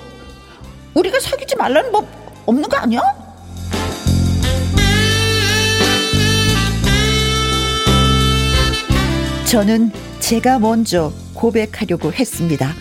우리가 0.95 1.19
사귀지 1.19 1.57
말라는 1.57 1.91
법 1.91 2.07
없는 2.47 2.69
거 2.69 2.77
아니야? 2.77 3.01
저는 9.47 9.91
제가 10.21 10.59
먼저 10.59 11.13
고백하려고 11.33 12.13
했습니다. 12.13 12.75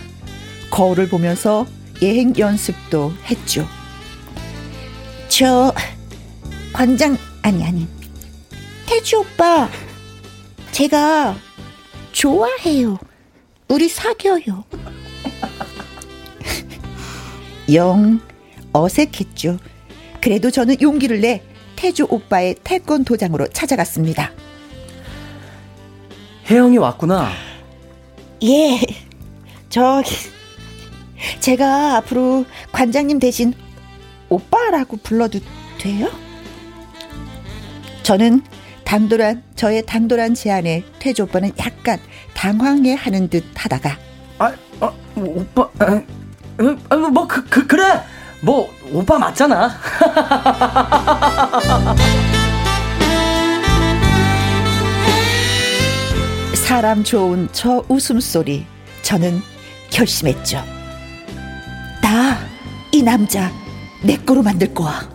거울을 0.70 1.08
보면서 1.08 1.66
예행 2.02 2.34
연습도 2.36 3.12
했죠. 3.24 3.66
저 5.28 5.72
관장 6.72 7.16
아니 7.42 7.64
아니 7.64 7.88
태주 8.86 9.20
오빠 9.20 9.68
제가 10.72 11.36
좋아해요. 12.16 12.96
우리 13.68 13.90
사겨요. 13.90 14.64
영 17.74 18.20
어색했죠. 18.72 19.58
그래도 20.22 20.50
저는 20.50 20.80
용기를 20.80 21.20
내 21.20 21.42
태주 21.76 22.06
오빠의 22.08 22.56
태권도장으로 22.64 23.48
찾아갔습니다. 23.48 24.32
혜영이 26.48 26.78
왔구나. 26.78 27.28
예, 28.44 28.80
저기 29.68 30.10
제가 31.40 31.96
앞으로 31.96 32.46
관장님 32.72 33.18
대신 33.18 33.52
오빠라고 34.30 34.96
불러도 35.02 35.40
돼요? 35.78 36.10
저는 38.02 38.40
당돌한 38.86 39.42
저의 39.54 39.84
당돌한 39.84 40.32
제안에 40.34 40.82
태주 40.98 41.24
오빠는 41.24 41.52
약간 41.58 41.98
당황해하는 42.34 43.28
듯 43.28 43.44
하다가 43.54 43.98
아, 44.38 44.52
아 44.80 44.92
뭐, 45.14 45.40
오빠, 45.40 45.68
아, 45.78 46.00
아, 46.90 46.96
뭐, 46.96 47.26
그, 47.26 47.44
그, 47.46 47.66
그래. 47.66 48.00
뭐, 48.42 48.70
오빠 48.92 49.18
맞잖아. 49.18 49.70
사람 56.54 57.02
좋은 57.02 57.48
저 57.52 57.82
웃음소리 57.88 58.66
저는 59.02 59.40
결심했죠. 59.90 60.62
나 62.02 62.56
이 62.96 63.02
남자 63.02 63.52
내 64.02 64.16
거로 64.16 64.42
만들 64.42 64.72
거야. 64.72 65.06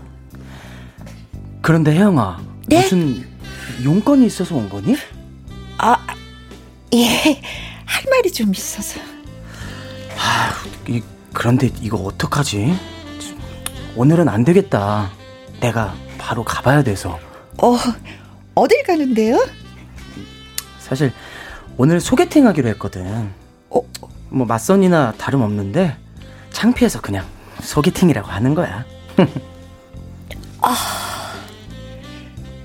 그런데 1.61 1.93
혜영아, 1.95 2.39
네? 2.67 2.82
무슨 2.82 3.28
용건이 3.84 4.25
있어서 4.25 4.55
온 4.55 4.69
거니? 4.69 4.95
아, 5.77 5.97
예, 6.93 7.41
할 7.86 8.03
말이 8.09 8.32
좀 8.32 8.53
있어서. 8.53 8.99
아, 10.17 10.51
이, 10.88 11.01
그런데 11.34 11.69
이거 11.82 11.97
어떡하지? 11.97 12.77
오늘은 13.95 14.29
안 14.29 14.43
되겠다. 14.43 15.11
내가 15.59 15.95
바로 16.17 16.43
가봐야 16.43 16.84
돼서. 16.84 17.19
어, 17.61 17.77
어딜 18.55 18.84
가는데요? 18.84 19.38
사실 20.79 21.11
오늘 21.77 21.99
소개팅 21.99 22.47
하기로 22.47 22.69
했거든. 22.69 23.32
어, 23.69 23.82
뭐 24.29 24.45
맞선이나 24.45 25.13
다름없는데 25.17 25.97
창피해서 26.51 27.01
그냥 27.01 27.25
소개팅이라고 27.61 28.27
하는 28.27 28.53
거야. 28.55 28.86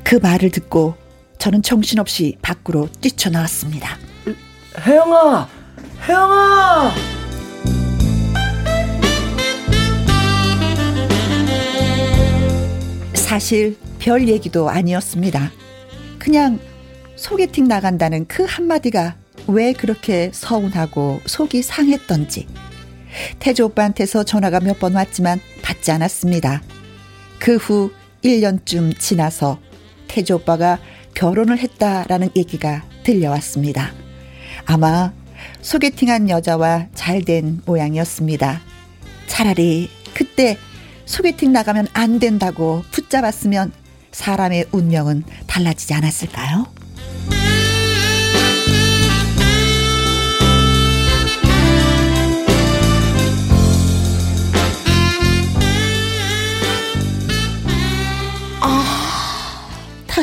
그 0.05 0.17
말을 0.17 0.51
듣고 0.51 0.95
저는 1.47 1.63
정신없이 1.63 2.37
밖으로 2.43 2.89
뛰쳐나왔습니다. 3.01 3.97
혜영아, 4.85 5.49
혜영아. 6.09 6.93
사실 13.15 13.77
별 14.01 14.27
얘기도 14.29 14.69
아니었습니다. 14.71 15.53
그냥 16.19 16.59
소개팅 17.15 17.69
나간다는 17.69 18.27
그 18.27 18.45
한마디가 18.45 19.15
왜 19.47 19.73
그렇게 19.73 20.31
서운하고 20.35 21.21
속이 21.27 21.63
상했던지. 21.63 22.49
태조 23.39 23.67
오빠한테서 23.67 24.25
전화가 24.25 24.59
몇 24.61 24.81
번 24.81 24.95
왔지만 24.97 25.41
받지 25.63 25.93
않았습니다. 25.93 26.63
그 27.39 27.57
후 27.57 27.93
1년쯤 28.25 28.99
지나서 28.99 29.61
태조 30.09 30.37
오빠가 30.37 30.79
결혼을 31.17 31.59
했다라는 31.59 32.31
얘기가 32.37 32.85
들려왔습니다. 33.03 33.91
아마 34.67 35.12
소개팅한 35.62 36.29
여자와 36.29 36.89
잘 36.95 37.23
된 37.25 37.62
모양이었습니다. 37.64 38.61
차라리 39.27 39.89
그때 40.14 40.59
소개팅 41.07 41.53
나가면 41.53 41.89
안 41.95 42.19
된다고 42.19 42.85
붙잡았으면 42.91 43.73
사람의 44.12 44.67
운명은 44.73 45.25
달라지지 45.47 45.95
않았을까요? 45.95 46.76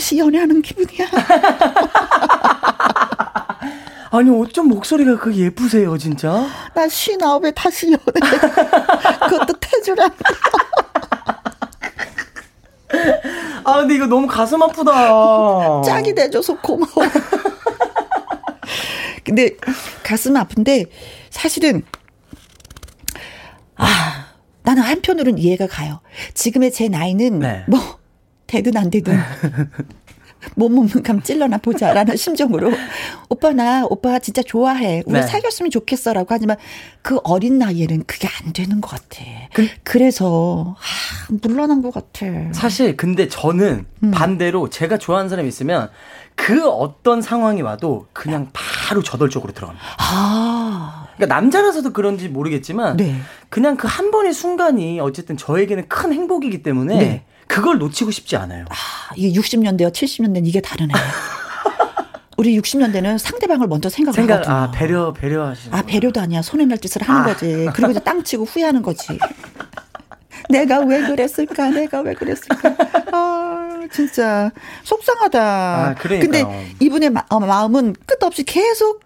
다시 0.03 0.17
연애하는 0.17 0.61
기분이야. 0.61 1.07
아니 4.11 4.29
어쩜 4.29 4.67
목소리가 4.67 5.17
그렇게 5.17 5.39
예쁘세요 5.39 5.97
진짜? 5.97 6.45
나 6.75 6.89
쉬나업에 6.89 7.51
다시 7.51 7.87
연애. 7.87 8.03
그것도 9.29 9.53
태주랑. 9.61 10.09
아 13.63 13.79
근데 13.79 13.95
이거 13.95 14.05
너무 14.07 14.27
가슴 14.27 14.61
아프다. 14.61 15.81
짝이 15.87 16.13
돼줘서 16.13 16.59
고마워. 16.59 16.91
근데 19.23 19.51
가슴 20.03 20.35
아픈데 20.35 20.87
사실은 21.29 21.85
아 23.77 24.25
나는 24.63 24.83
한편으로는 24.83 25.37
이해가 25.37 25.67
가요. 25.67 26.01
지금의 26.33 26.73
제 26.73 26.89
나이는 26.89 27.39
네. 27.39 27.63
뭐 27.69 28.02
되든 28.53 28.77
안 28.77 28.89
되든 28.91 29.17
못 30.55 30.69
먹는 30.69 31.01
감 31.03 31.21
찔러나 31.21 31.57
보자라는 31.57 32.17
심정으로 32.17 32.71
오빠 33.29 33.53
나 33.53 33.85
오빠 33.89 34.19
진짜 34.19 34.43
좋아해 34.43 35.01
우리 35.05 35.19
네. 35.19 35.25
사귀었으면 35.25 35.71
좋겠어라고 35.71 36.27
하지만 36.29 36.57
그 37.01 37.17
어린 37.23 37.57
나이에는 37.57 38.03
그게 38.05 38.27
안 38.27 38.51
되는 38.51 38.81
것 38.81 38.89
같아. 38.89 39.23
그, 39.83 39.97
래서 39.97 40.75
아, 40.77 41.37
물러난 41.41 41.81
것 41.81 41.93
같아. 41.93 42.25
사실 42.51 42.97
근데 42.97 43.29
저는 43.29 43.85
음. 44.03 44.11
반대로 44.11 44.69
제가 44.69 44.97
좋아하는 44.97 45.29
사람이 45.29 45.47
있으면 45.47 45.89
그 46.35 46.67
어떤 46.67 47.21
상황이 47.21 47.61
와도 47.61 48.07
그냥 48.11 48.49
바로 48.51 49.01
저돌적으로 49.01 49.53
들어갑니다. 49.53 49.85
아. 49.97 51.07
그러니까 51.15 51.35
남자라서도 51.35 51.93
그런지 51.93 52.27
모르겠지만 52.27 52.97
네. 52.97 53.15
그냥 53.49 53.77
그 53.77 53.87
한 53.87 54.11
번의 54.11 54.33
순간이 54.33 54.99
어쨌든 54.99 55.37
저에게는 55.37 55.87
큰 55.87 56.11
행복이기 56.13 56.63
때문에 56.63 56.97
네. 56.97 57.23
그걸 57.53 57.77
놓치고 57.77 58.09
싶지 58.09 58.35
않아요. 58.35 58.65
아, 58.69 58.75
이게 59.15 59.39
60년대와 59.39 59.91
70년대는 59.91 60.47
이게 60.47 60.59
다르네. 60.59 60.91
우리 62.37 62.59
60년대는 62.59 63.19
상대방을 63.19 63.67
먼저 63.67 63.89
생각을 63.89 64.15
생각, 64.15 64.33
하거든요. 64.39 64.55
아, 64.55 64.71
배려, 64.71 65.13
배려하시는. 65.13 65.77
아, 65.77 65.83
배려도 65.83 66.19
아니야. 66.19 66.41
손해 66.41 66.65
날 66.65 66.79
짓을 66.79 67.03
하는 67.03 67.21
아. 67.21 67.25
거지. 67.25 67.69
그리고 67.75 67.91
이제 67.91 67.99
땅 67.99 68.23
치고 68.23 68.45
후회하는 68.45 68.81
거지. 68.81 69.19
내가 70.49 70.79
왜 70.79 71.01
그랬을까? 71.03 71.69
내가 71.69 72.01
왜 72.01 72.15
그랬을까? 72.15 72.75
아, 73.11 73.79
진짜 73.91 74.51
속상하다. 74.83 75.39
아, 75.41 75.93
그러니까요. 75.93 76.45
근데 76.47 76.75
이분의 76.79 77.11
마, 77.11 77.23
어, 77.29 77.39
마음은 77.39 77.95
끝없이 78.07 78.43
계속 78.43 79.01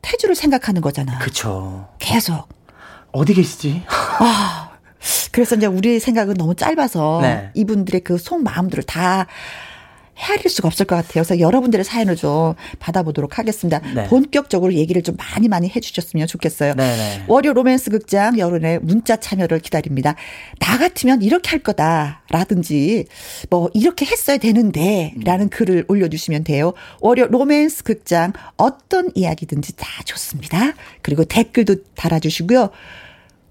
태주를 0.00 0.36
생각하는 0.36 0.80
거잖아. 0.80 1.18
그쵸. 1.18 1.88
계속. 1.98 2.48
어디 3.12 3.34
계시지? 3.34 3.82
아, 3.88 4.69
그래서 5.32 5.56
이제 5.56 5.66
우리 5.66 6.00
생각은 6.00 6.34
너무 6.34 6.54
짧아서 6.54 7.20
네. 7.22 7.50
이분들의 7.54 8.02
그 8.02 8.18
속마음들을 8.18 8.84
다 8.84 9.26
헤아릴 10.20 10.50
수가 10.50 10.68
없을 10.68 10.86
것 10.86 10.96
같아요. 10.96 11.24
그래서 11.24 11.40
여러분들의 11.40 11.84
사연을 11.84 12.16
좀 12.16 12.54
받아보도록 12.78 13.38
하겠습니다. 13.38 13.80
네. 13.94 14.06
본격적으로 14.06 14.74
얘기를 14.74 15.02
좀 15.02 15.16
많이 15.16 15.48
많이 15.48 15.68
해주셨으면 15.74 16.26
좋겠어요. 16.26 16.74
네네. 16.74 16.96
네. 16.96 17.24
월요 17.26 17.52
로맨스 17.54 17.90
극장 17.90 18.38
여론의 18.38 18.80
문자 18.82 19.16
참여를 19.16 19.60
기다립니다. 19.60 20.14
나 20.58 20.78
같으면 20.78 21.22
이렇게 21.22 21.50
할 21.50 21.60
거다라든지 21.60 23.06
뭐 23.48 23.70
이렇게 23.72 24.04
했어야 24.04 24.36
되는데라는 24.36 25.46
음. 25.46 25.48
글을 25.48 25.86
올려주시면 25.88 26.44
돼요. 26.44 26.74
월요 27.00 27.26
로맨스 27.28 27.84
극장 27.84 28.32
어떤 28.56 29.10
이야기든지 29.14 29.76
다 29.76 29.86
좋습니다. 30.04 30.74
그리고 31.02 31.24
댓글도 31.24 31.76
달아주시고요. 31.94 32.70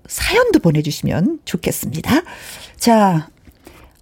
사연도 0.09 0.57
보내주시면 0.59 1.39
좋겠습니다. 1.45 2.23
자, 2.77 3.29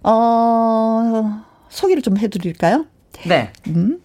어, 0.02 1.44
소개를 1.68 2.02
좀 2.02 2.16
해드릴까요? 2.16 2.86
네. 3.26 3.52
음? 3.68 4.00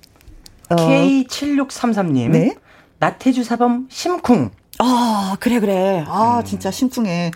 어, 0.69 0.75
K7633님. 0.75 2.29
네. 2.31 2.55
나태주 2.99 3.43
사범 3.45 3.87
심쿵. 3.89 4.51
아, 4.79 5.37
그래, 5.39 5.61
그래. 5.61 6.03
아, 6.05 6.39
음. 6.39 6.43
진짜 6.43 6.71
심쿵해. 6.71 7.31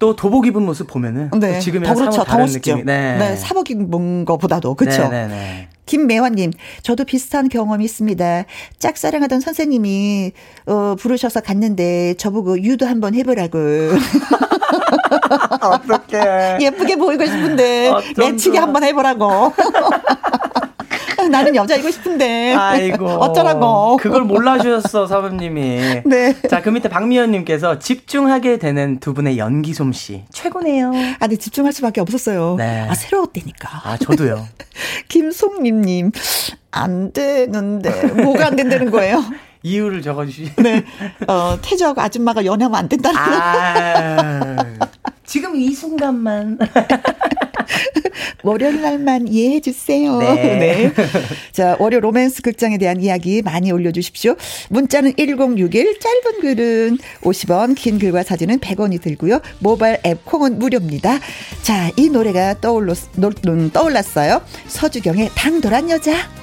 또 0.00 0.16
도복 0.16 0.46
입은 0.46 0.64
모습 0.64 0.88
보면은 0.88 1.30
네. 1.38 1.60
지금이랑 1.60 1.94
더 1.94 2.00
그렇죠. 2.00 2.24
다른 2.24 2.46
느낌이 2.46 2.84
네. 2.84 3.18
네. 3.18 3.36
사복 3.36 3.70
입은 3.70 4.24
거보다도 4.24 4.74
그렇죠. 4.74 5.08
네, 5.08 5.08
네, 5.08 5.26
네. 5.28 5.68
김매환님, 5.84 6.52
저도 6.82 7.04
비슷한 7.04 7.48
경험이 7.48 7.84
있습니다. 7.84 8.44
짝사랑하던 8.78 9.40
선생님이 9.40 10.32
어, 10.66 10.94
부르셔서 10.98 11.40
갔는데 11.40 12.14
저보고 12.14 12.62
유도 12.62 12.86
한번 12.86 13.14
해보라고. 13.14 13.58
어떻게 15.60 16.18
예쁘게 16.60 16.96
보이고 16.96 17.26
싶은데 17.26 17.92
매치기 18.16 18.56
한번 18.56 18.84
해보라고. 18.84 19.52
나는 21.30 21.54
여자이고 21.54 21.90
싶은데. 21.90 22.54
아이고. 22.54 23.06
어쩌라고. 23.20 23.96
그걸 23.98 24.22
몰라주셨어, 24.22 25.06
사부님이. 25.06 26.02
네. 26.04 26.36
자, 26.48 26.62
그 26.62 26.70
밑에 26.70 26.88
박미연님께서 26.88 27.78
집중하게 27.78 28.58
되는 28.58 28.98
두 29.00 29.14
분의 29.14 29.38
연기 29.38 29.74
솜씨. 29.74 30.24
최고네요. 30.32 30.92
아, 30.94 31.18
근데 31.20 31.36
집중할 31.36 31.72
수밖에 31.72 32.00
없었어요. 32.00 32.56
네. 32.58 32.86
아, 32.88 32.94
새로웠다니까. 32.94 33.68
아, 33.84 33.96
저도요. 33.96 34.46
김송림님. 35.08 36.12
안 36.72 37.12
되는데. 37.12 37.90
뭐가 38.22 38.46
안 38.46 38.56
된다는 38.56 38.90
거예요? 38.90 39.22
이유를 39.62 40.02
적어주시. 40.02 40.52
네. 40.62 40.84
어, 41.26 41.58
태주하고 41.60 42.00
아줌마가 42.00 42.44
연애하면 42.44 42.78
안 42.78 42.88
된다는. 42.88 43.18
아, 43.18 44.56
지금 45.24 45.56
이 45.56 45.72
순간만. 45.72 46.58
월요일 48.42 48.80
날만 48.80 49.28
이해해 49.28 49.60
주세요. 49.60 50.18
네. 50.18 50.34
네. 50.34 50.92
자, 51.52 51.76
월요 51.78 52.00
로맨스 52.00 52.42
극장에 52.42 52.78
대한 52.78 53.00
이야기 53.00 53.42
많이 53.42 53.70
올려주십시오. 53.70 54.34
문자는 54.70 55.14
1061, 55.16 56.00
짧은 56.00 56.40
글은 56.40 56.98
50원, 57.22 57.74
긴 57.76 57.98
글과 57.98 58.22
사진은 58.22 58.58
100원이 58.60 59.00
들고요. 59.00 59.40
모바일 59.58 59.98
앱 60.06 60.24
콩은 60.24 60.58
무료입니다. 60.58 61.18
자, 61.62 61.90
이 61.96 62.08
노래가 62.08 62.60
떠올랐, 62.60 62.96
떠올랐어요. 63.72 64.40
서주경의 64.68 65.30
당돌한 65.34 65.90
여자. 65.90 66.39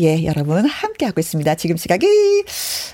예, 0.00 0.24
여러분 0.24 0.64
함께하고 0.64 1.20
있습니다. 1.20 1.54
지금 1.56 1.76
시각이, 1.76 2.06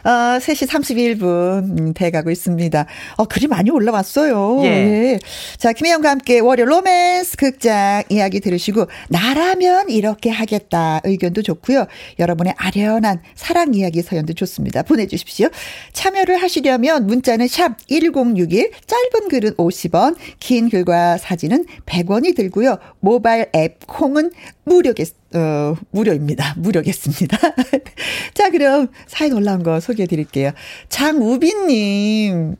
어, 0.05 0.39
3시 0.39 0.67
31분 0.67 1.79
음, 1.79 1.95
돼가고 1.95 2.31
있습니다. 2.31 2.87
어, 3.17 3.25
글이 3.25 3.47
많이 3.47 3.71
올라왔어요. 3.71 4.61
예. 4.65 4.69
예. 4.69 5.19
자, 5.59 5.73
김혜영과 5.73 6.11
함께 6.11 6.41
월요 6.41 6.65
로맨스 6.65 7.37
극장 7.37 8.03
이야기 8.09 8.41
들으시고, 8.41 8.87
나라면 9.09 9.91
이렇게 9.91 10.31
하겠다 10.31 11.01
의견도 11.05 11.43
좋고요. 11.43 11.87
여러분의 12.19 12.55
아련한 12.57 13.21
사랑 13.35 13.75
이야기 13.75 14.01
사연도 14.03 14.33
좋습니다. 14.33 14.83
보내주십시오. 14.83 15.49
참여를 15.93 16.41
하시려면 16.43 17.07
문자는 17.07 17.49
샵 17.49 17.77
1061, 17.89 18.71
짧은 18.87 19.29
글은 19.29 19.55
50원, 19.57 20.17
긴 20.41 20.71
글과 20.71 21.19
사진은 21.19 21.67
100원이 21.87 22.35
들고요. 22.35 22.79
모바일 23.01 23.47
앱 23.55 23.87
콩은 23.87 24.33
무료겠, 24.65 25.09
어, 25.35 25.77
무료입니다. 25.91 26.55
무료겠습니다. 26.57 27.39
자, 28.35 28.51
그럼 28.51 28.89
사연 29.07 29.33
올라온 29.33 29.63
거 29.63 29.81
소개해 29.81 30.07
드릴게요. 30.07 30.53
장우빈님. 30.89 32.57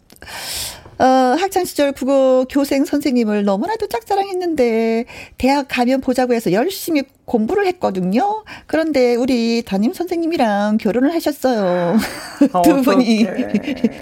어, 0.99 1.05
학창시절 1.05 1.93
국어 1.93 2.47
교생 2.49 2.85
선생님을 2.85 3.45
너무나도 3.45 3.89
짝사랑했는데, 3.89 5.07
대학 5.39 5.67
가면 5.69 6.01
보자고 6.01 6.35
해서 6.35 6.53
열심히 6.53 7.03
공부를 7.25 7.67
했거든요. 7.69 8.45
그런데 8.67 9.15
우리 9.15 9.63
담임 9.63 9.93
선생님이랑 9.93 10.79
결혼을 10.79 11.15
하셨어요. 11.15 11.97
두 12.65 12.83
분이 12.83 13.27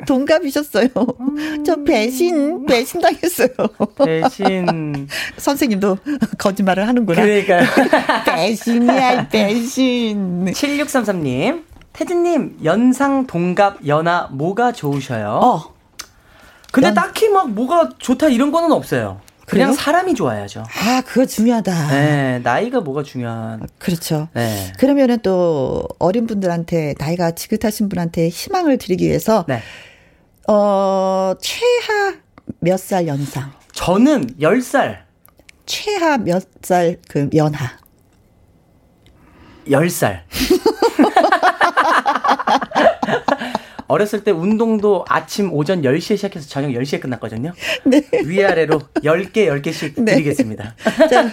동갑이셨어요. 0.07 0.89
음. 1.21 1.65
저 1.65 1.77
배신, 1.85 2.67
배신 2.67 3.01
당했어요. 3.01 3.49
배신. 4.05 5.09
선생님도 5.39 5.99
거짓말을 6.39 6.89
하는구나. 6.89 7.23
그러니까요. 7.23 7.63
배신이야, 8.27 9.29
배신. 9.29 10.47
7633님. 10.47 11.65
태진님, 11.93 12.61
연상, 12.65 13.27
동갑, 13.27 13.87
연하, 13.87 14.29
뭐가 14.33 14.73
좋으셔요? 14.73 15.41
어. 15.43 15.73
근데 16.73 16.89
난... 16.91 16.95
딱히 16.95 17.29
막 17.29 17.51
뭐가 17.51 17.91
좋다 17.99 18.29
이런 18.29 18.51
거는 18.51 18.73
없어요. 18.73 19.21
그냥 19.47 19.71
그래요? 19.71 19.73
사람이 19.77 20.15
좋아야죠. 20.15 20.63
아, 20.63 21.03
그거 21.07 21.27
중요하다. 21.27 21.89
네, 21.91 22.39
나이가 22.43 22.81
뭐가 22.81 23.03
중요한. 23.03 23.67
그렇죠. 23.79 24.29
네. 24.35 24.73
그러면은 24.79 25.19
또 25.23 25.87
어린 25.99 26.27
분들한테 26.27 26.95
나이가 26.99 27.33
지긋하신 27.33 27.89
분한테 27.89 28.29
희망을 28.29 28.79
드리기 28.79 29.07
위해서 29.07 29.45
네. 29.49 29.61
어, 30.49 31.35
최하 31.41 32.15
몇 32.61 32.79
살 32.79 33.07
연상? 33.07 33.53
저는 33.73 34.35
10살. 34.41 34.99
최하 35.67 36.17
몇 36.19 36.43
살 36.63 36.97
그 37.09 37.29
연하? 37.35 37.79
10살. 39.67 40.21
어렸을 43.93 44.25
때 44.25 44.31
운동도 44.31 45.05
아침 45.07 45.53
오전 45.53 45.83
10시에 45.83 46.17
시작해서 46.17 46.49
저녁 46.49 46.71
10시에 46.71 46.99
끝났거든요. 46.99 47.53
네. 47.85 48.03
위아래로 48.25 48.81
10개, 48.95 49.35
10개씩 49.49 50.03
네. 50.03 50.15
드리겠습니다. 50.15 50.75
자, 51.11 51.31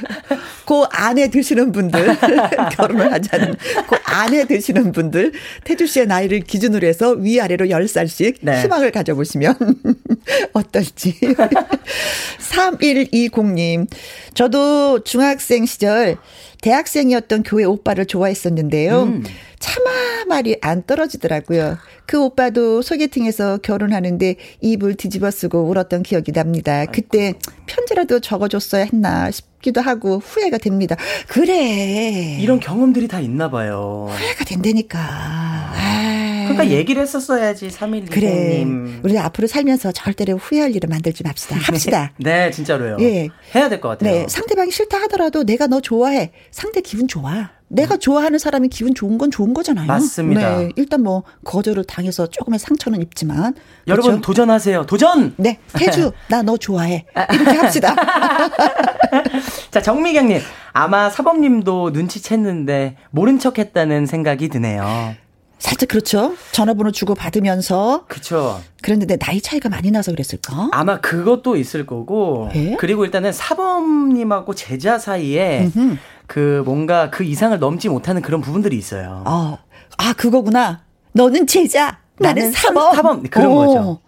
그 0.66 0.84
안에 0.92 1.30
드시는 1.30 1.72
분들, 1.72 2.18
결혼을 2.76 3.14
하지 3.14 3.30
않은 3.32 3.56
그 3.88 3.96
안에 4.04 4.46
드시는 4.46 4.92
분들, 4.92 5.32
태주 5.64 5.88
씨의 5.88 6.08
나이를 6.08 6.42
기준으로 6.42 6.86
해서 6.86 7.12
위아래로 7.12 7.68
10살씩 7.68 8.40
네. 8.42 8.62
희망을 8.62 8.92
가져보시면 8.92 9.56
어떨지. 10.52 11.18
3120님, 12.52 13.88
저도 14.34 15.06
중학생 15.06 15.66
시절 15.66 16.18
대학생이었던 16.62 17.44
교회 17.44 17.64
오빠를 17.64 18.06
좋아했었는데요. 18.06 19.04
음. 19.04 19.24
차마 19.60 19.90
말이 20.28 20.58
안 20.62 20.86
떨어지더라고요. 20.86 21.78
그 22.06 22.22
오빠도 22.22 22.82
소개팅에서 22.82 23.58
결혼하는데 23.58 24.36
입을 24.62 24.96
뒤집어 24.96 25.32
쓰고 25.32 25.70
울었던 25.70 26.04
기억이 26.04 26.32
납니다. 26.32 26.86
그때 26.86 27.34
편지라도 27.66 28.20
적어줬어야 28.20 28.86
했나 28.86 29.32
싶기도 29.32 29.82
하고 29.82 30.20
후회가 30.20 30.58
됩니다. 30.58 30.96
그래. 31.28 32.38
이런 32.40 32.60
경험들이 32.60 33.08
다 33.08 33.20
있나 33.20 33.50
봐요. 33.50 34.08
후회가 34.10 34.46
된다니까. 34.46 35.00
아. 35.00 36.19
그러니까 36.60 36.78
얘기를 36.78 37.02
했었어야지, 37.02 37.68
3일 37.70 38.10
그래. 38.12 38.66
우리 39.04 39.18
앞으로 39.18 39.48
살면서 39.48 39.92
절대로 39.92 40.38
후회할 40.38 40.76
일을 40.76 40.88
만들지 40.90 41.24
맙시다. 41.24 41.56
합시다. 41.62 42.12
네, 42.18 42.52
진짜로요. 42.52 42.98
예. 43.02 43.30
해야 43.56 43.70
될 43.70 43.80
것 43.82 43.90
같아요. 43.90 44.12
네, 44.14 44.26
상대방이 44.28 44.72
싫다 44.72 44.98
하더라도 45.04 45.44
내가 45.44 45.68
너 45.68 45.80
좋아해. 45.82 46.32
상대 46.52 46.82
기분 46.82 47.08
좋아. 47.08 47.50
내가 47.72 47.98
좋아하는 47.98 48.40
사람이 48.40 48.70
기분 48.70 48.96
좋은 48.96 49.20
건 49.20 49.30
좋은 49.30 49.54
거잖아요. 49.54 49.86
맞습니다. 49.86 50.58
네, 50.58 50.70
일단 50.76 51.04
뭐 51.04 51.24
거절을 51.46 51.84
당해서 51.84 52.26
조금의 52.26 52.58
상처는 52.58 53.00
입지만 53.04 53.54
여러분 53.88 54.10
그렇죠? 54.14 54.22
도전하세요. 54.22 54.86
도전. 54.88 55.36
네, 55.38 55.60
태주 55.74 56.12
나 56.30 56.42
너 56.42 56.58
좋아해. 56.58 57.06
이렇게 57.32 57.58
합시다. 57.58 57.96
자 59.72 59.82
정미경님 59.82 60.40
아마 60.74 61.10
사범님도 61.12 61.92
눈치챘는데 61.94 62.96
모른 63.12 63.38
척했다는 63.40 64.06
생각이 64.08 64.50
드네요. 64.50 65.14
살짝 65.60 65.90
그렇죠. 65.90 66.36
전화번호 66.54 66.92
주고 66.92 67.14
받으면서. 67.14 68.06
그렇죠. 68.08 68.62
그런데 68.82 69.18
나이 69.18 69.42
차이가 69.42 69.70
많이 69.70 69.92
나서 69.92 70.12
그랬을까? 70.12 70.70
아마 70.72 71.02
그것도 71.02 71.58
있을 71.58 71.86
거고. 71.86 72.50
예? 72.56 72.76
그리고 72.80 73.06
일단은 73.06 73.34
사범님하고 73.34 74.56
제자 74.56 74.98
사이에 74.98 75.70
음흠. 75.76 75.98
그 76.28 76.64
뭔가 76.66 77.10
그 77.10 77.24
이상을 77.24 77.58
넘지 77.60 77.90
못하는 77.90 78.22
그런 78.22 78.40
부분들이 78.42 78.78
있어요. 78.78 79.24
아, 79.26 79.58
아 79.98 80.14
그거구나. 80.14 80.82
너는 81.12 81.46
제자, 81.48 82.00
나는, 82.18 82.42
나는 82.42 82.52
사범. 82.54 82.96
사범 82.96 83.24
그런 83.24 83.52
오, 83.52 83.56
거죠. 83.56 84.00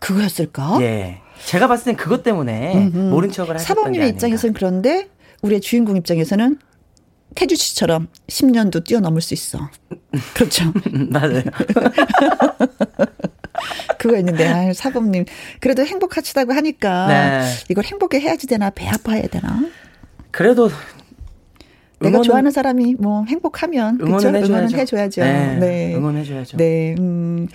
그거였을까? 0.00 0.78
예. 0.80 1.20
제가 1.44 1.68
봤을 1.68 1.84
땐 1.84 1.96
그것 1.96 2.22
때문에 2.22 2.74
음흠. 2.74 2.98
모른 3.10 3.30
척을 3.30 3.54
하셨던 3.54 3.76
사범님의 3.76 4.08
입장에서는 4.10 4.54
그런데 4.54 5.08
우리의 5.42 5.60
주인공 5.60 5.96
입장에서는 5.96 6.58
태주 7.34 7.56
씨처럼 7.56 8.08
10년도 8.28 8.84
뛰어넘을 8.84 9.20
수 9.20 9.34
있어. 9.34 9.70
그렇죠. 10.34 10.72
맞아요. 11.10 11.42
그거 13.98 14.16
있는데, 14.18 14.46
아유, 14.46 14.72
사범님. 14.72 15.26
그래도 15.60 15.84
행복하시다고 15.84 16.52
하니까, 16.54 17.06
네. 17.08 17.44
이걸 17.68 17.84
행복해 17.84 18.18
해야지 18.20 18.46
되나, 18.46 18.70
배 18.70 18.88
아파야 18.88 19.26
되나? 19.26 19.60
그래도 20.30 20.70
내가 22.00 22.22
좋아하는 22.22 22.50
사람이 22.50 22.96
뭐 22.98 23.24
행복하면 23.24 23.98
응원은 24.00 24.36
해줘야죠. 24.36 24.52
응원은 24.52 24.72
해줘야죠. 24.72 25.20
네, 25.22 25.56
네. 25.56 25.94
응원해줘야죠. 25.94 26.56
네. 26.56 26.94
음, 26.98 27.48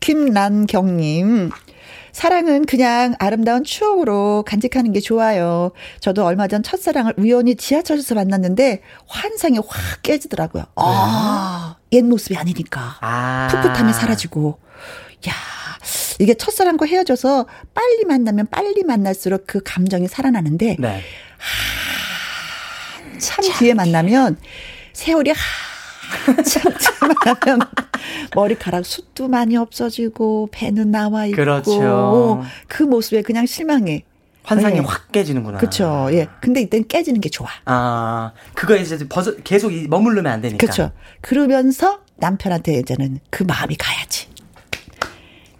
김란경님. 0.00 1.50
사랑은 2.12 2.66
그냥 2.66 3.14
아름다운 3.18 3.64
추억으로 3.64 4.44
간직하는 4.46 4.92
게 4.92 5.00
좋아요. 5.00 5.72
저도 6.00 6.24
얼마 6.24 6.48
전 6.48 6.62
첫사랑을 6.62 7.14
우연히 7.16 7.54
지하철에서 7.54 8.14
만났는데 8.14 8.82
환상이 9.06 9.58
확 9.58 10.02
깨지더라고요. 10.02 10.64
아, 10.76 11.76
옛 11.92 12.02
모습이 12.02 12.36
아니니까. 12.36 12.96
아. 13.00 13.48
풋풋함이 13.50 13.92
사라지고. 13.92 14.58
야, 15.28 15.32
이게 16.18 16.34
첫사랑과 16.34 16.86
헤어져서 16.86 17.46
빨리 17.74 18.04
만나면 18.04 18.48
빨리 18.50 18.82
만날수록 18.84 19.44
그 19.46 19.62
감정이 19.62 20.08
살아나는데 20.08 20.76
네. 20.78 21.02
참 23.18 23.44
뒤에 23.58 23.74
만나면 23.74 24.38
세월이 24.92 25.30
한 25.30 25.38
참 26.44 26.72
만나면 27.24 27.68
머리카락 28.34 28.84
숱도 28.84 29.28
많이 29.28 29.56
없어지고 29.56 30.48
배는 30.52 30.90
나와 30.90 31.26
있고 31.26 31.36
그렇죠. 31.36 32.42
그 32.68 32.82
모습에 32.82 33.22
그냥 33.22 33.46
실망해. 33.46 34.04
환상이 34.42 34.76
네. 34.76 34.80
확 34.80 35.12
깨지는구나. 35.12 35.58
그렇죠. 35.58 36.08
예. 36.12 36.26
근데 36.40 36.62
이때는 36.62 36.88
깨지는 36.88 37.20
게 37.20 37.28
좋아. 37.28 37.48
아, 37.66 38.32
그거에 38.54 38.80
이제 38.80 38.98
벗어 39.08 39.36
계속 39.36 39.70
머무르면 39.88 40.26
안 40.32 40.40
되니까. 40.40 40.58
그렇죠. 40.58 40.92
그러면서 41.20 42.00
남편한테 42.16 42.78
이제는 42.78 43.20
그 43.30 43.42
마음이 43.44 43.76
가야지. 43.76 44.28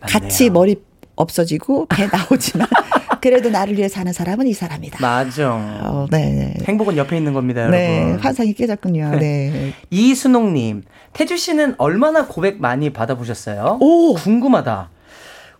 맞네요. 0.00 0.20
같이 0.20 0.50
머리 0.50 0.76
없어지고 1.20 1.86
배 1.86 2.06
나오지만 2.06 2.66
그래도 3.20 3.50
나를 3.50 3.76
위해 3.76 3.88
사는 3.88 4.10
사람은 4.12 4.46
이 4.46 4.54
사람이다. 4.54 4.98
맞아. 5.00 5.52
어, 5.52 6.06
네. 6.10 6.54
행복은 6.64 6.96
옆에 6.96 7.16
있는 7.16 7.34
겁니다, 7.34 7.68
네, 7.68 7.96
여러분. 7.96 8.16
네, 8.16 8.22
환상이 8.22 8.54
깨졌군요. 8.54 9.16
네. 9.18 9.74
이순옥님, 9.90 10.84
태주 11.12 11.36
씨는 11.36 11.74
얼마나 11.78 12.26
고백 12.26 12.60
많이 12.60 12.90
받아보셨어요? 12.90 13.78
오, 13.80 14.14
궁금하다. 14.14 14.88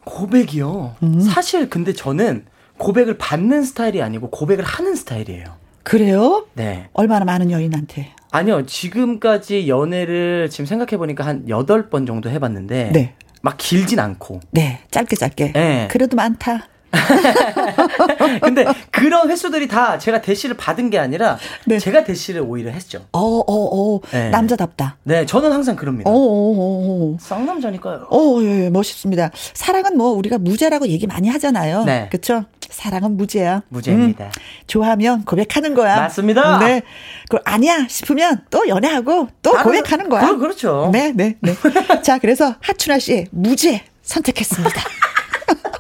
고백이요. 0.04 0.96
음. 1.02 1.20
사실 1.20 1.68
근데 1.68 1.92
저는 1.92 2.46
고백을 2.78 3.18
받는 3.18 3.62
스타일이 3.62 4.00
아니고 4.02 4.30
고백을 4.30 4.64
하는 4.64 4.94
스타일이에요. 4.96 5.44
그래요? 5.82 6.46
네. 6.54 6.88
얼마나 6.94 7.24
많은 7.26 7.50
여인한테? 7.50 8.12
아니요, 8.30 8.64
지금까지 8.64 9.68
연애를 9.68 10.48
지금 10.50 10.64
생각해 10.64 10.96
보니까 10.96 11.26
한 11.26 11.44
8번 11.46 12.06
정도 12.06 12.30
해 12.30 12.38
봤는데. 12.38 12.90
네. 12.92 13.14
막 13.40 13.56
길진 13.58 13.98
않고. 13.98 14.40
네, 14.50 14.80
짧게 14.90 15.16
짧게. 15.16 15.52
네. 15.52 15.88
그래도 15.90 16.16
많다. 16.16 16.68
근데 18.42 18.66
그런 18.90 19.30
횟수들이 19.30 19.68
다 19.68 19.98
제가 19.98 20.20
대시를 20.20 20.56
받은 20.56 20.90
게 20.90 20.98
아니라 20.98 21.38
네. 21.64 21.78
제가 21.78 22.04
대시를 22.04 22.42
오히려 22.42 22.70
했죠. 22.70 23.06
어, 23.12 23.20
어, 23.20 23.44
어. 23.46 24.00
네. 24.10 24.30
남자답다. 24.30 24.96
네, 25.04 25.26
저는 25.26 25.52
항상 25.52 25.76
그럽니다. 25.76 26.10
어, 26.10 26.12
어, 26.12 26.16
어. 26.16 27.14
어. 27.14 27.16
쌍남자니까요. 27.20 28.08
어, 28.10 28.38
예, 28.42 28.64
예, 28.64 28.70
멋있습니다. 28.70 29.30
사랑은 29.54 29.96
뭐 29.96 30.10
우리가 30.10 30.38
무죄라고 30.38 30.88
얘기 30.88 31.06
많이 31.06 31.28
하잖아요. 31.28 31.84
네. 31.84 32.08
그렇죠? 32.10 32.44
사랑은 32.70 33.16
무죄야. 33.16 33.62
무죄입니다. 33.68 34.26
음, 34.26 34.30
좋아하면 34.66 35.24
고백하는 35.24 35.74
거야. 35.74 35.96
맞습니다. 35.96 36.58
네. 36.60 36.82
그 37.28 37.38
아니야 37.44 37.86
싶으면 37.88 38.42
또 38.50 38.68
연애하고 38.68 39.28
또 39.42 39.56
아, 39.58 39.62
고백하는 39.62 40.08
거야. 40.08 40.26
그, 40.26 40.38
그렇죠. 40.38 40.90
네, 40.92 41.12
네, 41.14 41.36
네. 41.40 41.54
자, 42.02 42.18
그래서 42.18 42.54
하춘아 42.60 42.98
씨의 42.98 43.26
무죄 43.32 43.82
선택했습니다. 44.02 44.80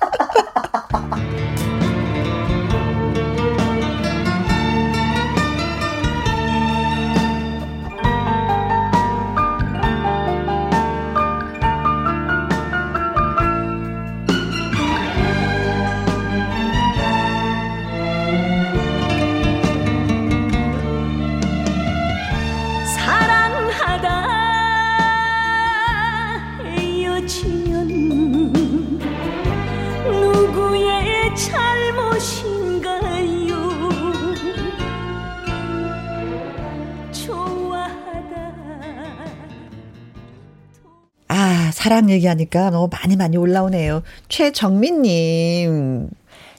사랑 41.80 42.10
얘기하니까 42.10 42.70
너무 42.70 42.90
많이 42.92 43.16
많이 43.16 43.38
올라오네요. 43.38 44.02
최정민님. 44.28 46.10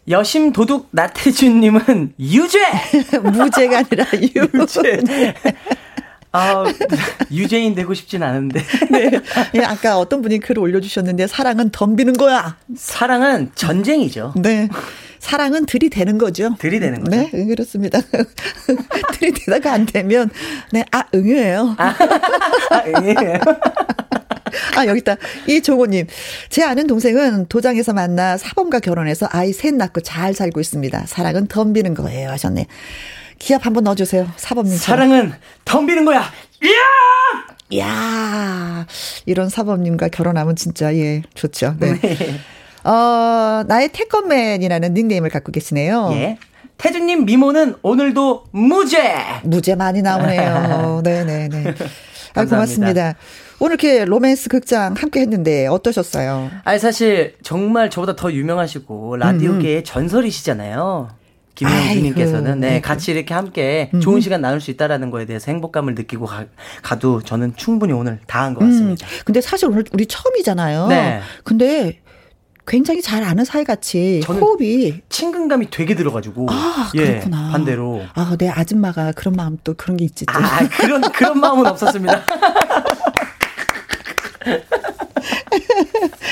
여심 0.09 0.51
도둑 0.51 0.87
나태준님은 0.91 2.15
유죄! 2.19 2.59
무죄가 3.21 3.77
아니라 3.77 4.05
유죄. 4.17 4.99
아, 6.33 6.63
유죄인 7.31 7.75
되고 7.75 7.93
싶진 7.93 8.23
않은데. 8.23 8.61
네. 8.89 9.11
예, 9.55 9.59
아까 9.63 9.97
어떤 9.97 10.21
분이 10.21 10.39
글을 10.39 10.61
올려주셨는데, 10.61 11.27
사랑은 11.27 11.71
덤비는 11.71 12.13
거야. 12.13 12.57
사랑은 12.75 13.51
전쟁이죠. 13.55 14.33
네. 14.37 14.69
사랑은 15.19 15.65
들이대는 15.65 16.17
거죠. 16.17 16.55
들이대는 16.57 17.03
거죠. 17.03 17.15
네, 17.15 17.45
그렇습니다. 17.45 17.99
들이대다가 19.13 19.73
안 19.73 19.85
되면, 19.85 20.29
네, 20.71 20.85
아, 20.91 21.03
응유예요. 21.13 21.75
아, 21.77 21.95
아 22.69 22.83
응유예요. 22.87 23.39
아, 24.77 24.85
여기 24.87 24.99
있다. 24.99 25.15
이종호님. 25.47 26.07
제 26.49 26.63
아는 26.63 26.87
동생은 26.87 27.47
도장에서 27.47 27.93
만나 27.93 28.37
사범과 28.37 28.79
결혼해서 28.79 29.27
아이 29.31 29.53
셋 29.53 29.75
낳고 29.75 30.01
잘 30.01 30.33
살고 30.33 30.59
있습니다. 30.59 31.05
사랑은 31.07 31.47
덤비는 31.47 31.93
거예요. 31.93 32.29
하셨네. 32.29 32.67
기합 33.41 33.65
한번 33.65 33.83
넣어주세요. 33.85 34.27
사범님. 34.37 34.77
사랑은 34.77 35.33
덤비는 35.65 36.05
거야. 36.05 36.23
이야! 36.63 37.79
야 37.83 38.85
이런 39.25 39.49
사범님과 39.49 40.09
결혼하면 40.09 40.55
진짜, 40.55 40.93
예, 40.95 41.23
좋죠. 41.33 41.75
네. 41.79 41.99
네. 41.99 42.17
어, 42.87 43.63
나의 43.67 43.89
태권맨이라는 43.93 44.93
닉네임을 44.93 45.31
갖고 45.31 45.51
계시네요. 45.51 46.11
예. 46.13 46.37
태준님 46.77 47.25
미모는 47.25 47.77
오늘도 47.81 48.45
무죄! 48.51 49.15
무죄 49.43 49.73
많이 49.73 50.03
나오네요. 50.03 51.01
네네네. 51.03 51.73
아, 52.35 52.45
고맙습니다. 52.45 53.15
오늘 53.59 53.73
이렇게 53.73 54.05
로맨스 54.05 54.49
극장 54.49 54.93
함께 54.95 55.19
했는데 55.21 55.65
어떠셨어요? 55.65 56.51
아니, 56.63 56.77
사실 56.77 57.35
정말 57.41 57.89
저보다 57.89 58.15
더 58.15 58.31
유명하시고 58.31 59.17
라디오계의 59.17 59.77
음. 59.77 59.79
음. 59.79 59.83
전설이시잖아요. 59.83 61.20
김영주 61.55 62.01
님께서는 62.01 62.59
네, 62.59 62.69
네, 62.71 62.81
같이 62.81 63.11
이렇게 63.11 63.33
함께 63.33 63.91
좋은 64.01 64.21
시간 64.21 64.41
나눌 64.41 64.61
수 64.61 64.71
있다라는 64.71 65.11
거에 65.11 65.25
대해서 65.25 65.51
행복감을 65.51 65.95
느끼고 65.95 66.25
가, 66.25 66.45
도 66.99 67.21
저는 67.21 67.53
충분히 67.55 67.93
오늘 67.93 68.19
다 68.27 68.41
한 68.43 68.53
것 68.53 68.61
같습니다. 68.65 69.05
음, 69.05 69.21
근데 69.25 69.41
사실 69.41 69.67
오늘 69.67 69.83
우리 69.93 70.05
처음이잖아요. 70.05 70.87
네. 70.87 71.21
근데 71.43 71.99
굉장히 72.67 73.01
잘 73.01 73.23
아는 73.23 73.43
사이 73.43 73.63
같이 73.63 74.21
호흡이 74.27 75.01
친근감이 75.09 75.69
되게 75.71 75.95
들어가지고 75.95 76.47
아 76.49 76.91
예, 76.95 77.05
그렇구나 77.05 77.47
예, 77.47 77.51
반대로 77.51 78.03
아내 78.13 78.49
아줌마가 78.49 79.11
그런 79.13 79.33
마음 79.35 79.57
또 79.63 79.73
그런 79.73 79.97
게 79.97 80.05
있지 80.05 80.25
또. 80.25 80.33
아 80.37 80.59
그런 80.79 81.01
그런 81.11 81.39
마음은 81.39 81.65
없었습니다. 81.65 82.21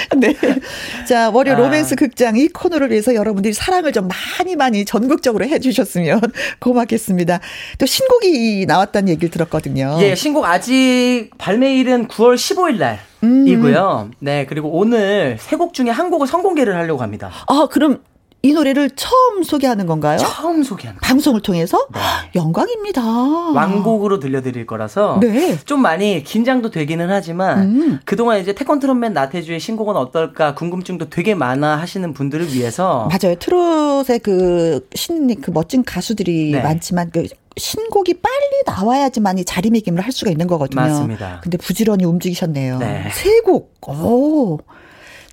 네. 0.18 0.34
자, 1.07 1.30
월요 1.30 1.53
아. 1.53 1.57
로맨스 1.57 1.95
극장 1.95 2.36
이 2.36 2.47
코너를 2.47 2.89
위해서 2.91 3.14
여러분들이 3.14 3.53
사랑을 3.53 3.91
좀 3.91 4.07
많이 4.07 4.55
많이 4.55 4.86
전국적으로 4.86 5.45
해주셨으면 5.45 6.20
고맙겠습니다. 6.60 7.39
또 7.78 7.86
신곡이 7.86 8.66
나왔다는 8.68 9.10
얘기를 9.10 9.30
들었거든요. 9.30 9.97
예, 10.01 10.16
신곡 10.16 10.45
아직 10.45 11.30
발매일은 11.38 12.07
9월 12.07 12.36
15일 12.36 12.78
날. 12.78 12.99
이고요. 13.22 14.12
네, 14.20 14.45
그리고 14.47 14.70
오늘 14.70 15.38
세 15.39 15.57
곡 15.57 15.74
중에 15.74 15.89
한 15.89 16.10
곡을 16.10 16.26
선공개를 16.26 16.74
하려고 16.76 17.01
합니다. 17.03 17.30
아, 17.47 17.68
그럼 17.70 17.99
이 18.42 18.54
노래를 18.54 18.92
처음 18.92 19.44
소개하는 19.44 19.86
건가요? 19.86 20.18
처음 20.18 20.64
소개하는 20.64 21.00
방송을 21.02 21.42
통해서 21.42 21.88
네. 21.94 22.00
영광입니다. 22.36 23.02
완곡으로 23.54 24.20
들려드릴 24.20 24.66
거라서 24.66 25.20
네. 25.22 25.58
좀 25.66 25.82
많이 25.82 26.24
긴장도 26.24 26.70
되기는 26.72 27.10
하지만 27.10 27.60
음. 27.60 28.00
그동안 28.06 28.40
이제 28.40 28.54
태권 28.54 28.80
트롯맨 28.80 29.12
나태주의 29.12 29.60
신곡은 29.60 29.98
어떨까 29.98 30.56
궁금증도 30.56 31.10
되게 31.10 31.36
많아 31.36 31.76
하시는 31.78 32.14
분들을 32.14 32.54
위해서 32.54 33.10
맞아요. 33.12 33.36
트롯의 33.36 34.20
그 34.24 34.88
신, 34.94 35.42
그 35.42 35.52
멋진 35.52 35.84
가수들이 35.84 36.52
네. 36.54 36.62
많지만 36.62 37.12
그 37.12 37.28
신곡이 37.58 38.22
빨리 38.22 38.64
나와야지만 38.66 39.38
이 39.40 39.44
자리매김을 39.44 40.02
할 40.02 40.14
수가 40.14 40.32
있는 40.32 40.48
거거든요. 40.48 40.80
맞습니다. 40.80 41.42
근데 41.44 41.58
부지런히 41.58 42.06
움직이셨네요. 42.06 42.78
네. 42.78 43.10
세 43.14 43.42
곡. 43.42 43.74
오. 43.86 44.60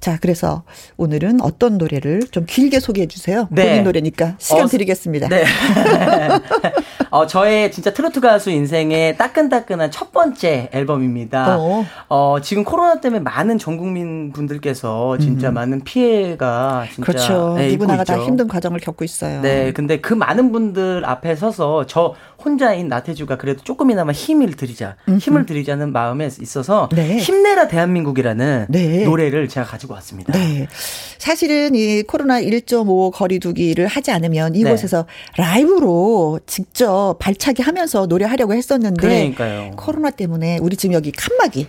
자, 0.07 0.18
그래서 0.20 0.62
오늘은 0.98 1.40
어떤 1.40 1.78
노래를 1.78 2.28
좀 2.30 2.46
길게 2.46 2.78
소개해 2.78 3.09
주세요. 3.09 3.48
네. 3.50 3.70
본인 3.70 3.82
노래니까 3.82 4.36
시간 4.38 4.62
어, 4.62 4.66
드리겠습니다. 4.68 5.26
네. 5.26 5.44
어, 7.11 7.26
저의 7.26 7.72
진짜 7.72 7.92
트로트 7.92 8.20
가수 8.20 8.50
인생의 8.50 9.16
따끈따끈한 9.16 9.90
첫 9.90 10.12
번째 10.12 10.70
앨범입니다. 10.72 11.59
어, 11.59 11.84
어 12.09 12.36
지금 12.40 12.62
코로나 12.62 13.00
때문에 13.00 13.18
많은 13.18 13.59
전 13.59 13.78
국민 13.78 14.32
분들께서 14.32 15.18
진짜 15.18 15.48
음. 15.48 15.54
많은 15.54 15.80
피해가 15.82 16.84
진짜 16.94 17.04
그렇죠. 17.04 17.54
네, 17.57 17.72
누구나가 17.72 18.04
다 18.04 18.16
힘든 18.22 18.46
과정을 18.46 18.78
겪고 18.78 19.04
있어요. 19.04 19.40
네, 19.40 19.72
근데 19.72 20.00
그 20.00 20.14
많은 20.14 20.52
분들 20.52 21.04
앞에 21.04 21.34
서서 21.34 21.86
저 21.86 22.14
혼자인 22.47 22.86
나태주가 22.86 23.36
그래도 23.38 23.64
조금이나마 23.64 24.12
힘을 24.12 24.55
드리자, 24.55 24.94
음흠. 25.09 25.18
힘을 25.18 25.47
드리자는 25.47 25.92
마음에 25.92 26.30
있어서 26.40 26.88
네. 26.94 27.16
힘내라 27.18 27.66
대한민국이라는 27.66 28.66
네. 28.68 29.05
노래를 29.05 29.49
제가 29.49 29.66
가지고 29.66 29.94
왔습니다. 29.94 30.32
네. 30.32 30.68
사실은 31.18 31.74
이 31.74 32.05
코로나 32.05 32.40
1.5 32.40 33.11
거리두기를 33.12 33.88
하지 33.88 34.12
않으면 34.12 34.55
이곳에서 34.55 35.07
네. 35.36 35.42
라이브로 35.42 36.38
직접 36.47 37.16
발차기 37.18 37.62
하면서 37.62 38.07
노래하려고 38.07 38.55
했었는데 38.55 39.01
그러니까요. 39.01 39.72
코로나 39.76 40.11
때문에 40.11 40.59
우리 40.62 40.76
지금 40.76 40.94
여기 40.94 41.11
칸막이 41.11 41.66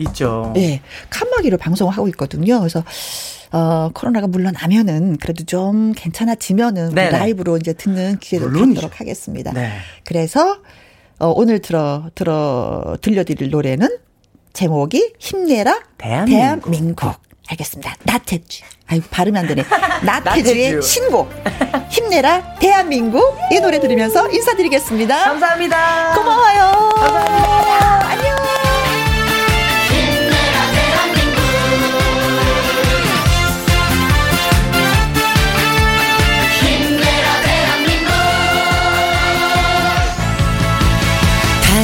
있죠. 0.00 0.52
네. 0.54 0.80
칸막이로 1.10 1.58
방송을 1.58 1.92
하고 1.92 2.08
있거든요. 2.08 2.58
그래서 2.60 2.82
어, 3.52 3.90
코로나가 3.92 4.26
물러나면은 4.26 5.16
그래도 5.18 5.44
좀 5.44 5.92
괜찮아지면은 5.92 6.94
라이브로 6.94 7.56
이제 7.56 7.72
듣는 7.72 8.18
기회를. 8.18 8.52
갖도록 8.52 9.00
하겠습니다. 9.00 9.52
네. 9.52 9.70
그래서 10.04 10.58
어, 11.18 11.28
오늘 11.34 11.58
들어 11.60 12.08
들어 12.14 12.96
들려드릴 13.00 13.50
노래는 13.50 13.88
제목이 14.52 15.14
힘내라 15.18 15.80
대한민국. 15.98 16.70
대한민국. 16.70 17.12
알겠습니다. 17.48 17.94
나태주. 18.04 18.62
아유 18.86 19.00
발음이 19.10 19.38
안 19.38 19.46
되네. 19.46 19.64
나태주의 20.04 20.80
신곡 20.82 21.30
힘내라 21.90 22.54
대한민국 22.60 23.36
이 23.52 23.58
노래 23.60 23.80
들으면서 23.80 24.30
인사드리겠습니다. 24.30 25.24
감사합니다. 25.24 26.14
고마워요. 26.14 26.88
감사합니다. 26.94 28.08
안녕. 28.08 28.39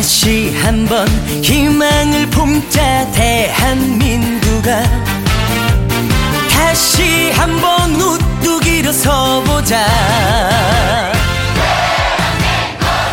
다시 0.07 0.54
한번 0.59 1.09
희망을 1.42 2.30
품자 2.30 3.11
대한민국아. 3.11 4.84
다시 6.48 7.32
한번 7.32 7.92
우뚝 7.92 8.64
일어서 8.68 9.42
보자. 9.42 9.84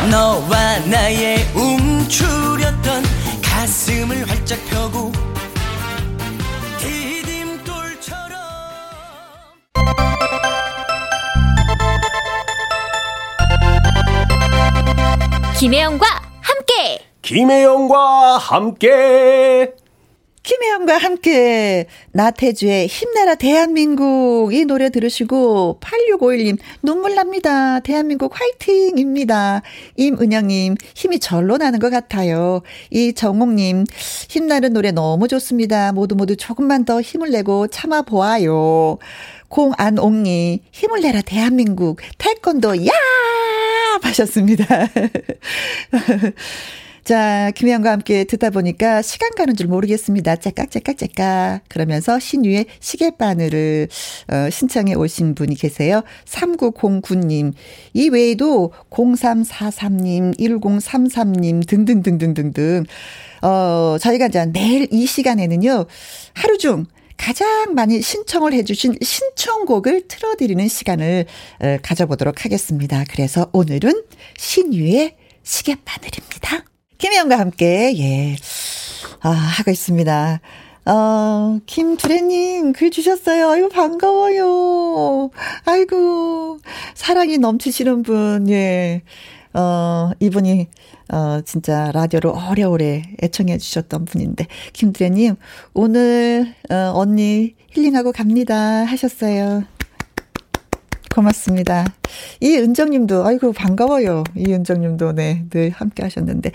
너와 0.07 0.77
나의 0.85 1.49
움츠렸던 1.55 3.03
가슴을 3.41 4.29
활짝 4.29 4.63
펴고 4.69 5.11
김혜영과 15.57 16.22
김혜영과 17.23 18.37
함께 18.37 19.73
김혜영과 20.43 20.97
함께 20.97 21.87
나태주의 22.11 22.87
힘내라 22.87 23.35
대한민국 23.35 24.53
이 24.53 24.65
노래 24.65 24.89
들으시고 24.89 25.79
8651님 25.79 26.57
눈물 26.81 27.15
납니다. 27.15 27.79
대한민국 27.79 28.37
화이팅입니다. 28.37 29.61
임은영님 29.95 30.75
힘이 30.95 31.19
절로 31.19 31.55
나는 31.55 31.79
것 31.79 31.89
같아요. 31.89 32.61
이정옥님 32.89 33.85
힘나는 34.27 34.73
노래 34.73 34.91
너무 34.91 35.29
좋습니다. 35.29 35.93
모두 35.93 36.15
모두 36.15 36.35
조금만 36.35 36.83
더 36.83 36.99
힘을 36.99 37.31
내고 37.31 37.67
참아보아요. 37.67 38.97
공안옥님 39.47 40.59
힘을 40.73 40.99
내라 40.99 41.21
대한민국 41.21 42.01
태권도 42.17 42.85
야 42.85 42.91
하셨습니다. 44.01 44.65
자, 47.03 47.51
김혜영과 47.51 47.91
함께 47.91 48.23
듣다 48.23 48.49
보니까 48.49 49.01
시간 49.01 49.31
가는 49.31 49.53
줄 49.57 49.67
모르겠습니다. 49.67 50.37
째깍째깍째깍. 50.37 51.63
그러면서 51.67 52.17
신유의 52.17 52.65
시계바늘을 52.79 53.89
어, 54.31 54.49
신청해 54.49 54.93
오신 54.93 55.35
분이 55.35 55.55
계세요. 55.55 56.03
3909님. 56.23 57.53
이 57.93 58.07
외에도 58.07 58.71
0343님, 58.89 60.39
1033님 60.39 61.67
등등등등등등. 61.67 62.85
어, 63.41 63.97
저희가 63.99 64.27
이제 64.27 64.45
내일 64.45 64.87
이 64.89 65.05
시간에는요. 65.05 65.85
하루 66.33 66.57
중 66.57 66.85
가장 67.17 67.73
많이 67.75 68.01
신청을 68.01 68.53
해주신 68.53 68.95
신청곡을 69.01 70.07
틀어드리는 70.07 70.65
시간을 70.69 71.25
어, 71.59 71.77
가져보도록 71.81 72.45
하겠습니다. 72.45 73.03
그래서 73.09 73.49
오늘은 73.51 74.03
신유의 74.37 75.17
시계바늘입니다. 75.43 76.72
김혜영과 77.03 77.37
함께, 77.37 77.93
예, 77.97 78.37
아, 79.19 79.29
하고 79.29 79.71
있습니다. 79.71 80.39
어, 80.85 81.59
김두래님, 81.65 82.71
글 82.71 82.91
주셨어요. 82.91 83.49
아유, 83.49 83.67
반가워요. 83.67 85.29
아이고, 85.65 86.59
사랑이 86.95 87.39
넘치시는 87.39 88.03
분, 88.03 88.49
예. 88.49 89.01
어, 89.53 90.11
이분이, 90.21 90.69
어, 91.11 91.41
진짜 91.43 91.91
라디오를 91.91 92.31
오래오래 92.31 93.03
애청해 93.21 93.57
주셨던 93.57 94.05
분인데, 94.05 94.47
김두래님, 94.71 95.35
오늘, 95.73 96.55
어, 96.69 96.93
언니 96.95 97.55
힐링하고 97.71 98.13
갑니다. 98.13 98.55
하셨어요. 98.85 99.65
고맙습니다. 101.13 101.85
이은정님도 102.41 103.23
아이고 103.25 103.53
반가워요. 103.53 104.23
이은정님도 104.35 105.13
네 105.13 105.43
늘 105.51 105.69
함께 105.69 106.01
하셨는데 106.03 106.51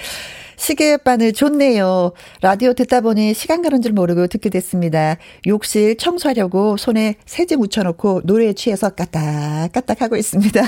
시계 0.56 0.96
바늘 0.96 1.32
좋네요. 1.32 2.12
라디오 2.40 2.72
듣다 2.72 3.00
보니 3.00 3.34
시간 3.34 3.62
가는 3.62 3.80
줄 3.80 3.92
모르고 3.92 4.26
듣게 4.26 4.50
됐습니다. 4.50 5.16
욕실 5.46 5.96
청소하려고 5.96 6.76
손에 6.76 7.14
세제 7.26 7.54
묻혀놓고 7.54 8.22
노래에 8.24 8.54
취해서 8.54 8.90
까딱까딱 8.90 10.02
하고 10.02 10.16
있습니다. 10.16 10.60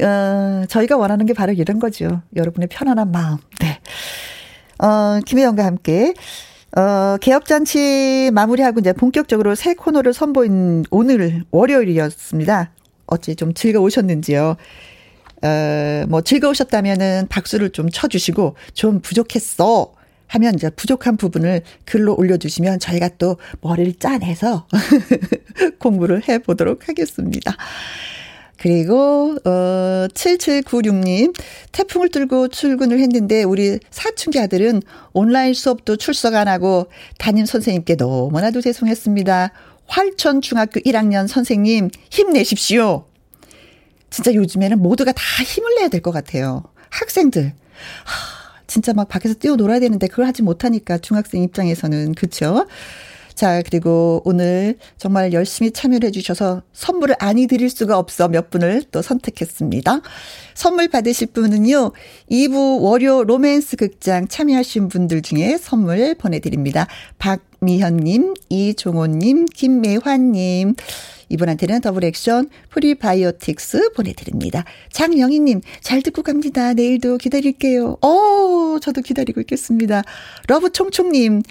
어, 0.00 0.64
저희가 0.68 0.96
원하는 0.96 1.26
게 1.26 1.32
바로 1.32 1.52
이런 1.52 1.80
거죠. 1.80 2.22
여러분의 2.36 2.68
편안한 2.68 3.10
마음. 3.10 3.38
네. 3.60 3.80
어, 4.78 5.18
김혜영과 5.26 5.64
함께 5.64 6.14
어, 6.76 7.16
개업잔치 7.18 8.30
마무리하고 8.32 8.80
이제 8.80 8.92
본격적으로 8.92 9.54
새 9.54 9.74
코너를 9.74 10.12
선보인 10.12 10.84
오늘 10.90 11.44
월요일이었습니다. 11.50 12.72
어찌 13.06 13.36
좀 13.36 13.54
즐거우셨는지요? 13.54 14.56
어, 15.42 16.04
뭐 16.08 16.20
즐거우셨다면은 16.20 17.28
박수를 17.28 17.70
좀 17.70 17.88
쳐주시고 17.88 18.56
좀 18.74 19.00
부족했어. 19.00 19.94
하면 20.28 20.54
이제 20.54 20.68
부족한 20.68 21.16
부분을 21.16 21.62
글로 21.86 22.14
올려주시면 22.14 22.80
저희가 22.80 23.08
또 23.16 23.38
머리를 23.62 23.94
짜내서 23.94 24.66
공부를 25.80 26.28
해보도록 26.28 26.86
하겠습니다. 26.86 27.56
그리고 28.60 29.36
어 29.44 30.06
7796님 30.12 31.34
태풍을 31.72 32.08
뚫고 32.10 32.48
출근을 32.48 32.98
했는데 33.00 33.44
우리 33.44 33.78
사춘기 33.90 34.40
아들은 34.40 34.82
온라인 35.12 35.54
수업도 35.54 35.96
출석 35.96 36.34
안 36.34 36.48
하고 36.48 36.88
담임 37.18 37.46
선생님께 37.46 37.94
너무나도 37.94 38.60
죄송했습니다. 38.60 39.52
활천 39.86 40.42
중학교 40.42 40.80
1학년 40.80 41.28
선생님 41.28 41.90
힘내십시오. 42.10 43.06
진짜 44.10 44.32
요즘에는 44.34 44.78
모두가 44.80 45.12
다 45.12 45.22
힘을 45.44 45.76
내야 45.76 45.88
될 45.88 46.00
것 46.02 46.10
같아요. 46.12 46.64
학생들. 46.90 47.44
하, 48.04 48.62
진짜 48.66 48.92
막 48.92 49.08
밖에서 49.08 49.34
뛰어놀아야 49.34 49.80
되는데 49.80 50.06
그걸 50.08 50.26
하지 50.26 50.42
못하니까 50.42 50.98
중학생 50.98 51.42
입장에서는 51.42 52.14
그쵸? 52.14 52.66
자, 53.38 53.62
그리고 53.62 54.20
오늘 54.24 54.74
정말 54.96 55.32
열심히 55.32 55.70
참여를 55.70 56.08
해주셔서 56.08 56.62
선물을 56.72 57.14
아니 57.20 57.46
드릴 57.46 57.70
수가 57.70 57.96
없어 57.96 58.26
몇 58.26 58.50
분을 58.50 58.82
또 58.90 59.00
선택했습니다. 59.00 60.00
선물 60.54 60.88
받으실 60.88 61.28
분은요, 61.28 61.92
2부 62.32 62.82
월요 62.82 63.22
로맨스 63.22 63.76
극장 63.76 64.26
참여하신 64.26 64.88
분들 64.88 65.22
중에 65.22 65.56
선물 65.56 66.16
보내드립니다. 66.16 66.88
박미현님, 67.18 68.34
이종호님, 68.48 69.44
김매환님, 69.44 70.74
이분한테는 71.28 71.80
더블 71.80 72.04
액션 72.06 72.48
프리바이오틱스 72.70 73.92
보내드립니다. 73.92 74.64
장영희님, 74.90 75.60
잘 75.80 76.02
듣고 76.02 76.24
갑니다. 76.24 76.74
내일도 76.74 77.18
기다릴게요. 77.18 77.98
어, 78.00 78.78
저도 78.80 79.02
기다리고 79.02 79.40
있겠습니다. 79.42 80.02
러브총총님, 80.48 81.42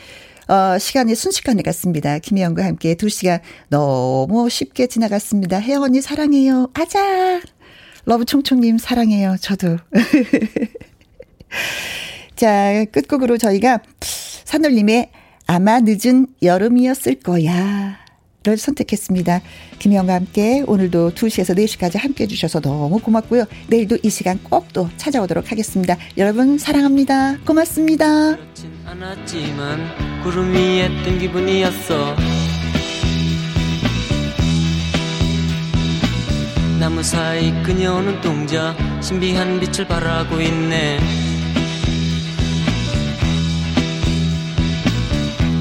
어, 0.48 0.78
시간이 0.80 1.16
순식간에 1.16 1.62
갔습니다. 1.62 2.20
김혜영과 2.20 2.64
함께 2.64 2.96
두 2.96 3.10
시간 3.10 3.40
너무 3.70 4.50
쉽게 4.50 4.88
지나갔습니다. 4.88 5.60
혜영 5.60 5.84
언니 5.84 6.02
사랑해요. 6.02 6.70
아자! 6.74 7.42
러브총총님 8.06 8.78
사랑해요. 8.78 9.36
저도. 9.42 9.78
자, 12.36 12.86
끝곡으로 12.86 13.38
저희가 13.38 13.82
산울님의 14.46 15.12
아마 15.48 15.82
늦은 15.82 16.28
여름이었을 16.42 17.20
거야. 17.20 18.07
를 18.48 18.56
선택했습니다. 18.58 19.42
김영과 19.80 20.14
함께 20.14 20.64
오늘도 20.66 21.12
2시에서 21.12 21.54
4시까지 21.58 22.00
함께 22.00 22.24
해주셔서 22.24 22.62
너무 22.62 22.98
고맙고요. 23.00 23.44
내일도 23.68 23.98
이 24.04 24.10
시간 24.10 24.40
꼭 24.44 24.68
또 24.74 24.88
찾아오도록 24.98 25.52
하겠습니다. 25.52 25.98
여러분 26.18 26.58
사랑합니다. 26.58 27.38
고맙습니다. 27.46 28.38
않았지만 28.86 30.22
구름 30.24 30.54
위에 30.54 30.88
뜬 31.04 31.20
기분이었어 31.20 32.16
나무 36.80 37.02
사이 37.02 37.52
그녀오는 37.64 38.22
동자 38.22 38.76
신비한 39.02 39.60
빛을 39.60 39.88
발하고 39.88 40.40
있네 40.40 41.00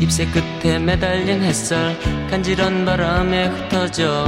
잎새 0.03 0.27
끝에 0.27 0.79
매달린 0.79 1.43
햇살 1.43 1.97
간지런 2.31 2.85
바람에 2.85 3.47
흩어져. 3.47 4.27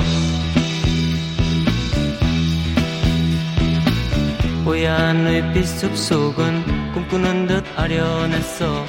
뽀얀 4.68 5.26
의빛 5.26 5.66
숲속은 5.66 6.92
꿈꾸는 6.92 7.46
듯 7.46 7.64
아련했어 7.74 8.84